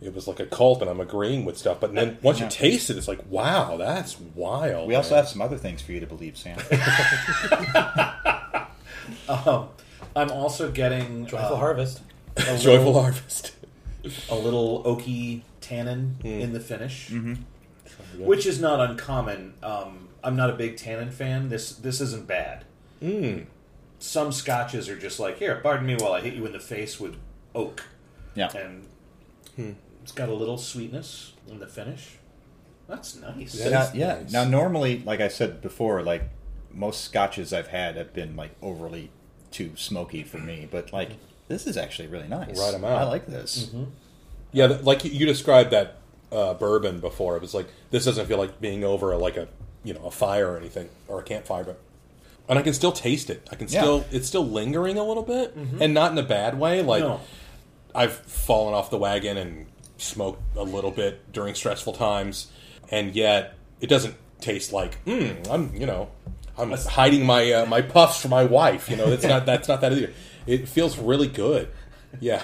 it 0.00 0.14
was 0.14 0.28
like 0.28 0.38
a 0.40 0.46
cult, 0.46 0.80
and 0.80 0.88
I'm 0.88 1.00
agreeing 1.00 1.44
with 1.44 1.58
stuff. 1.58 1.80
But 1.80 1.94
then 1.94 2.18
once 2.22 2.40
you 2.40 2.48
taste 2.48 2.88
it, 2.90 2.96
it's 2.96 3.08
like, 3.08 3.20
wow, 3.28 3.76
that's 3.76 4.18
wild. 4.18 4.88
We 4.88 4.94
also 4.94 5.16
have 5.16 5.28
some 5.28 5.42
other 5.42 5.58
things 5.58 5.82
for 5.82 5.92
you 5.92 6.00
to 6.00 6.06
believe, 6.06 6.36
Sam. 6.36 6.58
Um, 9.28 9.68
I'm 10.14 10.30
also 10.30 10.70
getting 10.70 11.26
Joyful 11.26 11.56
uh, 11.56 11.58
Harvest. 11.58 12.02
a 12.36 12.40
joyful 12.58 12.86
little, 12.86 13.02
harvest. 13.02 13.54
a 14.30 14.34
little 14.34 14.82
oaky 14.84 15.42
tannin 15.60 16.16
in 16.22 16.52
the 16.52 16.60
finish, 16.60 17.12
which 18.16 18.46
is 18.46 18.60
not 18.60 18.80
uncommon. 18.80 19.54
Um, 19.62 20.08
I'm 20.22 20.36
not 20.36 20.50
a 20.50 20.54
big 20.54 20.76
tannin 20.76 21.10
fan. 21.10 21.48
This 21.48 21.72
this 21.72 22.00
isn't 22.00 22.26
bad. 22.26 22.64
Mm. 23.02 23.46
Some 24.02 24.32
scotches 24.32 24.88
are 24.88 24.98
just 24.98 25.20
like, 25.20 25.38
here, 25.38 25.54
pardon 25.62 25.86
me 25.86 25.94
while 25.94 26.12
I 26.12 26.20
hit 26.20 26.34
you 26.34 26.44
in 26.44 26.52
the 26.52 26.58
face 26.60 26.98
with 26.98 27.14
oak, 27.54 27.84
Yeah. 28.34 28.50
and 28.56 29.76
it's 30.02 30.10
got 30.12 30.28
a 30.28 30.34
little 30.34 30.58
sweetness 30.58 31.34
in 31.48 31.60
the 31.60 31.68
finish. 31.68 32.16
That's 32.88 33.14
nice. 33.14 33.54
Yeah. 33.54 33.68
Now, 33.70 33.90
yeah. 33.94 34.14
nice. 34.22 34.32
Now, 34.32 34.44
normally, 34.44 35.02
like 35.06 35.20
I 35.20 35.28
said 35.28 35.62
before, 35.62 36.02
like 36.02 36.24
most 36.72 37.02
scotches 37.04 37.52
I've 37.52 37.68
had 37.68 37.96
have 37.96 38.12
been 38.12 38.34
like 38.34 38.50
overly 38.60 39.10
too 39.52 39.72
smoky 39.76 40.24
for 40.24 40.38
me, 40.38 40.66
but 40.68 40.92
like 40.92 41.10
this 41.46 41.66
is 41.68 41.76
actually 41.76 42.08
really 42.08 42.26
nice. 42.28 42.58
Right 42.58 42.74
amount. 42.74 42.94
I 42.94 43.04
like 43.04 43.26
this. 43.26 43.70
Yeah, 44.50 44.78
like 44.82 45.04
you- 45.04 45.12
you 45.12 45.26
described 45.26 45.70
that 45.70 45.98
uh, 46.32 46.54
bourbon 46.54 46.98
before. 46.98 47.36
It 47.36 47.42
was 47.42 47.54
like 47.54 47.68
this 47.92 48.04
doesn't 48.04 48.26
feel 48.26 48.38
like 48.38 48.60
being 48.60 48.82
over 48.82 49.12
a, 49.12 49.18
like 49.18 49.36
a 49.36 49.46
you 49.84 49.94
know 49.94 50.02
a 50.06 50.10
fire 50.10 50.50
or 50.52 50.56
anything 50.56 50.88
or 51.06 51.20
a 51.20 51.22
campfire, 51.22 51.62
but 51.62 51.78
and 52.52 52.58
I 52.58 52.62
can 52.62 52.72
still 52.74 52.92
taste 52.92 53.30
it. 53.30 53.48
I 53.50 53.56
can 53.56 53.66
Yeah. 53.68 53.80
still 53.80 54.04
it's 54.12 54.28
still 54.28 54.46
lingering 54.46 54.96
a 54.98 55.04
little 55.04 55.22
bit, 55.24 55.54
and 55.80 55.92
not 55.92 56.12
in 56.12 56.18
a 56.18 56.22
bad 56.22 56.58
way. 56.58 56.82
Like 56.82 57.02
No. 57.02 57.20
I've 57.94 58.12
fallen 58.14 58.72
off 58.74 58.90
the 58.90 58.98
wagon 58.98 59.36
and 59.36 59.66
smoked 59.98 60.40
a 60.56 60.62
little 60.62 60.90
bit 60.90 61.32
during 61.32 61.54
stressful 61.54 61.92
times, 61.94 62.48
and 62.90 63.14
yet 63.14 63.54
it 63.80 63.88
doesn't 63.88 64.14
taste 64.40 64.72
like 64.72 65.04
mm, 65.04 65.36
I'm 65.50 65.74
you 65.74 65.86
know 65.86 66.08
I'm 66.58 66.70
hiding 66.72 67.24
my 67.26 67.50
uh, 67.52 67.66
my 67.66 67.80
puffs 67.82 68.20
from 68.20 68.30
my 68.30 68.44
wife. 68.44 68.88
You 68.90 68.96
know 68.96 69.08
that's 69.10 69.24
not 69.24 69.46
that's 69.46 69.68
not 69.68 69.80
that 69.80 69.92
either. 69.92 70.12
It 70.46 70.68
feels 70.68 70.98
really 70.98 71.28
good. 71.28 71.68
Yeah. 72.20 72.42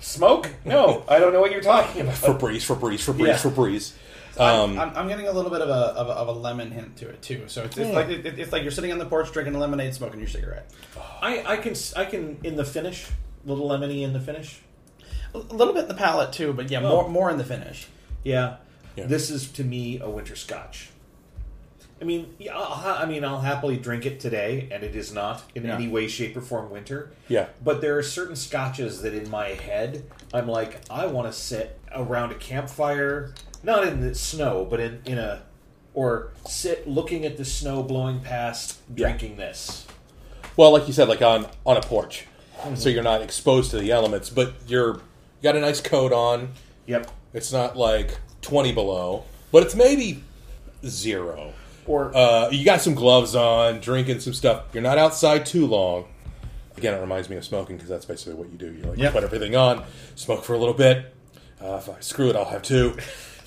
Smoke? 0.00 0.48
No, 0.64 1.04
I 1.08 1.18
don't 1.18 1.32
know 1.34 1.40
what 1.40 1.52
you're 1.52 1.60
talking 1.60 2.00
about. 2.02 2.14
Febreze, 2.14 2.64
Febreze, 2.66 3.00
Febreze, 3.12 3.26
Yeah. 3.26 3.34
Febreze. 3.36 3.92
I'm, 4.40 4.70
um, 4.70 4.78
I'm, 4.78 4.96
I'm 4.96 5.08
getting 5.08 5.28
a 5.28 5.32
little 5.32 5.50
bit 5.50 5.60
of 5.60 5.68
a, 5.68 5.72
of 5.72 6.08
a, 6.08 6.12
of 6.12 6.28
a 6.28 6.32
lemon 6.32 6.70
hint 6.70 6.96
to 6.98 7.08
it 7.08 7.20
too. 7.22 7.44
So 7.46 7.64
it's, 7.64 7.76
it's 7.76 7.88
hmm. 7.90 7.94
like 7.94 8.08
it, 8.08 8.38
it's 8.38 8.52
like 8.52 8.62
you're 8.62 8.72
sitting 8.72 8.92
on 8.92 8.98
the 8.98 9.06
porch 9.06 9.30
drinking 9.32 9.54
a 9.54 9.58
lemonade, 9.58 9.94
smoking 9.94 10.18
your 10.18 10.28
cigarette. 10.28 10.70
I, 11.22 11.42
I 11.44 11.56
can 11.58 11.74
I 11.96 12.04
can 12.04 12.38
in 12.42 12.56
the 12.56 12.64
finish, 12.64 13.06
little 13.44 13.68
lemony 13.68 14.02
in 14.02 14.12
the 14.12 14.20
finish. 14.20 14.60
A 15.34 15.38
little 15.38 15.74
bit 15.74 15.82
in 15.82 15.88
the 15.88 15.94
palate 15.94 16.32
too, 16.32 16.52
but 16.52 16.70
yeah, 16.70 16.80
Oh. 16.80 16.88
more 16.88 17.08
more 17.08 17.30
in 17.30 17.38
the 17.38 17.44
finish. 17.44 17.86
Yeah. 18.24 18.56
Yeah. 18.96 19.06
This 19.06 19.30
is 19.30 19.48
to 19.52 19.64
me 19.64 20.00
a 20.00 20.10
winter 20.10 20.34
scotch. 20.34 20.90
I 22.00 22.04
mean, 22.04 22.34
yeah, 22.38 22.56
I'll, 22.56 22.96
I 22.96 23.04
mean, 23.04 23.24
I'll 23.24 23.40
happily 23.40 23.76
drink 23.76 24.06
it 24.06 24.20
today, 24.20 24.68
and 24.70 24.82
it 24.82 24.96
is 24.96 25.12
not 25.12 25.42
in 25.54 25.64
Yeah. 25.64 25.74
any 25.74 25.86
way, 25.86 26.08
shape, 26.08 26.34
or 26.34 26.40
form 26.40 26.70
winter. 26.70 27.12
Yeah. 27.28 27.48
But 27.62 27.82
there 27.82 27.98
are 27.98 28.02
certain 28.02 28.36
scotches 28.36 29.02
that, 29.02 29.12
in 29.12 29.28
my 29.28 29.48
head, 29.48 30.04
I'm 30.32 30.48
like, 30.48 30.80
I 30.88 31.06
want 31.06 31.30
to 31.30 31.38
sit 31.38 31.78
around 31.94 32.32
a 32.32 32.36
campfire, 32.36 33.34
not 33.62 33.86
in 33.86 34.00
the 34.00 34.14
snow, 34.14 34.66
but 34.68 34.80
in 34.80 35.00
in 35.04 35.18
a, 35.18 35.42
or 35.94 36.30
sit 36.46 36.88
looking 36.88 37.24
at 37.24 37.36
the 37.36 37.44
snow 37.44 37.82
blowing 37.82 38.20
past, 38.20 38.78
drinking 38.94 39.36
this. 39.36 39.86
Well, 40.56 40.72
like 40.72 40.86
you 40.86 40.92
said, 40.92 41.08
like 41.08 41.22
on 41.22 41.46
on 41.64 41.76
a 41.76 41.80
porch, 41.82 42.26
so 42.74 42.88
you're 42.88 43.02
not 43.02 43.22
exposed 43.22 43.70
to 43.72 43.78
the 43.78 43.90
elements, 43.90 44.30
but 44.30 44.54
you're 44.66 44.94
you 44.96 45.42
got 45.42 45.56
a 45.56 45.60
nice 45.60 45.80
coat 45.80 46.12
on. 46.12 46.50
Yep. 46.86 47.10
It's 47.32 47.52
not 47.52 47.76
like 47.76 48.18
20 48.42 48.72
below, 48.72 49.24
but 49.52 49.62
it's 49.62 49.74
maybe 49.74 50.22
zero. 50.84 51.52
Or 51.86 52.14
Uh, 52.16 52.50
you 52.50 52.64
got 52.64 52.80
some 52.80 52.94
gloves 52.94 53.34
on, 53.34 53.80
drinking 53.80 54.20
some 54.20 54.32
stuff. 54.34 54.64
You're 54.72 54.82
not 54.82 54.98
outside 54.98 55.46
too 55.46 55.66
long. 55.66 56.06
Again, 56.76 56.94
it 56.94 57.00
reminds 57.00 57.28
me 57.28 57.36
of 57.36 57.44
smoking 57.44 57.76
because 57.76 57.88
that's 57.90 58.04
basically 58.04 58.34
what 58.34 58.50
you 58.50 58.58
do. 58.58 58.72
You 58.72 58.82
like 58.84 58.98
Yep. 58.98 59.12
put 59.12 59.24
everything 59.24 59.54
on, 59.56 59.84
smoke 60.14 60.44
for 60.44 60.54
a 60.54 60.58
little 60.58 60.74
bit. 60.74 61.14
Uh, 61.62 61.76
if 61.76 61.88
I 61.88 61.94
screw 62.00 62.28
it, 62.30 62.36
I'll 62.36 62.44
have 62.46 62.62
two. 62.62 62.96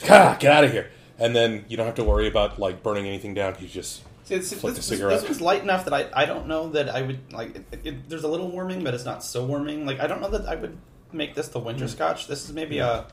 Ah, 0.09 0.37
get 0.39 0.51
out 0.51 0.63
of 0.63 0.71
here, 0.71 0.89
and 1.19 1.35
then 1.35 1.65
you 1.67 1.77
don't 1.77 1.85
have 1.85 1.95
to 1.95 2.03
worry 2.03 2.27
about 2.27 2.59
like 2.59 2.83
burning 2.83 3.05
anything 3.07 3.33
down. 3.33 3.55
You 3.59 3.67
just 3.67 4.03
See, 4.25 4.35
it's, 4.35 4.53
Flick 4.53 4.75
this, 4.75 4.87
the 4.87 4.95
cigarette. 4.95 5.19
this 5.19 5.27
was 5.29 5.41
light 5.41 5.61
enough 5.63 5.83
that 5.85 5.93
I, 5.93 6.07
I 6.13 6.25
don't 6.25 6.47
know 6.47 6.69
that 6.69 6.89
I 6.89 7.01
would 7.01 7.33
like. 7.33 7.55
It, 7.71 7.79
it, 7.83 8.09
there's 8.09 8.23
a 8.23 8.27
little 8.29 8.49
warming, 8.49 8.83
but 8.83 8.93
it's 8.93 9.05
not 9.05 9.23
so 9.23 9.45
warming. 9.45 9.85
Like 9.85 9.99
I 9.99 10.07
don't 10.07 10.21
know 10.21 10.29
that 10.29 10.47
I 10.47 10.55
would 10.55 10.77
make 11.11 11.35
this 11.35 11.49
the 11.49 11.59
Mm. 11.59 11.65
winter 11.65 11.87
scotch. 11.87 12.27
This 12.27 12.45
is 12.45 12.53
maybe 12.53 12.79
a 12.79 13.05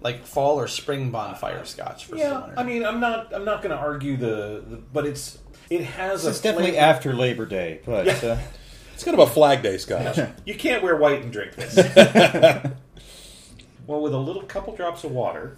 like 0.00 0.24
fall 0.26 0.58
or 0.58 0.66
spring 0.68 1.10
bonfire 1.10 1.64
scotch. 1.64 2.06
For 2.06 2.16
yeah, 2.16 2.40
winter. 2.40 2.54
I 2.58 2.62
mean, 2.64 2.84
I'm 2.84 3.00
not 3.00 3.34
I'm 3.34 3.44
not 3.44 3.62
going 3.62 3.74
to 3.76 3.80
argue 3.80 4.16
the, 4.16 4.62
the, 4.66 4.76
but 4.92 5.06
it's 5.06 5.38
it 5.70 5.82
has 5.82 6.26
a 6.26 6.30
It's 6.30 6.40
definitely 6.40 6.72
flavor- 6.72 6.86
after 6.86 7.12
Labor 7.14 7.46
Day, 7.46 7.80
but 7.86 8.08
uh, 8.24 8.36
it's 8.94 9.04
kind 9.04 9.18
of 9.18 9.28
a 9.28 9.30
Flag 9.30 9.62
Day 9.62 9.76
scotch. 9.78 10.18
You 10.46 10.54
can't 10.54 10.82
wear 10.82 10.96
white 10.96 11.22
and 11.22 11.32
drink 11.32 11.54
this. 11.56 11.76
well, 13.86 14.00
with 14.00 14.14
a 14.14 14.18
little 14.18 14.42
couple 14.42 14.74
drops 14.74 15.04
of 15.04 15.12
water, 15.12 15.56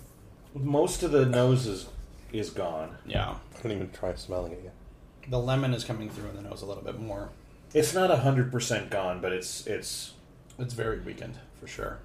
most 0.57 1.03
of 1.03 1.13
the 1.13 1.27
nose 1.27 1.67
is 1.67 1.87
is 2.33 2.51
gone. 2.51 2.97
yeah, 3.07 3.35
I 3.59 3.63
don't 3.63 3.73
even 3.73 3.91
try 3.91 4.15
smelling 4.15 4.53
it 4.53 4.61
yet. 4.65 4.75
the 5.31 5.39
lemon 5.39 5.73
is 5.75 5.85
coming 5.85 6.11
through 6.11 6.29
in 6.31 6.37
the 6.37 6.43
nose 6.43 6.63
a 6.63 6.67
little 6.67 6.83
bit 6.83 6.99
more. 6.99 7.31
It's 7.75 7.95
not 7.95 8.17
hundred 8.19 8.51
percent 8.51 8.91
gone, 8.91 9.21
but 9.21 9.33
it's 9.33 9.67
it's 9.67 10.13
It's 10.59 10.75
very 10.75 10.99
weakened 11.01 11.39
for 11.61 11.67
sure. 11.67 11.99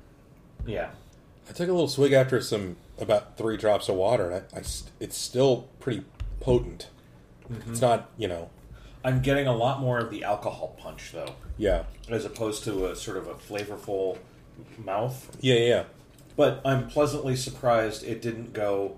yeah. 0.66 0.92
I 1.50 1.54
took 1.54 1.68
a 1.68 1.72
little 1.72 1.88
swig 1.88 2.14
after 2.14 2.40
some 2.40 2.78
about 3.00 3.36
three 3.36 3.58
drops 3.58 3.90
of 3.90 3.96
water, 3.96 4.30
and 4.30 4.44
I, 4.54 4.60
I 4.60 4.62
st- 4.62 4.92
it's 5.00 5.18
still 5.18 5.68
pretty 5.80 6.04
potent. 6.40 6.88
Mm-hmm. 7.52 7.72
It's 7.72 7.82
not, 7.82 8.10
you 8.18 8.28
know, 8.28 8.50
I'm 9.04 9.22
getting 9.22 9.48
a 9.48 9.56
lot 9.56 9.82
more 9.82 9.98
of 10.00 10.12
the 10.12 10.24
alcohol 10.24 10.76
punch 10.80 11.12
though, 11.12 11.34
yeah, 11.58 11.84
as 12.10 12.24
opposed 12.26 12.64
to 12.66 12.86
a 12.92 12.96
sort 12.96 13.18
of 13.18 13.28
a 13.28 13.34
flavorful 13.34 14.20
mouth. 14.78 15.36
yeah, 15.42 15.56
yeah. 15.56 15.66
yeah. 15.68 15.84
But 16.36 16.62
I'm 16.66 16.88
pleasantly 16.88 17.36
surprised 17.36 18.04
it 18.04 18.22
didn't 18.22 18.54
go. 18.54 18.98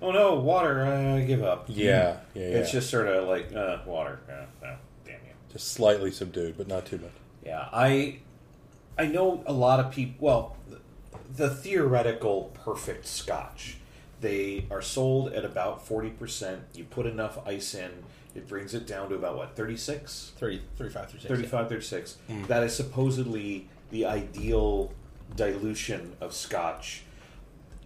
Oh 0.00 0.10
no, 0.10 0.34
water! 0.34 0.84
I 0.84 1.22
give 1.22 1.42
up. 1.42 1.66
Yeah, 1.68 2.18
yeah, 2.34 2.42
yeah. 2.42 2.56
It's 2.58 2.70
just 2.72 2.90
sort 2.90 3.06
of 3.06 3.28
like 3.28 3.54
uh, 3.54 3.78
water. 3.86 4.20
Uh, 4.28 4.66
uh, 4.66 4.76
damn 5.04 5.14
you. 5.14 5.32
just 5.52 5.72
slightly 5.72 6.10
subdued, 6.10 6.56
but 6.56 6.68
not 6.68 6.86
too 6.86 6.98
much. 6.98 7.12
Yeah, 7.44 7.68
I 7.72 8.18
I 8.98 9.06
know 9.06 9.42
a 9.46 9.52
lot 9.52 9.80
of 9.80 9.92
people. 9.92 10.14
Well, 10.26 10.56
the, 10.68 10.80
the 11.36 11.50
theoretical 11.50 12.50
perfect 12.64 13.06
Scotch, 13.06 13.76
they 14.20 14.66
are 14.70 14.82
sold 14.82 15.32
at 15.32 15.44
about 15.44 15.86
forty 15.86 16.10
percent. 16.10 16.62
You 16.74 16.84
put 16.84 17.06
enough 17.06 17.38
ice 17.46 17.74
in, 17.74 17.90
it 18.34 18.48
brings 18.48 18.74
it 18.74 18.86
down 18.86 19.08
to 19.10 19.14
about 19.14 19.36
what 19.36 19.54
36? 19.56 20.32
30, 20.36 20.62
35, 20.76 21.10
36. 21.10 21.28
35, 21.28 21.68
36. 21.68 22.16
That 22.48 22.62
is 22.64 22.74
supposedly 22.74 23.68
the 23.90 24.06
ideal 24.06 24.92
dilution 25.36 26.16
of 26.20 26.32
Scotch. 26.34 27.02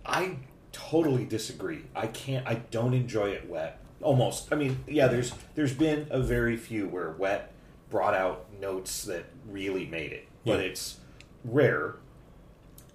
I 0.05 0.37
totally 0.73 1.25
disagree. 1.25 1.83
I 1.95 2.07
can't. 2.09 2.47
I 2.47 2.55
don't 2.71 2.95
enjoy 2.95 3.31
it 3.31 3.49
wet. 3.49 3.81
Almost. 4.01 4.53
I 4.53 4.57
mean, 4.57 4.79
yeah. 4.87 5.09
There's 5.09 5.33
there's 5.55 5.75
been 5.75 6.07
a 6.11 6.21
very 6.21 6.57
few 6.57 6.89
where 6.89 7.11
wet 7.13 7.53
brought 7.91 8.15
out 8.15 8.47
notes 8.61 9.05
that 9.05 9.25
really 9.49 9.87
made 9.87 10.13
it, 10.13 10.29
but 10.45 10.61
Yeah. 10.61 10.67
it's 10.67 10.99
rare. 11.45 11.97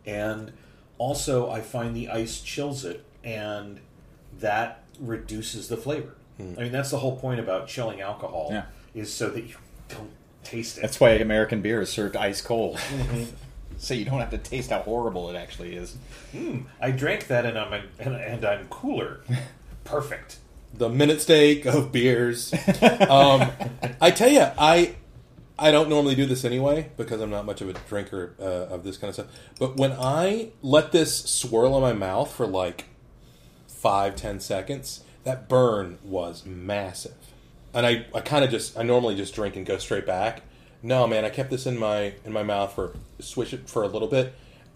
And 0.05 0.53
also, 0.97 1.49
I 1.49 1.61
find 1.61 1.95
the 1.95 2.09
ice 2.09 2.39
chills 2.41 2.85
it, 2.85 3.03
and 3.23 3.79
that 4.39 4.83
reduces 4.99 5.67
the 5.67 5.77
flavor. 5.77 6.15
Hmm. 6.37 6.53
I 6.57 6.63
mean, 6.63 6.71
that's 6.71 6.91
the 6.91 6.99
whole 6.99 7.17
point 7.17 7.39
about 7.39 7.67
chilling 7.67 8.01
alcohol 8.01 8.49
Yeah. 8.51 8.65
is 8.93 9.11
so 9.13 9.29
that 9.29 9.41
you 9.43 9.55
don't 9.89 10.11
taste 10.43 10.77
it. 10.77 10.81
that's 10.81 10.99
why 10.99 11.11
American 11.11 11.61
beer 11.61 11.81
is 11.81 11.89
served 11.89 12.15
ice 12.15 12.41
cold, 12.41 12.77
mm-hmm. 12.77 13.23
So 13.83 13.93
you 13.93 14.05
don't 14.05 14.19
have 14.19 14.31
to 14.31 14.37
taste 14.37 14.69
how 14.69 14.79
horrible 14.79 15.29
it 15.29 15.35
actually 15.35 15.75
is. 15.75 15.97
I 16.81 16.91
drank 16.91 17.27
that 17.27 17.45
and 17.45 17.57
I'm 17.57 17.83
and, 17.99 18.15
and 18.15 18.45
I'm 18.45 18.67
cooler. 18.69 19.21
Perfect. 19.83 20.37
The 20.73 20.89
minute 20.89 21.21
steak 21.21 21.65
of 21.65 21.91
beers. 21.91 22.53
um, 23.09 23.51
I 24.01 24.11
tell 24.11 24.29
you, 24.29 24.47
I 24.57 24.95
I 25.59 25.71
don't 25.71 25.89
normally 25.89 26.15
do 26.15 26.25
this 26.25 26.45
anyway 26.45 26.89
because 26.97 27.21
I'm 27.21 27.29
not 27.29 27.45
much 27.45 27.61
of 27.61 27.69
a 27.69 27.73
drinker 27.73 28.33
uh, 28.39 28.73
of 28.73 28.83
this 28.83 28.97
kind 28.97 29.09
of 29.09 29.15
stuff. 29.15 29.27
But 29.59 29.77
when 29.77 29.91
I 29.91 30.51
let 30.61 30.91
this 30.91 31.15
swirl 31.25 31.75
in 31.75 31.81
my 31.81 31.93
mouth 31.93 32.33
for 32.33 32.47
like 32.47 32.85
five 33.67 34.15
ten 34.15 34.39
seconds, 34.39 35.03
that 35.25 35.49
burn 35.49 35.99
was 36.03 36.45
massive. 36.45 37.15
And 37.73 37.85
I, 37.85 38.05
I 38.15 38.21
kind 38.21 38.45
of 38.45 38.51
just 38.51 38.77
I 38.77 38.83
normally 38.83 39.15
just 39.15 39.35
drink 39.35 39.55
and 39.55 39.65
go 39.65 39.77
straight 39.77 40.05
back. 40.05 40.41
No, 40.83 41.07
man, 41.07 41.23
I 41.25 41.29
kept 41.29 41.49
this 41.49 41.65
in 41.65 41.77
my 41.79 42.13
in 42.25 42.31
my 42.33 42.43
mouth 42.43 42.73
for 42.73 42.93
swish 43.19 43.53
it 43.53 43.69
for 43.69 43.83
a 43.83 43.87
little 43.87 44.07
bit. 44.07 44.33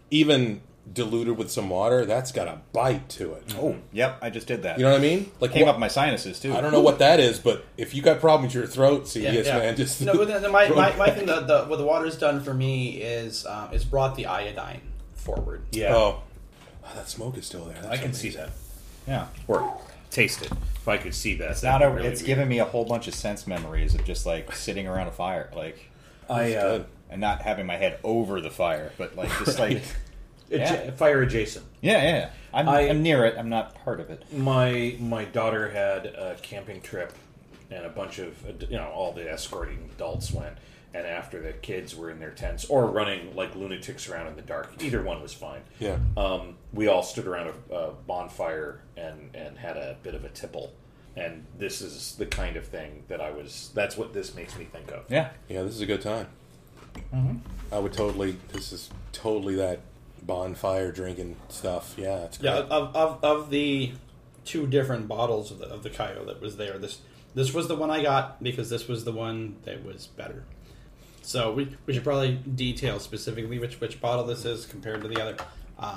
Even 0.09 0.61
diluted 0.93 1.37
with 1.37 1.51
some 1.51 1.69
water, 1.69 2.05
that's 2.05 2.31
got 2.31 2.47
a 2.47 2.61
bite 2.71 3.09
to 3.09 3.33
it. 3.33 3.53
Oh, 3.57 3.75
yep, 3.91 4.17
I 4.21 4.29
just 4.29 4.47
did 4.47 4.63
that. 4.63 4.77
You 4.79 4.85
know 4.85 4.91
what 4.91 4.99
I 4.99 5.01
mean? 5.01 5.29
Like 5.41 5.51
Came 5.51 5.65
what- 5.65 5.75
up 5.75 5.79
my 5.79 5.89
sinuses 5.89 6.39
too. 6.39 6.55
I 6.55 6.61
don't 6.61 6.71
know 6.71 6.79
what 6.81 6.99
that 6.99 7.19
is, 7.19 7.39
but 7.39 7.65
if 7.75 7.93
you 7.93 8.01
got 8.01 8.21
problems 8.21 8.55
with 8.55 8.63
your 8.63 8.71
throat, 8.71 9.05
see, 9.07 9.23
yes, 9.23 9.47
man, 9.47 9.75
just 9.75 10.01
no. 10.01 10.13
But 10.13 10.41
the, 10.41 10.47
my, 10.49 10.69
my, 10.75 10.95
my 10.95 11.09
thing, 11.09 11.25
the, 11.25 11.41
the, 11.41 11.65
what 11.65 11.77
the 11.77 11.83
water's 11.85 12.17
done 12.17 12.41
for 12.41 12.53
me 12.53 13.01
is 13.01 13.45
um, 13.45 13.67
it's 13.73 13.83
brought 13.83 14.15
the 14.15 14.27
iodine 14.27 14.79
forward. 15.15 15.61
Yeah, 15.71 15.93
oh, 15.93 16.23
Oh, 16.85 16.95
that 16.95 17.09
smoke 17.09 17.37
is 17.37 17.45
still 17.45 17.65
there. 17.65 17.73
That's 17.81 17.87
I 17.87 17.97
can 17.97 18.05
amazing. 18.05 18.31
see 18.31 18.37
that. 18.37 18.49
Yeah, 19.05 19.27
Or 19.49 19.77
taste 20.09 20.41
it. 20.41 20.51
If 20.53 20.87
I 20.87 20.95
could 20.97 21.13
see 21.13 21.35
that, 21.35 21.51
it's 21.51 21.63
not 21.63 21.81
a. 21.83 21.89
really 21.89 22.07
it's 22.07 22.21
weird. 22.21 22.27
given 22.27 22.47
me 22.47 22.59
a 22.59 22.65
whole 22.65 22.85
bunch 22.85 23.09
of 23.09 23.13
sense 23.13 23.45
memories 23.45 23.93
of 23.93 24.05
just 24.05 24.25
like 24.25 24.55
sitting 24.55 24.87
around 24.87 25.07
a 25.07 25.11
fire, 25.11 25.49
like, 25.53 25.89
I 26.29 26.55
uh, 26.55 26.83
and 27.09 27.21
not 27.21 27.41
having 27.41 27.65
my 27.65 27.75
head 27.77 27.99
over 28.03 28.41
the 28.41 28.49
fire, 28.51 28.91
but 28.97 29.15
like 29.15 29.29
just 29.39 29.59
like, 29.59 29.77
adja- 30.51 30.85
Yeah. 30.85 30.91
fire 30.91 31.21
adjacent. 31.21 31.65
yeah, 31.81 32.01
yeah. 32.03 32.03
yeah. 32.17 32.29
I'm, 32.53 32.69
I- 32.69 32.89
I'm 32.89 33.01
near 33.03 33.25
it. 33.25 33.35
I'm 33.37 33.49
not 33.49 33.75
part 33.75 33.99
of 33.99 34.09
it. 34.09 34.23
My 34.33 34.95
my 34.99 35.25
daughter 35.25 35.69
had 35.69 36.05
a 36.07 36.35
camping 36.41 36.81
trip, 36.81 37.13
and 37.71 37.85
a 37.85 37.89
bunch 37.89 38.19
of 38.19 38.35
you 38.69 38.77
know 38.77 38.89
all 38.89 39.11
the 39.13 39.29
escorting 39.31 39.89
adults 39.95 40.31
went. 40.31 40.57
And 40.93 41.05
after 41.05 41.39
the 41.41 41.51
kids 41.51 41.95
were 41.95 42.09
in 42.09 42.17
their 42.19 42.31
tents 42.31 42.65
or 42.65 42.85
running 42.87 43.35
like 43.35 43.55
lunatics 43.55 44.09
around 44.09 44.27
in 44.27 44.35
the 44.35 44.41
dark, 44.41 44.73
either 44.81 45.03
one 45.03 45.21
was 45.21 45.33
fine. 45.33 45.61
Yeah. 45.79 45.97
Um, 46.15 46.55
we 46.73 46.87
all 46.87 47.03
stood 47.03 47.27
around 47.27 47.53
a, 47.69 47.75
a 47.75 47.91
bonfire 47.91 48.81
and 48.95 49.29
and 49.35 49.57
had 49.57 49.77
a 49.77 49.97
bit 50.01 50.15
of 50.15 50.23
a 50.23 50.29
tipple. 50.29 50.73
And 51.17 51.45
this 51.57 51.81
is 51.81 52.15
the 52.15 52.27
kind 52.27 52.57
of 52.57 52.67
thing 52.67 53.03
that 53.07 53.19
I 53.19 53.31
was. 53.31 53.71
That's 53.73 53.97
what 53.97 54.13
this 54.13 54.35
makes 54.35 54.57
me 54.57 54.65
think 54.65 54.91
of. 54.91 55.05
Yeah, 55.09 55.31
Yeah, 55.49 55.63
this 55.63 55.73
is 55.73 55.81
a 55.81 55.85
good 55.85 56.01
time. 56.01 56.27
Mm-hmm. 57.13 57.37
I 57.71 57.79
would 57.79 57.93
totally. 57.93 58.37
This 58.53 58.71
is 58.71 58.89
totally 59.11 59.55
that 59.55 59.79
bonfire 60.21 60.91
drinking 60.91 61.37
stuff. 61.49 61.95
Yeah, 61.97 62.25
it's 62.25 62.37
great. 62.37 62.51
Yeah, 62.51 62.57
of, 62.59 62.95
of, 62.95 63.23
of 63.23 63.49
the 63.49 63.93
two 64.45 64.67
different 64.67 65.07
bottles 65.07 65.51
of 65.51 65.59
the, 65.59 65.65
of 65.65 65.83
the 65.83 65.89
Kaiyo 65.89 66.25
that 66.27 66.39
was 66.39 66.57
there, 66.57 66.77
this 66.77 66.99
this 67.35 67.53
was 67.53 67.67
the 67.67 67.75
one 67.75 67.91
I 67.91 68.01
got 68.01 68.41
because 68.41 68.69
this 68.69 68.87
was 68.87 69.03
the 69.03 69.11
one 69.11 69.57
that 69.63 69.83
was 69.83 70.07
better. 70.07 70.43
So 71.21 71.51
we, 71.53 71.75
we 71.85 71.93
should 71.93 72.03
probably 72.03 72.35
detail 72.35 72.99
specifically 72.99 73.59
which 73.59 73.81
which 73.81 73.99
bottle 73.99 74.25
this 74.25 74.45
is 74.45 74.65
compared 74.65 75.01
to 75.01 75.07
the 75.07 75.21
other, 75.21 75.35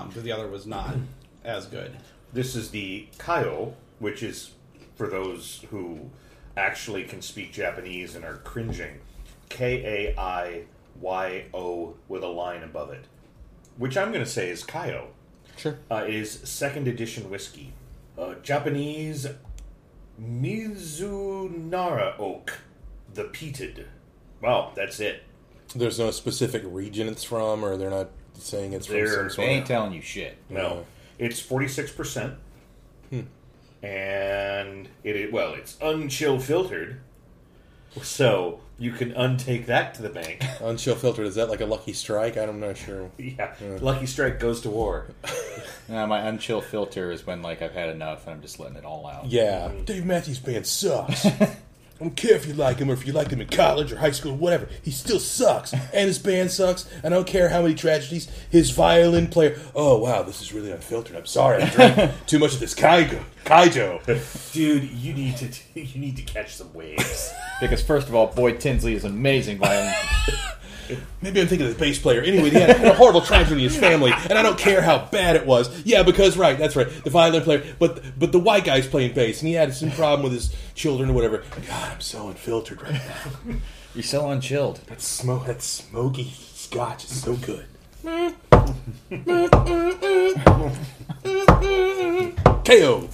because 0.09 0.23
the 0.23 0.33
other 0.33 0.49
was 0.49 0.67
not 0.67 0.97
as 1.45 1.67
good. 1.67 1.97
This 2.33 2.57
is 2.57 2.71
the 2.71 3.07
Kaiyo, 3.19 3.75
which 3.99 4.23
is 4.23 4.51
for 5.01 5.07
those 5.09 5.65
who 5.71 5.99
actually 6.59 7.05
can 7.05 7.23
speak 7.23 7.51
Japanese 7.55 8.15
and 8.15 8.23
are 8.23 8.37
cringing. 8.45 9.01
K 9.49 10.13
A 10.15 10.21
I 10.21 10.65
Y 11.01 11.47
O 11.55 11.95
with 12.07 12.23
a 12.23 12.27
line 12.29 12.63
above 12.63 12.91
it, 12.91 13.07
which 13.79 13.97
I'm 13.97 14.13
going 14.13 14.23
to 14.23 14.31
say 14.31 14.51
is 14.51 14.63
Kaio. 14.63 15.07
Sure. 15.57 15.79
Uh, 15.91 16.05
it 16.07 16.13
is 16.15 16.31
second 16.45 16.87
edition 16.87 17.31
whiskey, 17.31 17.73
uh, 18.19 18.35
Japanese 18.43 19.27
Mizunara 20.21 22.15
oak, 22.21 22.59
the 23.15 23.25
peated. 23.25 23.87
Well, 24.43 24.73
that's 24.77 25.01
it. 25.01 25.23
There's 25.75 25.99
no 25.99 26.11
specific 26.11 26.63
region 26.67 27.09
it's 27.09 27.25
from, 27.25 27.65
or 27.65 27.79
they're 27.79 27.89
not 27.89 28.11
saying 28.35 28.75
it's 28.75 28.87
from 28.87 28.97
They're- 28.97 29.31
some 29.31 29.45
they 29.47 29.51
ain't 29.51 29.63
of. 29.63 29.69
telling 29.69 29.93
you 29.95 30.03
shit. 30.03 30.37
No, 30.51 30.85
it's 31.19 31.41
forty 31.41 31.69
six 31.69 31.91
percent, 31.91 32.35
and 33.83 34.89
it 35.05 35.33
well, 35.33 35.55
it's 35.55 35.77
unchill 35.77 36.41
filtered, 36.41 37.01
so 38.03 38.61
you 38.79 38.93
can 38.93 39.13
untake 39.13 39.67
that 39.67 39.95
to 39.95 40.03
the 40.03 40.09
bank. 40.09 40.41
Unchill 40.61 40.97
filtered. 40.97 41.27
Is 41.27 41.35
that 41.35 41.51
like 41.51 41.61
a 41.61 41.67
lucky 41.67 41.93
strike? 41.93 42.39
I'm 42.39 42.59
not 42.61 42.79
sure. 42.79 43.11
yeah, 43.19 43.55
Lucky 43.81 44.07
Strike 44.07 44.41
goes 44.41 44.61
to 44.63 44.71
war. 44.71 45.07
Uh, 45.91 46.07
my 46.07 46.21
unchill 46.21 46.63
filter 46.63 47.11
is 47.11 47.27
when 47.27 47.43
like 47.43 47.63
I've 47.63 47.73
had 47.73 47.89
enough 47.89 48.25
and 48.25 48.37
I'm 48.37 48.41
just 48.41 48.61
letting 48.61 48.77
it 48.77 48.85
all 48.85 49.09
out. 49.09 49.27
Yeah, 49.27 49.73
Dave 49.85 50.05
Matthews 50.07 50.39
Band 50.39 50.65
sucks. 50.65 51.27
I 52.01 52.05
don't 52.05 52.17
care 52.17 52.35
if 52.35 52.47
you 52.47 52.55
like 52.55 52.79
him 52.79 52.91
or 52.91 52.95
if 52.95 53.07
you 53.07 53.13
liked 53.13 53.31
him 53.31 53.43
in 53.43 53.49
college 53.49 53.93
or 53.93 53.99
high 53.99 54.11
school, 54.11 54.33
or 54.33 54.37
whatever. 54.37 54.69
He 54.83 54.91
still 54.91 55.21
sucks, 55.21 55.75
and 55.75 56.07
his 56.09 56.19
band 56.19 56.51
sucks. 56.51 56.89
And 57.03 57.13
I 57.13 57.17
don't 57.19 57.27
care 57.27 57.51
how 57.51 57.61
many 57.61 57.75
tragedies. 57.75 58.31
His 58.49 58.71
violin 58.71 59.27
player. 59.27 59.59
Oh 59.75 59.99
wow, 59.99 60.23
this 60.23 60.41
is 60.41 60.55
really 60.55 60.73
unfiltered. 60.73 61.15
I'm 61.15 61.27
sorry, 61.27 61.63
I 61.63 61.69
drank 61.69 62.13
too 62.27 62.39
much 62.39 62.55
of 62.55 62.61
this 62.61 62.75
kaijo. 62.75 63.23
Kaijo. 63.45 64.53
Dude, 64.53 64.85
you 64.85 65.13
need 65.13 65.37
to 65.37 65.49
you 65.81 66.01
need 66.01 66.17
to 66.17 66.23
catch 66.23 66.55
some 66.55 66.73
waves. 66.73 67.33
Because 67.61 67.83
first 67.83 68.09
of 68.09 68.15
all, 68.15 68.29
Boyd 68.29 68.61
Tinsley 68.61 68.95
is 68.95 69.05
amazing 69.05 69.59
violin. 69.59 69.95
Maybe 71.23 71.41
I'm 71.41 71.47
thinking 71.47 71.67
of 71.67 71.75
the 71.75 71.79
bass 71.79 71.99
player. 71.99 72.23
Anyway, 72.23 72.51
he 72.51 72.61
had 72.61 72.71
a 72.85 72.95
horrible 72.95 73.21
tragedy 73.21 73.65
in 73.65 73.71
his 73.71 73.79
family, 73.79 74.13
and 74.13 74.39
I 74.39 74.43
don't 74.43 74.59
care 74.59 74.81
how 74.81 75.07
bad 75.11 75.37
it 75.37 75.47
was. 75.47 75.85
Yeah, 75.85 76.03
because 76.03 76.37
right, 76.37 76.59
that's 76.59 76.77
right, 76.77 76.89
the 77.05 77.11
violin 77.11 77.43
player. 77.43 77.65
But 77.79 78.19
but 78.19 78.33
the 78.33 78.39
white 78.39 78.65
guy's 78.65 78.87
playing 78.87 79.15
bass, 79.15 79.41
and 79.41 79.49
he 79.49 79.55
had 79.55 79.75
some 79.75 79.91
problem 79.91 80.23
with 80.23 80.33
his 80.33 80.55
children 80.75 81.11
or 81.11 81.13
whatever. 81.13 81.45
God, 81.69 81.93
I'm 81.93 82.01
so 82.01 82.29
unfiltered 82.29 82.83
right 82.83 82.93
now. 82.93 83.55
You're 83.95 84.03
so 84.05 84.31
unchilled. 84.31 84.81
That 84.87 85.01
smoke, 85.01 85.47
that 85.47 85.63
smoky 85.63 86.33
scotch 86.55 87.05
is 87.05 87.23
so 87.23 87.35
good. 87.37 87.67
KO. 92.65 93.09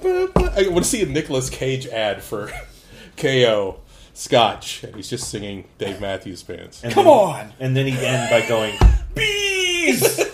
I 0.00 0.68
want 0.68 0.84
to 0.84 0.90
see 0.90 1.02
a 1.02 1.06
Nicolas 1.06 1.50
Cage 1.50 1.86
ad 1.86 2.22
for 2.22 2.50
KO 3.16 3.80
Scotch, 4.18 4.82
and 4.82 4.96
he's 4.96 5.08
just 5.08 5.30
singing 5.30 5.64
Dave 5.78 6.00
Matthews 6.00 6.42
Bands. 6.42 6.82
And 6.82 6.92
Come 6.92 7.04
then- 7.04 7.14
on! 7.14 7.52
And 7.60 7.76
then 7.76 7.86
he'd 7.86 7.98
end 8.00 8.28
by 8.30 8.46
going, 8.48 8.74
"Bees." 9.14 10.24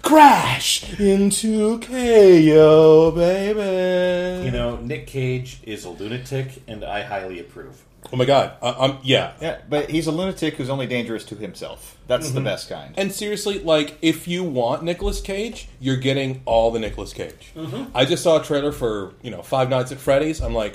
Crash 0.00 0.98
into 0.98 1.78
KO, 1.80 3.10
baby. 3.10 4.44
you 4.46 4.50
know, 4.50 4.76
Nick 4.76 5.06
Cage 5.06 5.60
is 5.64 5.84
a 5.84 5.90
lunatic, 5.90 6.62
and 6.66 6.84
I 6.84 7.02
highly 7.02 7.38
approve. 7.38 7.82
Oh 8.12 8.16
my 8.16 8.24
God, 8.24 8.52
I, 8.62 8.72
I'm 8.72 8.98
yeah. 9.02 9.32
Yeah, 9.42 9.60
but 9.68 9.90
he's 9.90 10.06
a 10.06 10.12
lunatic 10.12 10.54
who's 10.54 10.70
only 10.70 10.86
dangerous 10.86 11.24
to 11.26 11.34
himself. 11.34 11.98
That's 12.06 12.30
the 12.30 12.38
mm-hmm. 12.38 12.44
best 12.44 12.68
kind. 12.70 12.94
And 12.96 13.12
seriously, 13.12 13.58
like, 13.58 13.98
if 14.00 14.26
you 14.26 14.42
want 14.42 14.82
Nicolas 14.82 15.20
Cage, 15.20 15.68
you're 15.80 15.96
getting 15.96 16.42
all 16.46 16.70
the 16.70 16.78
Nicolas 16.78 17.12
Cage. 17.12 17.52
Mm-hmm. 17.54 17.94
I 17.94 18.04
just 18.06 18.22
saw 18.22 18.40
a 18.40 18.42
trailer 18.42 18.72
for, 18.72 19.14
you 19.22 19.30
know, 19.30 19.42
Five 19.42 19.68
Nights 19.68 19.92
at 19.92 19.98
Freddy's. 19.98 20.40
I'm 20.40 20.54
like, 20.54 20.74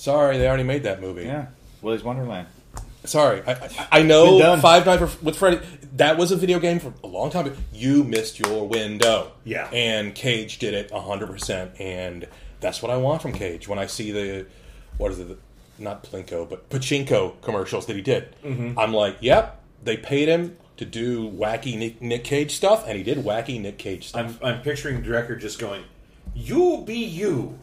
sorry, 0.00 0.38
they 0.38 0.48
already 0.48 0.64
made 0.64 0.82
that 0.84 1.00
movie. 1.00 1.24
Yeah, 1.24 1.46
Willy's 1.82 2.02
Wonderland. 2.02 2.46
Sorry. 3.04 3.42
I, 3.46 3.52
I, 3.52 3.88
I 3.92 4.02
know 4.02 4.38
done. 4.38 4.60
Five 4.60 4.84
Nights 4.84 5.22
with 5.22 5.36
Freddy, 5.36 5.60
that 5.96 6.18
was 6.18 6.32
a 6.32 6.36
video 6.36 6.58
game 6.58 6.78
for 6.80 6.92
a 7.02 7.06
long 7.06 7.30
time 7.30 7.46
ago. 7.46 7.56
You 7.72 8.04
missed 8.04 8.38
your 8.38 8.68
window. 8.68 9.32
Yeah. 9.44 9.70
And 9.72 10.14
Cage 10.14 10.58
did 10.58 10.74
it 10.74 10.90
100%. 10.90 11.80
And 11.80 12.28
that's 12.60 12.82
what 12.82 12.90
I 12.90 12.98
want 12.98 13.22
from 13.22 13.32
Cage. 13.32 13.68
When 13.68 13.78
I 13.78 13.86
see 13.86 14.12
the, 14.12 14.46
what 14.98 15.12
is 15.12 15.18
it, 15.18 15.38
not 15.78 16.04
Plinko, 16.04 16.48
but 16.48 16.68
Pachinko 16.68 17.40
commercials 17.40 17.86
that 17.86 17.96
he 17.96 18.02
did, 18.02 18.36
mm-hmm. 18.44 18.78
I'm 18.78 18.92
like, 18.92 19.16
yep, 19.20 19.62
they 19.82 19.96
paid 19.96 20.28
him 20.28 20.58
to 20.76 20.84
do 20.84 21.30
wacky 21.30 21.78
Nick, 21.78 22.02
Nick 22.02 22.24
Cage 22.24 22.54
stuff, 22.54 22.86
and 22.86 22.96
he 22.98 23.02
did 23.02 23.18
wacky 23.18 23.60
Nick 23.60 23.78
Cage 23.78 24.08
stuff. 24.08 24.38
I'm 24.42 24.46
I'm 24.46 24.62
picturing 24.62 24.96
the 24.96 25.02
director 25.02 25.36
just 25.36 25.58
going, 25.58 25.84
"You 26.34 26.82
be 26.86 26.96
you." 26.96 27.58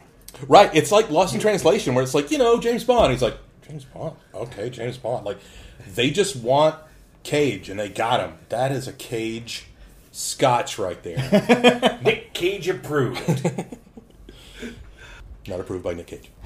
Right. 0.48 0.70
It's 0.74 0.92
like 0.92 1.10
Lost 1.10 1.34
in 1.34 1.40
Translation, 1.40 1.96
where 1.96 2.04
it's 2.04 2.14
like, 2.14 2.32
you 2.32 2.38
know, 2.38 2.60
James 2.60 2.84
Bond. 2.84 3.12
He's 3.12 3.22
like, 3.22 3.38
James 3.68 3.86
Bond. 3.86 4.16
Okay, 4.34 4.70
James 4.70 4.98
Bond. 4.98 5.26
Like, 5.26 5.38
they 5.96 6.10
just 6.12 6.36
want 6.36 6.76
Cage, 7.24 7.70
and 7.70 7.80
they 7.80 7.90
got 7.90 8.20
him. 8.20 8.34
That 8.50 8.72
is 8.72 8.88
a 8.88 8.94
Cage 8.94 9.66
scotch 10.12 10.80
right 10.80 11.02
there. 11.04 12.00
Nick 12.04 12.34
Cage 12.34 12.68
approved. 12.68 13.20
Not 15.48 15.60
approved 15.60 15.84
by 15.84 15.94
Nick 15.94 16.08
Cage. 16.08 16.30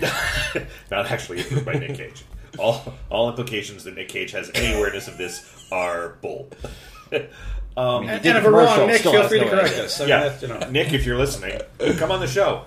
Not 0.91 1.09
actually 1.11 1.41
approved 1.41 1.65
by 1.65 1.73
Nick 1.73 1.95
Cage. 1.95 2.23
All 2.59 2.93
all 3.09 3.29
implications 3.29 3.85
that 3.85 3.95
Nick 3.95 4.09
Cage 4.09 4.31
has 4.31 4.51
any 4.53 4.75
awareness 4.75 5.07
of 5.07 5.17
this 5.17 5.67
are 5.71 6.17
bull. 6.21 6.49
Um, 7.77 8.03
And, 8.09 8.25
and 8.25 8.37
if 8.37 8.43
a 8.45 8.51
we're 8.51 8.65
wrong, 8.65 8.87
Nick, 8.87 9.01
feel 9.01 9.13
has 9.13 9.27
free 9.29 9.39
to 9.39 9.49
correct 9.49 9.69
idea. 9.73 9.85
us. 9.85 9.99
I 9.99 10.03
mean, 10.03 10.09
yeah, 10.09 10.39
you 10.41 10.47
know. 10.47 10.69
Nick, 10.69 10.93
if 10.93 11.05
you're 11.05 11.17
listening, 11.17 11.59
come 11.97 12.11
on 12.11 12.19
the 12.19 12.27
show. 12.27 12.65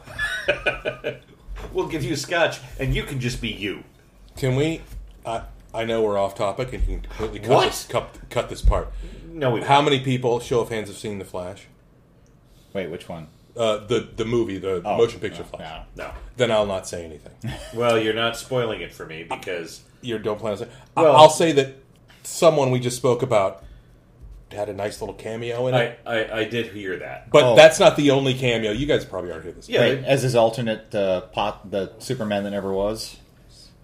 we'll 1.72 1.88
give 1.88 2.02
you 2.04 2.14
a 2.14 2.16
scotch, 2.16 2.58
and 2.78 2.94
you 2.94 3.02
can 3.02 3.20
just 3.20 3.40
be 3.40 3.48
you. 3.48 3.84
Can 4.36 4.56
we? 4.56 4.80
I 5.26 5.42
I 5.72 5.84
know 5.84 6.02
we're 6.02 6.18
off 6.18 6.34
topic, 6.34 6.72
and 6.72 6.82
you 6.82 6.86
can 6.98 7.00
completely 7.02 7.40
cut 7.40 7.50
What? 7.50 7.66
this 7.66 7.86
cut, 7.86 8.16
cut 8.30 8.48
this 8.48 8.62
part. 8.62 8.92
No, 9.28 9.50
we 9.50 9.62
How 9.62 9.82
many 9.82 10.00
people, 10.00 10.38
show 10.40 10.60
of 10.60 10.68
hands, 10.68 10.88
have 10.88 10.96
seen 10.96 11.18
The 11.18 11.24
Flash? 11.24 11.66
Wait, 12.72 12.88
which 12.90 13.08
one? 13.08 13.26
Uh, 13.56 13.78
the 13.86 14.08
the 14.16 14.24
movie, 14.24 14.58
the 14.58 14.82
Oh, 14.84 14.96
motion 14.96 15.20
picture 15.20 15.42
no, 15.42 15.58
Flash. 15.58 15.86
No. 15.96 16.10
Then 16.36 16.50
I'll 16.50 16.66
not 16.66 16.86
say 16.88 17.04
anything. 17.04 17.32
Well, 17.74 17.98
you're 17.98 18.14
not 18.14 18.36
spoiling 18.36 18.80
it 18.80 18.92
for 18.92 19.06
me 19.06 19.24
because 19.24 19.82
you 20.02 20.18
don't 20.18 20.38
plan 20.38 20.52
on 20.52 20.58
saying. 20.58 20.70
Well- 20.96 21.16
I'll 21.16 21.30
say 21.30 21.52
that 21.52 21.74
someone 22.22 22.70
we 22.70 22.80
just 22.80 22.96
spoke 22.96 23.22
about 23.22 23.62
had 24.54 24.68
a 24.68 24.72
nice 24.72 25.00
little 25.00 25.14
cameo 25.14 25.66
in 25.66 25.74
it. 25.74 26.00
I, 26.06 26.18
I, 26.24 26.38
I 26.40 26.44
did 26.44 26.68
hear 26.72 26.96
that. 26.98 27.30
But 27.30 27.44
Oh. 27.44 27.56
that's 27.56 27.78
not 27.78 27.96
the 27.96 28.10
only 28.12 28.34
cameo. 28.34 28.72
You 28.72 28.86
guys 28.86 29.04
probably 29.04 29.30
already 29.30 29.46
heard 29.48 29.56
this. 29.56 29.68
Yeah, 29.68 29.80
Wait, 29.80 30.04
as 30.04 30.22
his 30.22 30.34
alternate 30.34 30.94
uh, 30.94 31.22
pot, 31.22 31.70
the 31.70 31.92
Superman 31.98 32.44
that 32.44 32.50
never 32.50 32.72
was. 32.72 33.16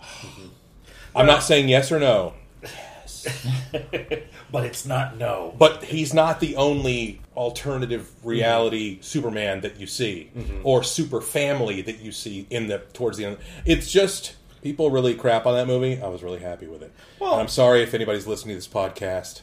I'm 1.15 1.27
not 1.27 1.43
saying 1.43 1.69
yes 1.69 1.91
or 1.91 1.99
no. 1.99 2.35
yes, 2.63 3.27
but 4.53 4.65
it's 4.65 4.87
not 4.87 5.17
no. 5.19 5.55
But 5.59 5.85
he's 5.85 6.15
not 6.15 6.41
the 6.41 6.57
only 6.57 7.21
alternative 7.37 8.09
reality 8.25 8.99
Superman 9.01 9.61
that 9.63 9.79
you 9.81 9.87
see, 9.87 10.31
or 10.63 10.83
super 10.83 11.21
family 11.21 11.83
that 11.83 11.99
you 12.01 12.13
see 12.13 12.47
in 12.51 12.69
the 12.69 12.79
towards 12.93 13.19
the 13.19 13.25
end. 13.25 13.39
It's 13.67 13.91
just 13.91 14.37
people 14.63 14.91
really 14.91 15.15
crap 15.15 15.47
on 15.47 15.55
that 15.55 15.67
movie. 15.67 16.01
I 16.01 16.07
was 16.09 16.23
really 16.23 16.41
happy 16.41 16.67
with 16.67 16.83
it. 16.83 16.93
Well- 17.19 17.33
And 17.33 17.41
I'm 17.43 17.49
sorry 17.49 17.83
if 17.83 17.93
anybody's 17.95 18.27
listening 18.27 18.55
to 18.55 18.59
this 18.59 18.69
podcast 18.69 19.41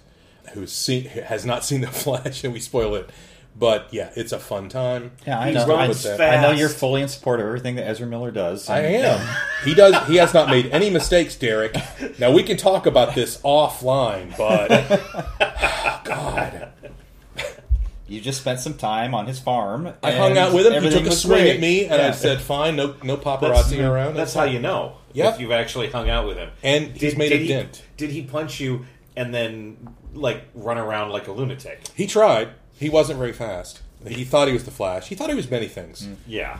who's 0.53 0.71
seen 0.71 1.05
has 1.05 1.45
not 1.45 1.63
seen 1.65 1.81
the 1.81 1.87
Flash 1.91 2.43
and 2.43 2.53
we 2.53 2.59
spoil 2.59 2.95
it. 2.95 3.09
But 3.59 3.87
yeah, 3.91 4.11
it's 4.15 4.31
a 4.33 4.37
fun 4.37 4.69
time. 4.69 5.13
Yeah, 5.25 5.39
I 5.39 5.47
He 5.47 5.53
know. 5.55 5.63
I, 5.63 5.67
runs 5.87 6.03
that. 6.03 6.19
fast. 6.19 6.37
I 6.37 6.41
know 6.43 6.51
you're 6.51 6.69
fully 6.69 7.01
in 7.01 7.07
support 7.07 7.39
of 7.39 7.47
everything 7.47 7.73
that 7.77 7.87
Ezra 7.87 8.05
Miller 8.05 8.29
does. 8.29 8.69
I 8.69 8.81
and- 8.81 9.03
am. 9.03 9.19
Um, 9.21 9.35
he 9.65 9.73
does. 9.73 10.07
He 10.07 10.17
has 10.17 10.31
not 10.31 10.47
made 10.49 10.67
any 10.67 10.91
mistakes, 10.91 11.35
Derek. 11.35 11.75
Now 12.19 12.31
we 12.31 12.43
can 12.43 12.55
talk 12.57 12.85
about 12.85 13.15
this 13.15 13.41
offline, 13.41 14.37
but 14.37 14.69
God, 16.05 16.69
You 18.07 18.21
just 18.21 18.39
spent 18.41 18.59
some 18.59 18.75
time 18.75 19.15
on 19.15 19.25
his 19.25 19.39
farm. 19.39 19.91
I 20.03 20.11
hung 20.11 20.37
out 20.37 20.53
with 20.53 20.67
him. 20.67 20.83
He 20.83 20.89
took 20.91 21.07
a 21.07 21.11
swing 21.11 21.41
great. 21.41 21.55
at 21.55 21.59
me, 21.59 21.85
and 21.85 21.99
I 21.99 22.11
said, 22.11 22.39
"Fine, 22.39 22.75
no, 22.75 22.95
no 23.03 23.15
That's, 23.15 23.25
paparazzi 23.27 23.83
around." 23.85 24.13
that's 24.15 24.33
how 24.35 24.43
you 24.43 24.59
know 24.59 24.97
Yep. 25.13 25.33
if 25.33 25.41
you've 25.41 25.51
actually 25.51 25.89
hung 25.89 26.09
out 26.11 26.27
with 26.27 26.37
him. 26.37 26.51
And 26.63 26.95
he's 26.95 27.17
made 27.17 27.31
a 27.31 27.37
he, 27.37 27.47
dent. 27.47 27.83
Did 27.97 28.11
he 28.11 28.21
punch 28.21 28.59
you 28.59 28.85
and 29.15 29.33
then 29.33 29.95
like 30.13 30.43
run 30.53 30.77
around 30.77 31.11
like 31.11 31.27
a 31.27 31.31
lunatic? 31.31 31.81
He 31.95 32.07
tried. 32.07 32.49
He 32.79 32.89
wasn't 32.89 33.19
very 33.19 33.33
fast. 33.33 33.81
He 34.07 34.23
thought 34.23 34.47
he 34.47 34.53
was 34.53 34.63
the 34.65 34.71
Flash. 34.71 35.07
He 35.07 35.15
thought 35.15 35.29
he 35.29 35.35
was 35.35 35.49
many 35.49 35.67
things. 35.67 36.03
Mm. 36.07 36.15
Yeah. 36.27 36.59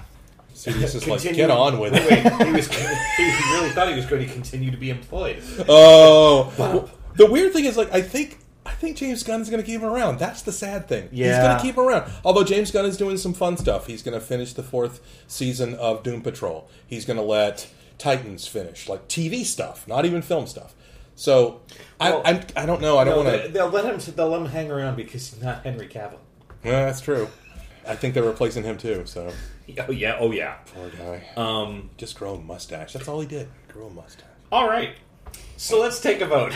So 0.53 0.71
he 0.71 0.81
was 0.81 0.93
just 0.93 1.07
like, 1.07 1.21
Continue- 1.21 1.43
"Get 1.47 1.51
on 1.51 1.77
with 1.79 1.93
it." 1.95 2.09
Wait, 2.09 2.47
he 2.47 2.51
was. 2.51 2.67
He 3.17 3.23
really 3.53 3.69
thought 3.69 3.89
he 3.89 3.95
was 3.95 4.05
going 4.07 4.25
to 4.25 4.31
continue 4.33 4.71
to 4.71 4.77
be 4.77 4.89
employed. 4.89 5.41
Oh, 5.69 6.51
Well, 6.57 6.89
the 7.15 7.25
weird 7.29 7.53
thing 7.53 7.65
is, 7.65 7.77
like, 7.77 7.91
I 7.93 8.01
think 8.01 8.39
I 8.65 8.71
think 8.71 8.97
James 8.97 9.23
Gunn 9.23 9.41
is 9.41 9.49
going 9.49 9.61
to 9.61 9.65
keep 9.65 9.81
him 9.81 9.87
around. 9.89 10.19
That's 10.19 10.41
the 10.41 10.51
sad 10.51 10.87
thing. 10.87 11.09
He's 11.09 11.19
Yeah. 11.19 11.41
going 11.43 11.57
to 11.57 11.61
keep 11.63 11.75
him 11.75 11.87
around. 11.87 12.11
Although 12.25 12.43
James 12.43 12.69
Gunn 12.71 12.85
is 12.85 12.97
doing 12.97 13.17
some 13.17 13.33
fun 13.33 13.55
stuff. 13.57 13.87
He's 13.87 14.01
going 14.03 14.13
to 14.19 14.23
finish 14.25 14.53
the 14.53 14.63
fourth 14.63 14.99
season 15.27 15.73
of 15.75 16.03
Doom 16.03 16.21
Patrol. 16.21 16.69
He's 16.85 17.05
going 17.05 17.17
to 17.17 17.23
let 17.23 17.67
Titans 17.97 18.47
finish, 18.47 18.87
like 18.89 19.07
TV 19.07 19.43
stuff, 19.45 19.87
not 19.87 20.05
even 20.05 20.21
film 20.21 20.45
stuff. 20.47 20.73
So 21.17 21.61
Well, 21.99 22.21
I, 22.23 22.29
I'm, 22.31 22.41
I 22.55 22.65
don't 22.65 22.79
know. 22.79 22.97
I 22.97 23.03
don't 23.03 23.23
No, 23.25 23.31
want 23.31 23.43
to. 23.43 23.49
they'll 23.51 23.67
let 23.69 23.85
him. 23.85 24.13
They'll 24.15 24.29
let 24.29 24.39
him 24.41 24.47
hang 24.47 24.71
around 24.71 24.95
because 24.95 25.29
he's 25.33 25.41
not 25.43 25.63
Henry 25.63 25.87
Cavill. 25.89 26.19
Yeah, 26.63 26.85
that's 26.85 27.01
true. 27.01 27.27
I 27.85 27.95
think 27.95 28.13
they're 28.13 28.23
replacing 28.23 28.63
him 28.63 28.77
too. 28.77 29.01
So 29.05 29.33
Oh 29.87 29.91
yeah. 29.91 30.17
Oh 30.19 30.31
yeah. 30.31 30.55
poor 30.73 30.89
guy. 30.89 31.25
Um. 31.35 31.89
Just 31.97 32.17
grow 32.17 32.35
a 32.35 32.39
mustache. 32.39 32.93
That's 32.93 33.07
all 33.07 33.19
he 33.19 33.27
did. 33.27 33.49
Grow 33.67 33.87
a 33.87 33.89
mustache. 33.89 34.25
All 34.51 34.69
right. 34.69 34.95
So 35.57 35.81
let's 35.81 35.99
take 35.99 36.21
a 36.21 36.25
vote. 36.27 36.53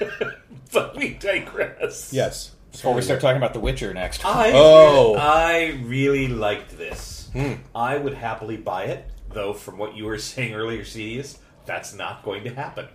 but 0.72 0.96
we 0.96 1.10
digress. 1.14 2.12
Yes. 2.12 2.52
Before 2.72 2.94
we 2.94 3.02
start 3.02 3.20
talking 3.20 3.36
about 3.36 3.52
The 3.52 3.60
Witcher 3.60 3.92
next. 3.92 4.24
I 4.24 4.52
Oh. 4.54 5.14
I 5.16 5.78
really 5.84 6.28
liked 6.28 6.76
this. 6.78 7.28
Hmm. 7.32 7.54
I 7.74 7.98
would 7.98 8.14
happily 8.14 8.56
buy 8.56 8.84
it, 8.84 9.04
though. 9.32 9.52
From 9.52 9.76
what 9.76 9.96
you 9.96 10.06
were 10.06 10.18
saying 10.18 10.54
earlier, 10.54 10.82
Cedius, 10.84 11.36
that's 11.66 11.92
not 11.94 12.22
going 12.24 12.44
to 12.44 12.54
happen. 12.54 12.86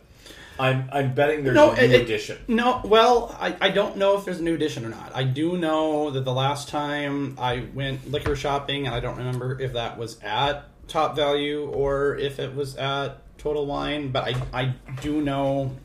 I'm 0.60 0.89
I'm 0.91 1.14
betting 1.14 1.43
there's 1.43 1.56
No, 1.56 1.72
a 1.72 1.76
new 1.76 1.82
it- 1.84 1.91
it- 1.91 2.01
edition. 2.01 2.38
No, 2.47 2.82
well, 2.86 3.36
I, 3.39 3.56
I 3.60 3.70
don't 3.70 3.97
know 3.97 4.18
if 4.18 4.26
there's 4.26 4.39
a 4.39 4.43
new 4.43 4.56
edition 4.56 4.86
or 4.86 4.89
not. 4.89 5.12
I 5.14 5.24
do 5.24 5.58
know 5.58 6.12
that 6.12 6.24
the 6.24 6.34
last 6.34 6.70
time 6.70 7.36
I 7.39 7.66
went 7.74 8.10
liquor 8.12 8.36
shopping, 8.36 8.86
and 8.88 8.95
I 8.95 8.99
don't 8.99 9.18
remember 9.18 9.60
if 9.60 9.74
that 9.74 9.97
was 9.97 10.18
at 10.22 10.66
Top 10.88 11.16
Value 11.16 11.70
or 11.70 12.16
if 12.18 12.39
it 12.39 12.56
was 12.56 12.76
at 12.78 13.18
Total 13.38 13.66
Wine, 13.66 14.12
but 14.12 14.24
I, 14.24 14.36
I 14.53 14.74
do 15.01 15.22
know 15.22 15.76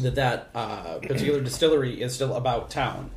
that 0.00 0.14
that 0.16 0.50
uh, 0.54 0.98
particular 0.98 1.40
distillery 1.40 2.00
is 2.02 2.14
still 2.14 2.34
about 2.34 2.70
town. 2.70 3.10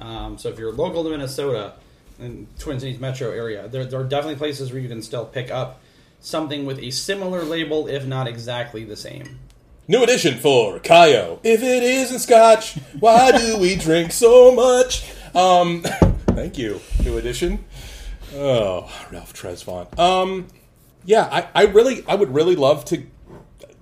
Um, 0.00 0.38
so 0.38 0.48
if 0.48 0.58
you're 0.58 0.72
local 0.72 1.04
to 1.04 1.10
Minnesota 1.10 1.74
and 2.18 2.46
Twin 2.58 2.80
Cities 2.80 2.98
metro 3.00 3.30
area, 3.30 3.68
there, 3.68 3.84
there 3.84 4.00
are 4.00 4.04
definitely 4.04 4.36
places 4.36 4.72
where 4.72 4.80
you 4.80 4.88
can 4.88 5.02
still 5.02 5.24
pick 5.24 5.50
up 5.50 5.80
something 6.20 6.64
with 6.66 6.78
a 6.80 6.90
similar 6.90 7.42
label, 7.44 7.86
if 7.86 8.04
not 8.06 8.26
exactly 8.28 8.84
the 8.84 8.96
same. 8.96 9.38
New 9.88 10.02
edition 10.02 10.38
for 10.38 10.78
Kaiyo. 10.78 11.40
If 11.42 11.62
it 11.62 11.82
isn't 11.82 12.20
scotch, 12.20 12.74
why 13.00 13.36
do 13.36 13.58
we 13.58 13.74
drink 13.76 14.12
so 14.12 14.54
much? 14.54 15.10
Um, 15.34 15.82
thank 16.28 16.56
you. 16.56 16.80
New 17.02 17.18
edition. 17.18 17.64
Oh, 18.34 18.90
Ralph 19.10 19.34
Tresvant. 19.34 19.98
Um, 19.98 20.46
yeah, 21.04 21.28
I, 21.30 21.62
I 21.62 21.66
really, 21.66 22.04
I 22.06 22.14
would 22.14 22.32
really 22.32 22.56
love 22.56 22.84
to. 22.86 23.04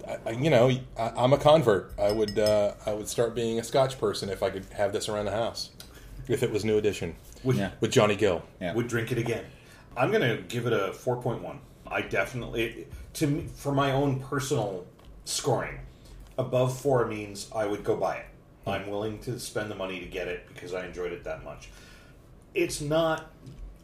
I, 0.08 0.16
I- 0.26 0.30
you 0.32 0.50
know, 0.50 0.70
I, 0.98 1.12
I'm 1.16 1.32
a 1.32 1.38
convert. 1.38 1.92
I 1.98 2.10
would, 2.12 2.38
uh, 2.38 2.72
I 2.86 2.92
would 2.94 3.06
start 3.08 3.34
being 3.34 3.58
a 3.60 3.64
Scotch 3.64 3.98
person 3.98 4.30
if 4.30 4.42
I 4.42 4.50
could 4.50 4.64
have 4.72 4.92
this 4.92 5.08
around 5.08 5.26
the 5.26 5.32
house. 5.32 5.70
If 6.28 6.42
it 6.42 6.50
was 6.50 6.64
new 6.64 6.78
edition 6.78 7.16
Would, 7.44 7.56
Yeah. 7.56 7.70
with 7.80 7.90
Johnny 7.90 8.14
Gill. 8.16 8.42
Yeah. 8.60 8.72
would 8.74 8.86
drink 8.88 9.10
it 9.12 9.18
again. 9.18 9.44
I'm 9.96 10.10
going 10.12 10.22
to 10.22 10.42
give 10.44 10.66
it 10.66 10.72
a 10.72 10.92
4.1. 10.92 11.58
I 11.88 12.02
definitely 12.02 12.86
to 13.14 13.26
me, 13.26 13.46
for 13.56 13.72
my 13.72 13.90
own 13.92 14.20
personal 14.20 14.86
scoring, 15.24 15.80
above 16.40 16.78
4 16.80 17.06
means 17.06 17.48
I 17.54 17.66
would 17.66 17.84
go 17.84 17.96
buy 17.96 18.16
it. 18.16 18.26
Hmm. 18.64 18.70
I'm 18.70 18.90
willing 18.90 19.18
to 19.20 19.38
spend 19.38 19.70
the 19.70 19.74
money 19.74 20.00
to 20.00 20.06
get 20.06 20.28
it 20.28 20.46
because 20.48 20.74
I 20.74 20.86
enjoyed 20.86 21.12
it 21.12 21.24
that 21.24 21.44
much. 21.44 21.70
It's 22.54 22.80
not 22.80 23.30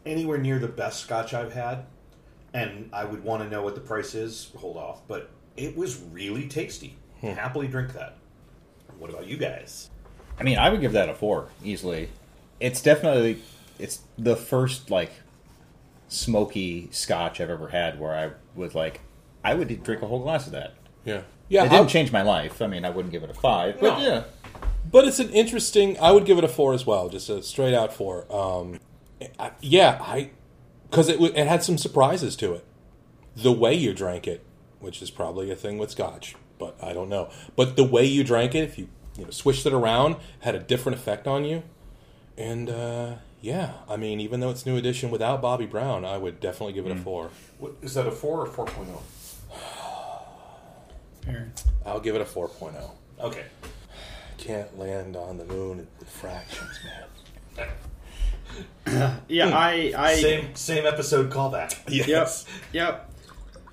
anywhere 0.05 0.37
near 0.37 0.59
the 0.59 0.67
best 0.67 1.01
scotch 1.01 1.33
I've 1.33 1.53
had, 1.53 1.85
and 2.53 2.89
I 2.91 3.05
would 3.05 3.23
want 3.23 3.43
to 3.43 3.49
know 3.49 3.61
what 3.61 3.75
the 3.75 3.81
price 3.81 4.15
is. 4.15 4.51
Hold 4.57 4.77
off, 4.77 5.07
but 5.07 5.29
it 5.55 5.77
was 5.77 6.01
really 6.11 6.47
tasty. 6.47 6.97
Hmm. 7.21 7.27
Happily 7.27 7.67
drink 7.67 7.93
that. 7.93 8.17
What 8.97 9.09
about 9.09 9.27
you 9.27 9.37
guys? 9.37 9.89
I 10.39 10.43
mean, 10.43 10.57
I 10.57 10.69
would 10.69 10.81
give 10.81 10.93
that 10.93 11.09
a 11.09 11.13
four 11.13 11.49
easily. 11.63 12.09
It's 12.59 12.81
definitely 12.81 13.41
it's 13.79 14.01
the 14.17 14.35
first 14.35 14.89
like 14.89 15.11
smoky 16.07 16.89
Scotch 16.91 17.39
I've 17.39 17.49
ever 17.49 17.67
had 17.67 17.99
where 17.99 18.15
I 18.15 18.31
was 18.55 18.73
like, 18.73 19.01
I 19.43 19.53
would 19.53 19.83
drink 19.83 20.01
a 20.01 20.07
whole 20.07 20.19
glass 20.19 20.47
of 20.47 20.53
that. 20.53 20.73
Yeah, 21.05 21.21
yeah. 21.49 21.61
It 21.61 21.69
didn't 21.69 21.73
I'll- 21.81 21.85
change 21.87 22.11
my 22.11 22.21
life. 22.21 22.61
I 22.61 22.67
mean, 22.67 22.85
I 22.85 22.89
wouldn't 22.89 23.11
give 23.11 23.23
it 23.23 23.29
a 23.29 23.33
five, 23.33 23.79
but 23.79 23.99
No. 23.99 24.05
yeah, 24.05 24.23
But 24.89 25.05
it's 25.07 25.19
an 25.19 25.29
interesting. 25.29 25.97
I 25.99 26.11
would 26.11 26.25
give 26.25 26.37
it 26.37 26.43
a 26.43 26.47
four 26.47 26.73
as 26.73 26.85
well, 26.85 27.09
just 27.09 27.29
a 27.29 27.41
straight 27.43 27.73
out 27.73 27.93
four. 27.93 28.25
Um, 28.33 28.79
I, 29.39 29.51
yeah, 29.61 29.97
I 30.01 30.31
because 30.89 31.09
it 31.09 31.19
it 31.19 31.47
had 31.47 31.63
some 31.63 31.77
surprises 31.77 32.35
to 32.37 32.53
it. 32.53 32.65
The 33.35 33.51
way 33.51 33.73
you 33.73 33.93
drank 33.93 34.27
it, 34.27 34.43
which 34.79 35.01
is 35.01 35.11
probably 35.11 35.51
a 35.51 35.55
thing 35.55 35.77
with 35.77 35.91
Scotch, 35.91 36.35
but 36.57 36.75
I 36.81 36.93
don't 36.93 37.09
know. 37.09 37.29
But 37.55 37.75
the 37.75 37.83
way 37.83 38.05
you 38.05 38.23
drank 38.23 38.55
it, 38.55 38.63
if 38.63 38.77
you 38.77 38.87
you 39.17 39.25
know 39.25 39.31
switched 39.31 39.65
it 39.65 39.73
around, 39.73 40.15
had 40.41 40.55
a 40.55 40.59
different 40.59 40.97
effect 40.97 41.27
on 41.27 41.43
you. 41.45 41.63
And 42.37 42.69
uh, 42.69 43.15
yeah, 43.41 43.73
I 43.89 43.97
mean, 43.97 44.19
even 44.19 44.39
though 44.39 44.49
it's 44.49 44.65
new 44.65 44.77
edition 44.77 45.09
without 45.09 45.41
Bobby 45.41 45.65
Brown, 45.65 46.05
I 46.05 46.17
would 46.17 46.39
definitely 46.39 46.73
give 46.73 46.85
it 46.85 46.91
a 46.91 46.95
four. 46.95 47.29
What, 47.59 47.73
is 47.81 47.93
that 47.95 48.07
a 48.07 48.11
4 48.11 48.47
or 48.47 48.47
oh? 48.47 49.01
4.0? 51.27 51.63
I'll 51.85 51.99
give 51.99 52.15
it 52.15 52.21
a 52.21 52.25
4.0. 52.25 52.91
Okay. 53.19 53.45
Can't 54.37 54.77
land 54.77 55.15
on 55.15 55.37
the 55.37 55.45
moon 55.45 55.87
with 55.99 56.09
fractions, 56.09 56.79
man. 57.57 57.67
Yeah, 59.27 59.49
I, 59.49 59.93
I 59.95 60.15
Same 60.15 60.55
same 60.55 60.85
episode 60.85 61.29
callback. 61.29 61.77
Yep. 61.89 62.29
Yep. 62.71 63.11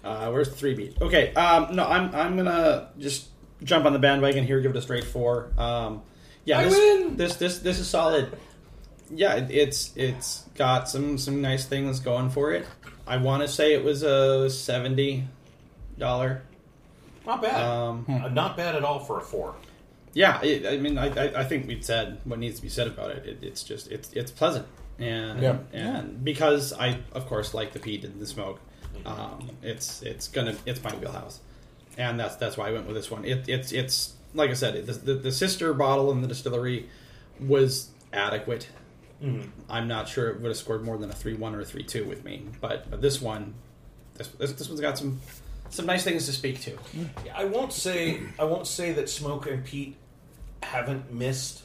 Uh, 0.03 0.31
where's 0.31 0.51
the 0.51 0.57
three 0.57 0.75
beat? 0.75 1.01
Okay. 1.01 1.33
Um, 1.35 1.77
no, 1.77 1.87
I'm 1.87 2.15
I'm 2.15 2.37
gonna 2.37 2.91
just 2.99 3.29
jump 3.63 3.87
on 3.87 3.93
the 3.93 3.99
bandwagon 3.99 4.45
here. 4.45 4.61
Give 4.61 4.73
it 4.73 4.77
a 4.77 4.83
straight 4.83 5.05
four. 5.05 5.53
Um, 5.57 6.03
yeah, 6.45 6.59
I 6.59 6.65
this, 6.65 6.75
win! 6.75 7.17
this 7.17 7.37
this 7.37 7.59
this 7.61 7.79
is 7.79 7.89
solid. 7.89 8.37
Yeah, 9.11 9.35
it, 9.37 9.51
it's 9.51 9.97
it's 9.97 10.45
got 10.57 10.89
some 10.89 11.17
some 11.17 11.41
nice 11.41 11.65
things 11.65 12.01
going 12.01 12.31
for 12.31 12.53
it. 12.53 12.67
I 13.07 13.17
want 13.19 13.43
to 13.43 13.49
say 13.49 13.73
it 13.73 13.85
was 13.85 14.03
a 14.03 14.51
seventy 14.51 15.29
dollar. 15.97 16.43
Not 17.27 17.43
bad. 17.43 17.63
Um, 17.63 18.05
Uh, 18.09 18.29
Not 18.29 18.57
bad 18.57 18.75
at 18.75 18.85
all 18.85 18.99
for 19.01 19.19
a 19.19 19.23
4. 19.23 19.55
yeah, 20.13 20.41
it, 20.43 20.67
I 20.67 20.77
mean, 20.77 20.97
I, 20.99 21.07
I 21.09 21.41
I 21.41 21.45
think 21.45 21.67
we've 21.67 21.85
said 21.85 22.21
what 22.25 22.39
needs 22.39 22.57
to 22.57 22.63
be 22.63 22.69
said 22.69 22.87
about 22.87 23.11
it. 23.11 23.27
it 23.27 23.39
it's 23.43 23.63
just 23.65 23.91
it's 23.91 24.13
it's 24.13 24.31
pleasant, 24.31 24.67
and 24.99 25.43
Yeah. 25.43 25.59
and 25.73 26.23
because 26.25 26.73
I 26.73 26.99
of 27.13 27.27
course 27.27 27.53
like 27.55 27.73
the 27.73 27.79
peat 27.81 28.05
and 28.05 28.21
the 28.21 28.27
smoke, 28.27 28.61
um, 29.07 29.51
it's 29.63 30.03
it's 30.03 30.29
gonna 30.29 30.55
it's 30.67 30.83
my 30.85 30.95
wheelhouse, 30.95 31.41
and 31.99 32.19
that's 32.21 32.37
that's 32.37 32.57
why 32.57 32.69
I 32.69 32.73
went 32.73 32.87
with 32.87 32.95
this 32.97 33.11
one. 33.11 33.25
It, 33.25 33.49
it's 33.49 33.73
it's 33.73 34.15
like 34.35 34.51
I 34.51 34.55
said, 34.55 34.87
the, 34.87 34.93
the, 34.93 35.15
the 35.15 35.33
sister 35.33 35.73
bottle 35.75 36.11
in 36.13 36.21
the 36.21 36.29
distillery 36.29 36.89
was 37.41 37.89
adequate. 38.13 38.69
I'm 39.71 39.89
not 39.89 40.07
sure 40.07 40.29
it 40.29 40.41
would 40.43 40.49
have 40.49 40.57
scored 40.59 40.85
more 40.85 40.99
than 40.99 41.09
a 41.09 41.15
three 41.15 41.33
one 41.35 41.55
or 41.55 41.61
a 41.61 41.65
three 41.65 41.83
two 41.83 42.05
with 42.05 42.25
me, 42.25 42.45
but, 42.61 42.91
but 42.91 43.01
this 43.01 43.23
one, 43.23 43.55
this, 44.17 44.29
this 44.29 44.53
this 44.53 44.69
one's 44.69 44.81
got 44.83 44.99
some 44.99 45.19
some 45.75 45.87
nice 45.87 46.05
things 46.05 46.27
to 46.27 46.33
speak 46.33 46.61
to. 46.63 46.79
I 47.35 47.45
won't 47.45 47.73
say 47.73 48.21
I 48.39 48.45
won't 48.45 48.67
say 48.67 48.93
that 48.93 49.09
Smoke 49.09 49.47
and 49.51 49.65
Pete 49.65 49.97
haven't 50.63 51.13
missed. 51.13 51.63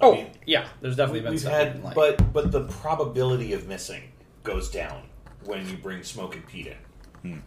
I 0.00 0.04
Oh 0.06 0.12
mean, 0.14 0.30
yeah, 0.46 0.68
there's 0.80 0.96
definitely 0.96 1.20
been 1.20 1.30
we've 1.32 1.40
stuff 1.40 1.52
I 1.52 1.56
had, 1.58 1.72
didn't 1.74 1.84
like. 1.84 1.94
but 1.94 2.32
but 2.32 2.52
the 2.52 2.64
probability 2.68 3.52
of 3.52 3.66
missing 3.68 4.02
goes 4.42 4.70
down 4.70 5.02
when 5.44 5.68
you 5.68 5.76
bring 5.76 6.02
Smoke 6.02 6.34
and 6.34 6.46
Pete 6.46 6.68
in. 6.68 7.32
Hmm. 7.32 7.38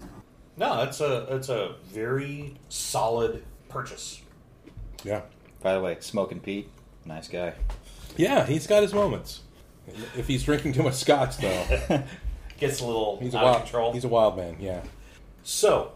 No, 0.57 0.83
it's 0.83 1.01
a 1.01 1.27
it's 1.35 1.49
a 1.49 1.75
very 1.85 2.55
solid 2.69 3.43
purchase. 3.69 4.21
Yeah. 5.03 5.21
By 5.61 5.73
the 5.73 5.81
way, 5.81 5.97
Smoking 5.99 6.39
Pete, 6.39 6.69
nice 7.05 7.27
guy. 7.27 7.53
Yeah, 8.17 8.45
he's 8.45 8.67
got 8.67 8.83
his 8.83 8.93
moments. 8.93 9.41
If 10.17 10.27
he's 10.27 10.43
drinking 10.43 10.73
too 10.73 10.83
much 10.83 10.95
scotch, 10.95 11.37
though, 11.37 12.03
Gets 12.57 12.79
a 12.79 12.85
little 12.85 13.19
he's 13.19 13.33
a 13.33 13.37
out 13.37 13.43
wild 13.43 13.55
of 13.57 13.61
control. 13.63 13.93
He's 13.93 14.05
a 14.05 14.07
wild 14.07 14.37
man. 14.37 14.55
Yeah. 14.59 14.81
So, 15.47 15.91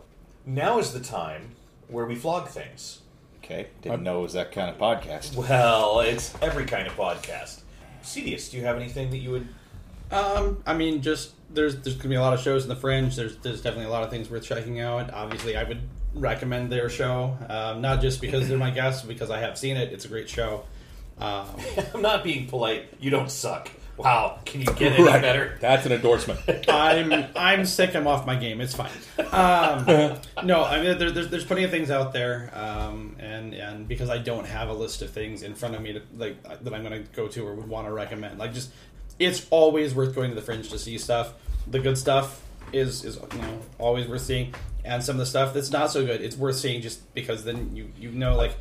now 0.45 0.77
is 0.77 0.93
the 0.93 0.99
time 0.99 1.55
where 1.87 2.05
we 2.05 2.13
flog 2.13 2.49
things. 2.49 2.99
Okay, 3.43 3.65
didn't 3.81 4.03
know 4.03 4.19
it 4.19 4.21
was 4.21 4.33
that 4.33 4.51
kind 4.51 4.69
of 4.69 4.77
podcast. 4.77 5.35
Well, 5.35 6.01
it's 6.01 6.35
every 6.39 6.65
kind 6.65 6.85
of 6.85 6.93
podcast. 6.93 7.61
Cedius, 8.03 8.51
do 8.51 8.57
you 8.57 8.63
have 8.65 8.75
anything 8.75 9.09
that 9.09 9.17
you 9.17 9.31
would? 9.31 9.47
Um, 10.11 10.61
I 10.67 10.75
mean, 10.75 11.01
just 11.01 11.31
there's 11.51 11.81
there's 11.81 11.95
gonna 11.95 12.09
be 12.09 12.15
a 12.15 12.21
lot 12.21 12.35
of 12.35 12.41
shows 12.41 12.61
in 12.61 12.69
the 12.69 12.75
fringe. 12.75 13.15
There's 13.15 13.37
there's 13.37 13.63
definitely 13.63 13.87
a 13.87 13.89
lot 13.89 14.03
of 14.03 14.11
things 14.11 14.29
worth 14.29 14.43
checking 14.43 14.81
out. 14.81 15.11
Obviously, 15.11 15.57
I 15.57 15.63
would 15.63 15.81
recommend 16.13 16.71
their 16.71 16.87
show, 16.87 17.35
um, 17.49 17.81
not 17.81 18.01
just 18.01 18.21
because 18.21 18.47
they're 18.47 18.57
my 18.59 18.69
guests, 18.69 19.03
because 19.03 19.31
I 19.31 19.39
have 19.39 19.57
seen 19.57 19.77
it. 19.77 19.91
It's 19.91 20.05
a 20.05 20.09
great 20.09 20.29
show. 20.29 20.65
Um, 21.17 21.47
I'm 21.95 22.03
not 22.03 22.23
being 22.23 22.45
polite. 22.45 22.93
You 22.99 23.09
don't 23.09 23.31
suck. 23.31 23.71
Wow, 23.99 24.39
can 24.45 24.61
you 24.61 24.67
get 24.67 24.93
any 24.93 25.03
Right. 25.03 25.21
better? 25.21 25.57
That's 25.59 25.85
an 25.85 25.91
endorsement. 25.91 26.39
I'm 26.69 27.25
I'm 27.35 27.65
sick. 27.65 27.95
I'm 27.95 28.07
off 28.07 28.25
my 28.25 28.35
game. 28.35 28.61
It's 28.61 28.73
fine. 28.73 28.89
Um, 29.31 29.85
no, 30.43 30.63
I 30.63 30.81
mean 30.81 30.97
there, 30.97 31.11
there's 31.11 31.29
there's 31.29 31.45
plenty 31.45 31.63
of 31.65 31.71
things 31.71 31.91
out 31.91 32.13
there, 32.13 32.49
um, 32.53 33.15
and 33.19 33.53
and 33.53 33.87
because 33.87 34.09
I 34.09 34.17
don't 34.17 34.45
have 34.45 34.69
a 34.69 34.73
list 34.73 35.01
of 35.01 35.09
things 35.09 35.43
in 35.43 35.53
front 35.53 35.75
of 35.75 35.81
me 35.81 35.93
to, 35.93 36.01
like 36.15 36.41
that 36.43 36.73
I'm 36.73 36.83
going 36.83 37.03
to 37.03 37.09
go 37.11 37.27
to 37.27 37.45
or 37.47 37.53
would 37.55 37.67
want 37.67 37.87
to 37.87 37.93
recommend, 37.93 38.39
like 38.39 38.53
just 38.53 38.71
it's 39.19 39.45
always 39.49 39.93
worth 39.93 40.15
going 40.15 40.29
to 40.29 40.35
the 40.35 40.41
fringe 40.41 40.69
to 40.69 40.79
see 40.79 40.97
stuff. 40.97 41.33
The 41.67 41.79
good 41.79 41.97
stuff 41.97 42.41
is 42.71 43.03
is 43.03 43.17
you 43.33 43.41
know 43.41 43.59
always 43.79 44.07
worth 44.07 44.21
seeing, 44.21 44.53
and 44.85 45.03
some 45.03 45.15
of 45.15 45.19
the 45.19 45.25
stuff 45.25 45.53
that's 45.53 45.71
not 45.71 45.91
so 45.91 46.05
good, 46.05 46.21
it's 46.21 46.37
worth 46.37 46.55
seeing 46.55 46.81
just 46.81 47.13
because 47.13 47.43
then 47.43 47.75
you 47.75 47.91
you 47.99 48.11
know 48.11 48.35
like 48.37 48.55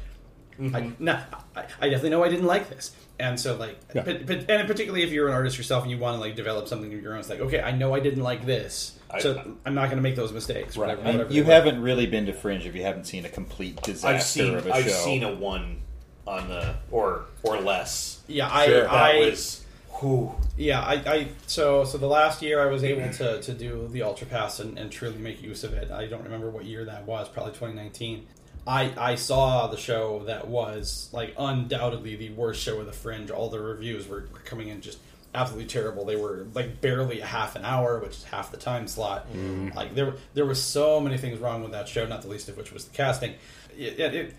Mm-hmm. 0.61 0.76
I, 0.76 0.92
nah, 0.98 1.20
I, 1.56 1.64
I 1.80 1.88
definitely 1.88 2.11
know 2.11 2.24
I 2.24 2.28
didn't 2.28 2.46
like 2.46 2.68
this. 2.68 2.94
And 3.20 3.38
so, 3.38 3.56
like, 3.56 3.78
Yeah. 3.94 4.02
but, 4.02 4.26
but, 4.26 4.50
and 4.50 4.66
particularly 4.68 5.02
if 5.02 5.11
you're 5.11 5.28
an 5.28 5.34
artist 5.34 5.56
yourself 5.59 5.82
and 5.82 5.90
you 5.90 5.98
want 5.98 6.16
to 6.16 6.20
like 6.20 6.36
develop 6.36 6.68
something 6.68 6.92
of 6.94 7.02
your 7.02 7.14
own, 7.14 7.20
it's 7.20 7.28
like, 7.28 7.40
okay, 7.40 7.61
I 7.61 7.72
know 7.72 7.94
I 7.94 8.00
didn't 8.00 8.22
like 8.22 8.46
this, 8.46 8.96
I- 9.11 9.20
so 9.20 9.56
I, 9.64 9.68
am 9.68 9.74
not 9.74 9.86
going 9.86 9.96
to 9.96 10.02
make 10.02 10.16
those 10.16 10.32
mistakes. 10.32 10.76
Right. 10.76 10.96
Whatever, 10.98 11.02
whatever 11.18 11.32
you 11.32 11.44
haven't 11.44 11.82
really 11.82 12.06
been 12.06 12.26
to 12.26 12.32
Fringe 12.32 12.64
if 12.66 12.74
you 12.76 12.82
haven't 12.82 13.04
seen 13.06 13.24
a 13.24 13.28
complete 13.28 13.82
disaster 13.82 14.09
I've 14.09 14.22
seen 14.22 14.54
of 14.54 14.66
a 14.66 14.72
I've 14.74 14.84
show. 14.84 14.90
I've 14.90 14.96
seen 14.96 15.22
a 15.24 15.34
one 15.34 15.82
on 16.26 16.48
the 16.48 16.74
or 16.90 17.24
or 17.42 17.61
less. 17.61 18.20
yeah, 18.28 18.48
I, 18.52 18.66
Sure. 18.66 18.82
That 18.82 18.92
I, 18.92 19.18
was 19.20 19.64
whew. 19.98 20.34
yeah, 20.56 20.80
I, 20.80 20.94
I, 20.94 21.28
so, 21.48 21.82
so 21.84 21.98
the 21.98 22.06
last 22.06 22.40
year 22.42 22.61
I 22.61 22.66
was 22.70 22.84
able 22.84 23.11
to, 23.14 23.40
to 23.42 23.52
do 23.52 23.88
the 23.90 24.02
Ultra 24.02 24.26
Pass 24.28 24.61
and, 24.61 24.78
and 24.78 24.92
truly 24.92 25.18
make 25.18 25.42
use 25.42 25.64
of 25.64 25.72
it. 25.72 25.90
I 25.90 26.06
don't 26.06 26.22
remember 26.22 26.50
what 26.50 26.66
year 26.66 26.84
that 26.84 27.04
was, 27.06 27.28
probably 27.28 27.52
2019. 27.54 28.26
I, 28.68 28.92
I 28.98 29.14
saw 29.14 29.66
the 29.68 29.78
show 29.78 30.24
that 30.26 30.46
was 30.46 31.08
like 31.10 31.34
undoubtedly 31.38 32.16
the 32.16 32.28
worst 32.30 32.62
show 32.62 32.78
of 32.80 32.86
the 32.86 32.92
Fringe. 32.92 33.30
All 33.30 33.48
the 33.48 33.58
reviews 33.58 34.06
were, 34.06 34.28
coming 34.44 34.68
in 34.68 34.82
just 34.82 34.98
absolutely 35.34 35.68
terrible. 35.68 36.04
They 36.04 36.16
were 36.16 36.46
like 36.52 36.82
barely 36.82 37.20
a 37.20 37.26
half 37.26 37.56
an 37.56 37.64
hour, 37.64 37.98
which 37.98 38.10
is 38.10 38.24
half 38.24 38.50
the 38.50 38.58
time 38.58 38.86
slot. 38.86 39.26
Mm-hmm. 39.32 39.70
Like 39.74 39.94
there 39.94 40.14
there 40.34 40.44
were 40.44 40.54
so 40.54 41.00
many 41.00 41.16
things 41.16 41.38
wrong 41.38 41.62
with 41.62 41.72
that 41.72 41.88
show, 41.88 42.04
not 42.06 42.20
the 42.20 42.28
least 42.28 42.50
of 42.50 42.58
which 42.58 42.70
was 42.70 42.84
the 42.84 42.94
casting. 42.94 43.34
It, 43.76 43.98
it- 43.98 44.34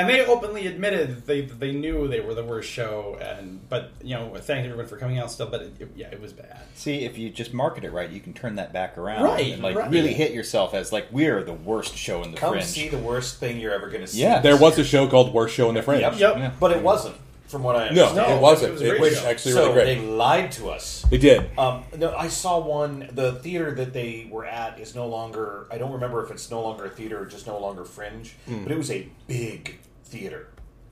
and 0.00 0.08
they 0.08 0.24
openly 0.26 0.66
admitted 0.66 1.08
that 1.16 1.26
they 1.26 1.42
they 1.42 1.72
knew 1.72 2.08
they 2.08 2.20
were 2.20 2.34
the 2.34 2.44
worst 2.44 2.68
show, 2.70 3.16
and 3.20 3.60
but 3.68 3.90
you 4.02 4.14
know 4.14 4.34
thanked 4.36 4.66
everyone 4.66 4.86
for 4.86 4.96
coming 4.96 5.18
out 5.18 5.30
still. 5.30 5.46
But 5.48 5.62
it, 5.62 5.72
it- 5.80 5.92
yeah, 5.96 6.08
it 6.08 6.20
was 6.20 6.32
bad. 6.32 6.62
See, 6.74 7.04
if 7.04 7.18
you 7.18 7.30
just 7.30 7.52
market 7.52 7.84
it 7.84 7.92
right, 7.92 8.08
you 8.10 8.20
can 8.20 8.32
turn 8.32 8.54
that 8.56 8.72
back 8.72 8.96
around 8.96 9.22
Right, 9.24 9.52
and 9.52 9.62
like 9.62 9.76
right. 9.76 9.90
really 9.90 10.14
hit 10.14 10.32
yourself 10.32 10.72
as 10.74 10.92
like 10.92 11.06
we're 11.10 11.42
the 11.44 11.52
worst 11.52 11.96
show 11.96 12.22
in 12.22 12.30
the 12.32 12.36
Come 12.38 12.52
Fringe. 12.54 12.64
see 12.64 12.88
the 12.88 12.98
worst 12.98 13.38
thing 13.38 13.58
you're 13.60 13.72
ever 13.74 13.88
going 13.88 14.00
to 14.00 14.06
see. 14.06 14.22
Yeah. 14.22 14.40
There 14.40 14.56
was 14.56 14.78
a 14.78 14.84
show 14.84 15.06
called 15.08 15.32
Worst 15.34 15.54
Show 15.54 15.68
in 15.68 15.74
the 15.74 15.82
Fringe. 15.82 16.00
Yep. 16.02 16.18
Yep. 16.18 16.36
Yeah. 16.36 16.52
But 16.58 16.72
it 16.72 16.82
wasn't, 16.82 17.16
from 17.48 17.62
what 17.64 17.76
I 17.76 17.90
No, 17.90 18.04
understand. 18.06 18.16
No, 18.16 18.36
it 18.36 18.40
wasn't. 18.40 18.70
it 18.70 18.72
was 18.72 18.82
It 18.82 19.00
was 19.00 19.18
show. 19.20 19.26
actually 19.28 19.52
so 19.52 19.62
really 19.62 19.74
great. 19.74 19.84
they 19.96 20.00
lied 20.06 20.52
to 20.52 20.70
us. 20.70 21.04
They 21.10 21.18
did. 21.18 21.50
Um, 21.58 21.82
no, 21.98 22.14
I 22.16 22.28
saw 22.28 22.58
one. 22.60 23.10
The 23.12 23.32
theater 23.32 23.74
that 23.74 23.92
they 23.92 24.28
were 24.30 24.46
at 24.46 24.78
is 24.80 24.94
no 24.94 25.06
longer. 25.06 25.66
I 25.70 25.76
don't 25.78 25.92
remember 25.92 26.24
if 26.24 26.30
it's 26.30 26.50
no 26.50 26.62
longer 26.62 26.84
a 26.86 26.90
theater 26.90 27.20
or 27.20 27.26
just 27.26 27.46
no 27.46 27.58
longer 27.58 27.84
Fringe. 27.84 28.34
Hmm. 28.46 28.62
But 28.62 28.72
it 28.72 28.78
was 28.78 28.90
a 28.90 29.06
big 29.26 29.78
theater 30.10 30.48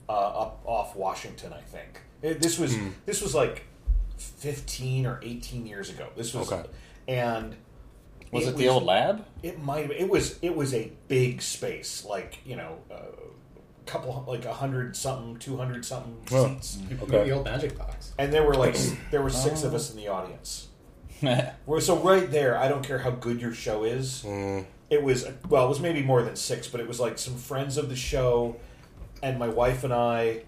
uh, 0.07 0.11
up 0.13 0.61
off 0.65 0.95
Washington, 0.95 1.53
I 1.53 1.61
think. 1.61 2.01
It, 2.21 2.41
this 2.41 2.57
was 2.57 2.75
Hmm. 2.75 2.89
this 3.05 3.21
was 3.21 3.35
like 3.35 3.63
fifteen 4.17 5.05
or 5.05 5.19
eighteen 5.23 5.65
years 5.67 5.89
ago. 5.89 6.07
This 6.15 6.33
was 6.33 6.51
Okay. 6.51 6.67
and 7.07 7.55
was 8.31 8.47
it, 8.47 8.57
the 8.57 8.67
old 8.69 8.83
lab? 8.83 9.25
It 9.43 9.59
might. 9.61 9.89
It 9.91 10.09
was. 10.09 10.37
It 10.41 10.55
was 10.55 10.73
a 10.73 10.91
big 11.07 11.41
space, 11.41 12.05
like 12.05 12.39
you 12.45 12.55
know, 12.55 12.77
a 12.91 12.99
couple 13.89 14.23
like 14.27 14.45
a 14.45 14.53
hundred 14.53 14.95
something, 14.95 15.37
two 15.37 15.57
hundred 15.57 15.83
something 15.85 16.17
Oh. 16.31 16.47
seats, 16.47 16.77
Okay. 17.03 17.23
The 17.25 17.31
old 17.31 17.45
magic 17.45 17.77
box. 17.77 18.13
and 18.17 18.31
there 18.33 18.43
were 18.43 18.55
like 18.55 18.75
there 19.11 19.21
were 19.21 19.29
six 19.31 19.63
of 19.63 19.73
us 19.73 19.91
in 19.91 19.97
the 19.97 20.07
audience. 20.07 20.67
Well, 21.65 21.81
So 21.81 21.97
right 21.97 22.29
there, 22.31 22.57
I 22.57 22.69
don't 22.69 22.81
care 22.85 22.99
how 22.99 23.09
good 23.11 23.41
your 23.41 23.53
show 23.53 23.83
is. 23.83 24.23
Mm. 24.25 24.65
It 24.89 25.03
was 25.03 25.25
well, 25.49 25.65
it 25.65 25.69
was 25.69 25.79
maybe 25.81 26.01
more 26.01 26.21
than 26.23 26.35
six, 26.35 26.67
but 26.67 26.79
it 26.81 26.87
was 26.87 26.99
like 26.99 27.17
some 27.17 27.35
friends 27.35 27.77
of 27.77 27.89
the 27.89 27.95
show, 27.95 28.55
and 29.21 29.39
my 29.39 29.47
wife 29.47 29.83
and 29.83 29.93
I, 29.93 30.43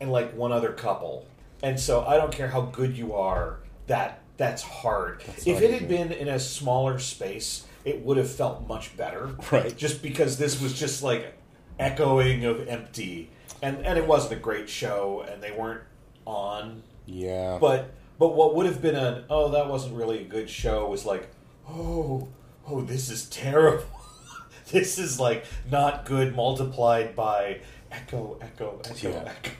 and 0.00 0.10
like 0.10 0.34
one 0.34 0.52
other 0.52 0.72
couple. 0.72 1.26
And 1.62 1.78
so 1.78 2.04
I 2.04 2.16
don't 2.16 2.32
care 2.32 2.48
how 2.48 2.62
good 2.62 2.96
you 2.96 3.14
are. 3.14 3.58
That 3.86 4.20
that's 4.36 4.62
hard. 4.62 5.22
if 5.46 5.62
it 5.62 5.70
had 5.70 5.88
been 5.88 6.10
in 6.12 6.28
a 6.28 6.38
smaller 6.38 6.98
space, 6.98 7.64
it 7.84 8.00
would 8.04 8.16
have 8.16 8.30
felt 8.30 8.66
much 8.66 8.96
better. 8.96 9.30
Right. 9.52 9.76
Just 9.76 10.02
because 10.02 10.38
this 10.38 10.60
was 10.60 10.78
just 10.78 11.02
like 11.02 11.34
echoing 11.78 12.44
of 12.44 12.66
empty, 12.68 13.30
and 13.62 13.84
and 13.84 13.98
it 13.98 14.06
wasn't 14.06 14.34
a 14.34 14.36
great 14.36 14.68
show, 14.68 15.24
and 15.28 15.42
they 15.42 15.52
weren't 15.52 15.82
on 16.26 16.82
yeah. 17.06 17.58
but 17.60 17.92
but 18.18 18.34
what 18.34 18.54
would 18.54 18.66
have 18.66 18.80
been 18.80 18.94
an 18.94 19.24
oh 19.28 19.50
that 19.50 19.68
wasn't 19.68 19.94
really 19.94 20.20
a 20.20 20.24
good 20.24 20.48
show 20.48 20.88
was 20.88 21.04
like 21.04 21.28
oh 21.68 22.28
oh 22.66 22.80
this 22.80 23.10
is 23.10 23.28
terrible 23.28 23.84
this 24.70 24.98
is 24.98 25.20
like 25.20 25.44
not 25.70 26.04
good 26.04 26.34
multiplied 26.34 27.14
by 27.14 27.60
echo 27.94 28.38
echo 28.40 28.80
echo 28.84 29.08
Yeah. 29.10 29.24
echo 29.26 29.50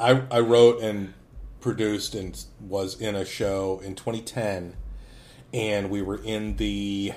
I, 0.00 0.22
I 0.30 0.40
wrote 0.40 0.82
and 0.82 1.14
produced 1.60 2.14
and 2.14 2.42
was 2.60 3.00
in 3.00 3.14
a 3.14 3.24
show 3.24 3.80
in 3.84 3.94
2010, 3.94 4.74
and 5.54 5.90
we 5.90 6.02
were 6.02 6.20
in 6.22 6.56
the 6.56 7.12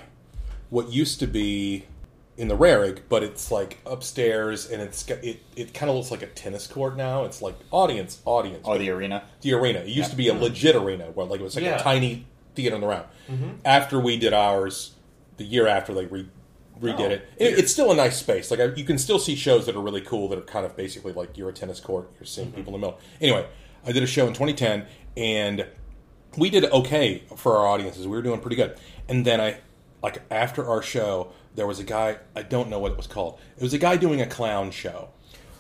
what 0.69 0.91
used 0.91 1.19
to 1.21 1.27
be 1.27 1.85
in 2.37 2.47
the 2.49 2.55
Rarig, 2.57 2.99
but 3.07 3.23
it's 3.23 3.49
like 3.49 3.79
upstairs, 3.85 4.69
and 4.69 4.81
it's 4.81 5.03
got- 5.03 5.23
it 5.23 5.39
it 5.55 5.73
kind 5.73 5.89
of 5.89 5.95
looks 5.95 6.11
like 6.11 6.21
a 6.21 6.27
tennis 6.27 6.67
court 6.67 6.95
now. 6.97 7.23
It's 7.23 7.41
like 7.41 7.55
audience, 7.71 8.21
audience. 8.25 8.61
Oh, 8.65 8.77
the 8.77 8.89
arena. 8.89 9.23
the 9.41 9.53
arena. 9.53 9.79
It 9.79 9.87
used 9.87 10.11
to 10.11 10.17
be 10.17 10.27
a 10.27 10.33
legit 10.33 10.75
arena 10.75 11.05
where 11.13 11.25
like 11.25 11.39
it 11.39 11.43
was 11.43 11.55
like 11.55 11.63
Yeah. 11.63 11.79
a 11.79 11.81
tiny 11.83 12.27
theater 12.55 12.75
on 12.75 12.81
the 12.81 12.87
round. 12.87 13.05
Mm-hmm. 13.31 13.49
After 13.63 13.99
we 13.99 14.17
did 14.17 14.33
ours, 14.33 14.91
the 15.37 15.43
year 15.45 15.65
after 15.65 15.93
they 15.93 16.05
re- 16.05 16.29
redid 16.81 16.99
Oh, 16.99 17.05
it, 17.05 17.29
it, 17.37 17.59
it's 17.59 17.71
still 17.71 17.91
a 17.91 17.95
nice 17.95 18.17
space. 18.17 18.51
Like 18.51 18.59
I, 18.59 18.65
you 18.65 18.83
can 18.83 18.97
still 18.97 19.19
see 19.19 19.35
shows 19.35 19.65
that 19.65 19.75
are 19.75 19.81
really 19.81 20.01
cool 20.01 20.27
that 20.29 20.39
are 20.39 20.43
kind 20.43 20.65
of 20.65 20.75
basically 20.75 21.13
like 21.13 21.37
you're 21.37 21.49
a 21.49 21.53
tennis 21.53 21.79
court. 21.79 22.11
You're 22.19 22.25
seeing 22.25 22.47
mm-hmm. 22.47 22.57
people 22.57 22.75
in 22.75 22.81
the 22.81 22.87
middle. 22.87 22.99
Anyway, 23.21 23.47
I 23.85 23.91
did 23.91 24.03
a 24.03 24.07
show 24.07 24.27
in 24.27 24.33
2010 24.33 24.85
and 25.17 25.65
we 26.37 26.49
did 26.49 26.65
okay 26.65 27.23
for 27.35 27.57
our 27.57 27.67
audiences. 27.67 28.07
We 28.07 28.15
were 28.15 28.21
doing 28.21 28.41
pretty 28.41 28.57
good. 28.57 28.77
And 29.07 29.25
then 29.25 29.39
I, 29.39 29.59
like 30.03 30.21
after 30.29 30.67
our 30.67 30.81
show, 30.81 31.31
there 31.55 31.67
was 31.67 31.79
a 31.79 31.83
guy. 31.83 32.17
I 32.35 32.41
don't 32.43 32.69
know 32.69 32.79
what 32.79 32.91
it 32.91 32.97
was 32.97 33.07
called. 33.07 33.39
It 33.57 33.63
was 33.63 33.73
a 33.73 33.77
guy 33.77 33.97
doing 33.97 34.21
a 34.21 34.27
clown 34.27 34.71
show 34.71 35.09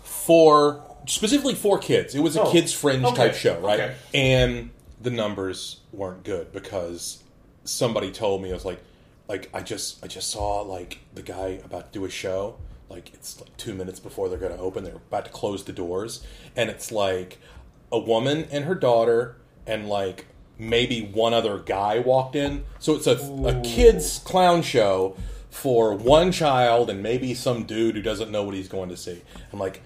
for 0.03 0.83
specifically 1.07 1.55
for 1.55 1.77
kids. 1.79 2.15
It 2.15 2.19
was 2.19 2.35
a 2.35 2.41
Oh, 2.41 2.51
kids 2.51 2.73
fringe 2.73 3.03
okay, 3.05 3.15
type 3.15 3.35
show, 3.35 3.59
right? 3.59 3.79
okay. 3.79 3.95
And 4.13 4.71
the 5.01 5.11
numbers 5.11 5.81
weren't 5.91 6.23
good 6.23 6.51
because 6.51 7.23
somebody 7.63 8.11
told 8.11 8.41
me 8.41 8.49
it 8.49 8.53
was 8.53 8.65
like, 8.65 8.81
like 9.27 9.49
I 9.53 9.61
just 9.61 10.03
I 10.03 10.07
just 10.07 10.31
saw 10.31 10.61
like 10.61 10.99
the 11.13 11.21
guy 11.21 11.59
about 11.63 11.91
to 11.91 11.99
do 11.99 12.05
a 12.05 12.09
show. 12.09 12.57
Like 12.89 13.13
it's 13.13 13.39
like 13.39 13.55
two 13.57 13.73
minutes 13.73 13.99
before 13.99 14.29
they're 14.29 14.37
going 14.37 14.55
to 14.55 14.59
open. 14.59 14.83
They're 14.83 14.95
about 14.95 15.25
to 15.25 15.31
close 15.31 15.63
the 15.63 15.73
doors, 15.73 16.25
and 16.55 16.69
it's 16.69 16.91
like 16.91 17.39
a 17.91 17.99
woman 17.99 18.47
and 18.51 18.65
her 18.65 18.75
daughter, 18.75 19.37
and 19.65 19.89
like 19.89 20.27
maybe 20.57 21.01
one 21.01 21.33
other 21.33 21.59
guy 21.59 21.99
walked 21.99 22.35
in. 22.35 22.63
So 22.79 22.95
it's 22.95 23.07
a, 23.07 23.17
a 23.17 23.61
kids 23.61 24.19
clown 24.19 24.61
show 24.61 25.17
for 25.49 25.95
one 25.95 26.31
child 26.31 26.89
and 26.89 27.01
maybe 27.01 27.33
some 27.33 27.63
dude 27.63 27.95
who 27.95 28.01
doesn't 28.01 28.29
know 28.31 28.43
what 28.43 28.53
he's 28.53 28.67
going 28.67 28.89
to 28.89 28.97
see. 28.97 29.21
I'm 29.51 29.59
like, 29.59 29.81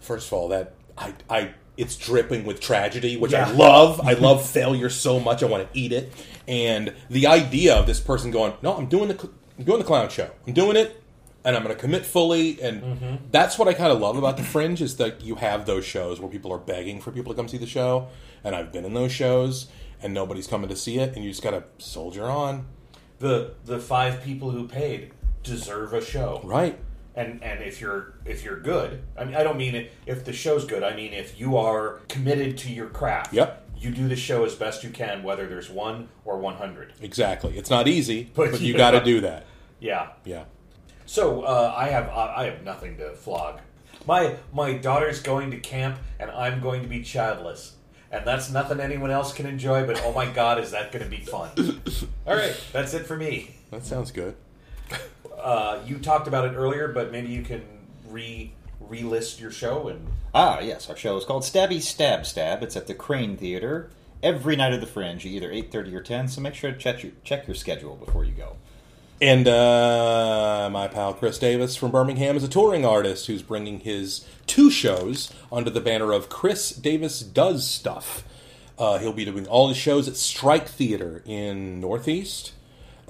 first 0.00 0.28
of 0.28 0.32
all, 0.32 0.48
that 0.48 0.74
I 0.96 1.14
I 1.28 1.54
it's 1.76 1.96
dripping 1.96 2.44
with 2.44 2.60
tragedy, 2.60 3.16
which 3.16 3.32
I 3.34 3.48
love. 3.52 4.00
I 4.00 4.14
love 4.14 4.44
failure 4.48 4.90
so 4.90 5.20
much. 5.20 5.42
I 5.42 5.46
want 5.46 5.72
to 5.72 5.78
eat 5.78 5.92
it. 5.92 6.12
And 6.48 6.94
the 7.10 7.26
idea 7.28 7.76
of 7.76 7.86
this 7.86 8.00
person 8.00 8.32
going, 8.32 8.54
no, 8.62 8.74
I'm 8.76 8.86
doing 8.86 9.08
the 9.08 9.30
I'm 9.58 9.64
doing 9.64 9.78
the 9.78 9.84
clown 9.84 10.08
show. 10.08 10.30
I'm 10.46 10.54
doing 10.54 10.76
it, 10.76 11.02
and 11.44 11.54
I'm 11.54 11.62
going 11.62 11.74
to 11.74 11.80
commit 11.80 12.06
fully. 12.06 12.60
And 12.62 12.82
mm-hmm. 12.82 13.16
that's 13.30 13.58
what 13.58 13.68
I 13.68 13.74
kind 13.74 13.92
of 13.92 14.00
love 14.00 14.16
about 14.16 14.36
the 14.36 14.42
Fringe 14.42 14.80
is 14.80 14.96
that 14.96 15.22
you 15.22 15.34
have 15.34 15.66
those 15.66 15.84
shows 15.84 16.20
where 16.20 16.30
people 16.30 16.52
are 16.52 16.58
begging 16.58 17.00
for 17.00 17.12
people 17.12 17.32
to 17.32 17.36
come 17.36 17.48
see 17.48 17.58
the 17.58 17.66
show. 17.66 18.08
And 18.42 18.54
I've 18.56 18.72
been 18.72 18.84
in 18.84 18.94
those 18.94 19.12
shows, 19.12 19.66
and 20.00 20.14
nobody's 20.14 20.46
coming 20.46 20.70
to 20.70 20.76
see 20.76 20.98
it, 20.98 21.14
and 21.14 21.24
you 21.24 21.30
just 21.30 21.42
got 21.42 21.50
to 21.50 21.64
soldier 21.78 22.24
on. 22.24 22.66
the 23.18 23.54
the 23.64 23.78
five 23.78 24.22
people 24.22 24.50
who 24.50 24.66
paid 24.68 25.12
deserve 25.42 25.92
a 25.92 26.04
show 26.04 26.40
Right. 26.44 26.78
And 27.14 27.42
and 27.42 27.62
if 27.62 27.80
you're 27.80 28.14
if 28.24 28.44
you're 28.44 28.60
good, 28.60 29.02
I 29.18 29.24
mean 29.24 29.34
I 29.34 29.42
don't 29.42 29.56
mean 29.56 29.88
if 30.06 30.24
the 30.24 30.32
show's 30.32 30.64
good. 30.64 30.84
I 30.84 30.94
mean 30.94 31.12
if 31.12 31.38
you 31.40 31.56
are 31.56 32.00
committed 32.08 32.56
to 32.58 32.72
your 32.72 32.86
craft. 32.86 33.32
Yep. 33.34 33.67
You 33.78 33.90
do 33.90 34.08
the 34.08 34.16
show 34.16 34.44
as 34.44 34.54
best 34.54 34.82
you 34.82 34.90
can, 34.90 35.22
whether 35.22 35.46
there's 35.46 35.70
one 35.70 36.08
or 36.24 36.38
one 36.38 36.56
hundred. 36.56 36.92
Exactly. 37.00 37.56
It's 37.56 37.70
not 37.70 37.86
easy, 37.88 38.30
But 38.34 38.52
but, 38.52 38.60
you 38.60 38.76
got 38.76 38.92
to 38.92 39.02
do 39.02 39.20
that. 39.20 39.46
Yeah. 39.80 40.10
Yeah. 40.24 40.44
So 41.06 41.42
uh, 41.42 41.72
I 41.76 41.88
have 41.88 42.08
I 42.08 42.34
I 42.36 42.44
have 42.44 42.62
nothing 42.64 42.96
to 42.98 43.14
flog. 43.14 43.60
My 44.06 44.36
my 44.52 44.74
daughter's 44.74 45.20
going 45.20 45.50
to 45.52 45.58
camp, 45.58 45.98
and 46.18 46.30
I'm 46.30 46.60
going 46.60 46.82
to 46.82 46.88
be 46.88 47.02
childless, 47.02 47.76
and 48.10 48.26
that's 48.26 48.50
nothing 48.50 48.80
anyone 48.80 49.10
else 49.10 49.32
can 49.32 49.46
enjoy. 49.46 49.86
But 49.86 50.02
oh 50.04 50.12
my 50.12 50.26
god, 50.26 50.58
is 50.58 50.72
that 50.72 50.92
going 50.92 51.04
to 51.04 51.10
be 51.10 51.22
fun? 51.22 51.50
All 52.26 52.36
right, 52.36 52.58
that's 52.72 52.94
it 52.94 53.06
for 53.06 53.16
me. 53.16 53.56
That 53.70 53.84
sounds 53.84 54.10
good. 54.10 54.34
Uh, 55.38 55.80
you 55.86 55.98
talked 55.98 56.26
about 56.26 56.46
it 56.46 56.56
earlier, 56.56 56.88
but 56.88 57.12
maybe 57.12 57.28
you 57.28 57.42
can 57.42 57.62
re 58.08 58.52
relist 58.90 59.40
your 59.40 59.50
show 59.50 59.88
and 59.88 60.08
Ah, 60.34 60.60
yes, 60.60 60.88
our 60.90 60.96
show 60.96 61.16
is 61.16 61.24
called 61.24 61.42
Stabby 61.42 61.80
Stab 61.80 62.26
Stab. 62.26 62.62
It's 62.62 62.76
at 62.76 62.86
the 62.86 62.94
Crane 62.94 63.36
Theater 63.36 63.90
every 64.22 64.56
night 64.56 64.72
of 64.72 64.80
the 64.80 64.86
Fringe, 64.86 65.24
either 65.24 65.50
eight 65.50 65.72
thirty 65.72 65.94
or 65.94 66.02
ten. 66.02 66.28
So 66.28 66.40
make 66.40 66.54
sure 66.54 66.70
to 66.70 66.78
check 66.78 67.02
your 67.02 67.12
check 67.24 67.46
your 67.46 67.54
schedule 67.54 67.96
before 67.96 68.24
you 68.24 68.32
go. 68.32 68.56
And 69.20 69.48
uh, 69.48 70.68
my 70.70 70.86
pal 70.86 71.12
Chris 71.14 71.38
Davis 71.38 71.74
from 71.74 71.90
Birmingham 71.90 72.36
is 72.36 72.44
a 72.44 72.48
touring 72.48 72.84
artist 72.84 73.26
who's 73.26 73.42
bringing 73.42 73.80
his 73.80 74.24
two 74.46 74.70
shows 74.70 75.32
under 75.50 75.70
the 75.70 75.80
banner 75.80 76.12
of 76.12 76.28
Chris 76.28 76.70
Davis 76.70 77.20
Does 77.20 77.68
Stuff. 77.68 78.22
Uh, 78.78 78.98
he'll 78.98 79.12
be 79.12 79.24
doing 79.24 79.46
all 79.48 79.68
his 79.68 79.76
shows 79.76 80.06
at 80.06 80.14
Strike 80.14 80.68
Theater 80.68 81.22
in 81.26 81.80
Northeast. 81.80 82.52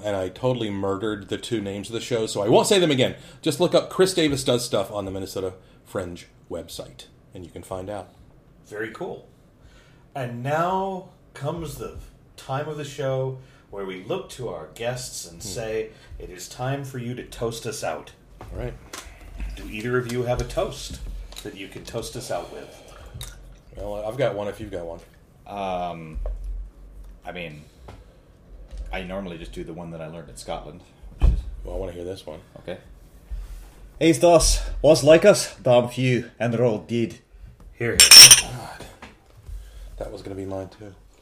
And 0.03 0.15
I 0.15 0.29
totally 0.29 0.69
murdered 0.69 1.27
the 1.27 1.37
two 1.37 1.61
names 1.61 1.89
of 1.89 1.93
the 1.93 1.99
shows, 1.99 2.31
so 2.31 2.41
I 2.41 2.47
won't 2.47 2.67
say 2.67 2.79
them 2.79 2.89
again. 2.89 3.15
Just 3.41 3.59
look 3.59 3.75
up 3.75 3.89
Chris 3.89 4.13
Davis 4.13 4.43
Does 4.45 4.65
Stuff 4.65 4.89
on 4.91 5.03
the 5.03 5.11
Minnesota 5.11 5.53
Fringe 5.89 6.27
website, 6.51 7.05
and 7.33 7.43
you 7.43 7.49
can 7.51 7.63
find 7.63 7.89
out. 7.89 8.09
very 8.67 8.91
cool. 8.91 9.27
And 10.13 10.43
now 10.43 11.09
comes 11.33 11.75
the 11.79 11.97
time 12.37 12.67
of 12.67 12.77
the 12.77 12.85
show 12.85 13.39
where 13.71 13.85
we 13.85 14.03
look 14.03 14.29
to 14.31 14.49
our 14.49 14.67
guests 14.75 15.27
and 15.29 15.41
say, 15.41 15.89
"It 16.19 16.29
is 16.29 16.47
time 16.47 16.83
for 16.83 16.99
you 16.99 17.15
to 17.15 17.23
toast 17.25 17.65
us 17.65 17.83
out." 17.83 18.11
All 18.41 18.47
right. 18.59 18.75
Do 19.55 19.67
either 19.67 19.97
of 19.97 20.11
you 20.11 20.23
have 20.23 20.39
a 20.39 20.43
toast 20.43 20.99
that 21.41 21.55
you 21.55 21.67
can 21.67 21.83
toast 21.85 22.15
us 22.15 22.29
out 22.29 22.51
with? 22.53 22.69
Well, 23.75 24.05
I've 24.05 24.17
got 24.17 24.35
one 24.35 24.47
if 24.47 24.59
you've 24.59 24.71
got 24.71 24.85
one. 24.85 24.99
Um, 25.47 26.19
I 27.25 27.31
mean, 27.31 27.63
I 28.93 29.01
normally 29.01 29.39
just 29.39 29.51
do 29.53 29.63
the 29.63 29.73
one 29.73 29.89
that 29.91 30.01
I 30.01 30.07
learned 30.07 30.29
in 30.29 30.35
Scotland. 30.37 30.81
Which 31.19 31.31
is, 31.31 31.39
Well, 31.63 31.75
I 31.75 31.79
want 31.79 31.91
to 31.91 31.95
hear 31.95 32.05
this 32.05 32.25
one. 32.25 32.39
okay. 32.59 32.77
Hey, 34.01 34.13
Stas, 34.13 34.65
was 34.81 35.03
like 35.03 35.25
us, 35.25 35.57
damn 35.57 35.89
few, 35.89 36.31
and 36.39 36.53
they're 36.53 36.63
all 36.63 36.77
dead. 36.77 37.19
Here, 37.77 37.97
God. 37.97 38.85
That 39.97 40.09
was 40.09 40.21
going 40.21 40.37
to 40.37 40.41
be 40.41 40.45
mine 40.45 40.69
too. 40.69 40.95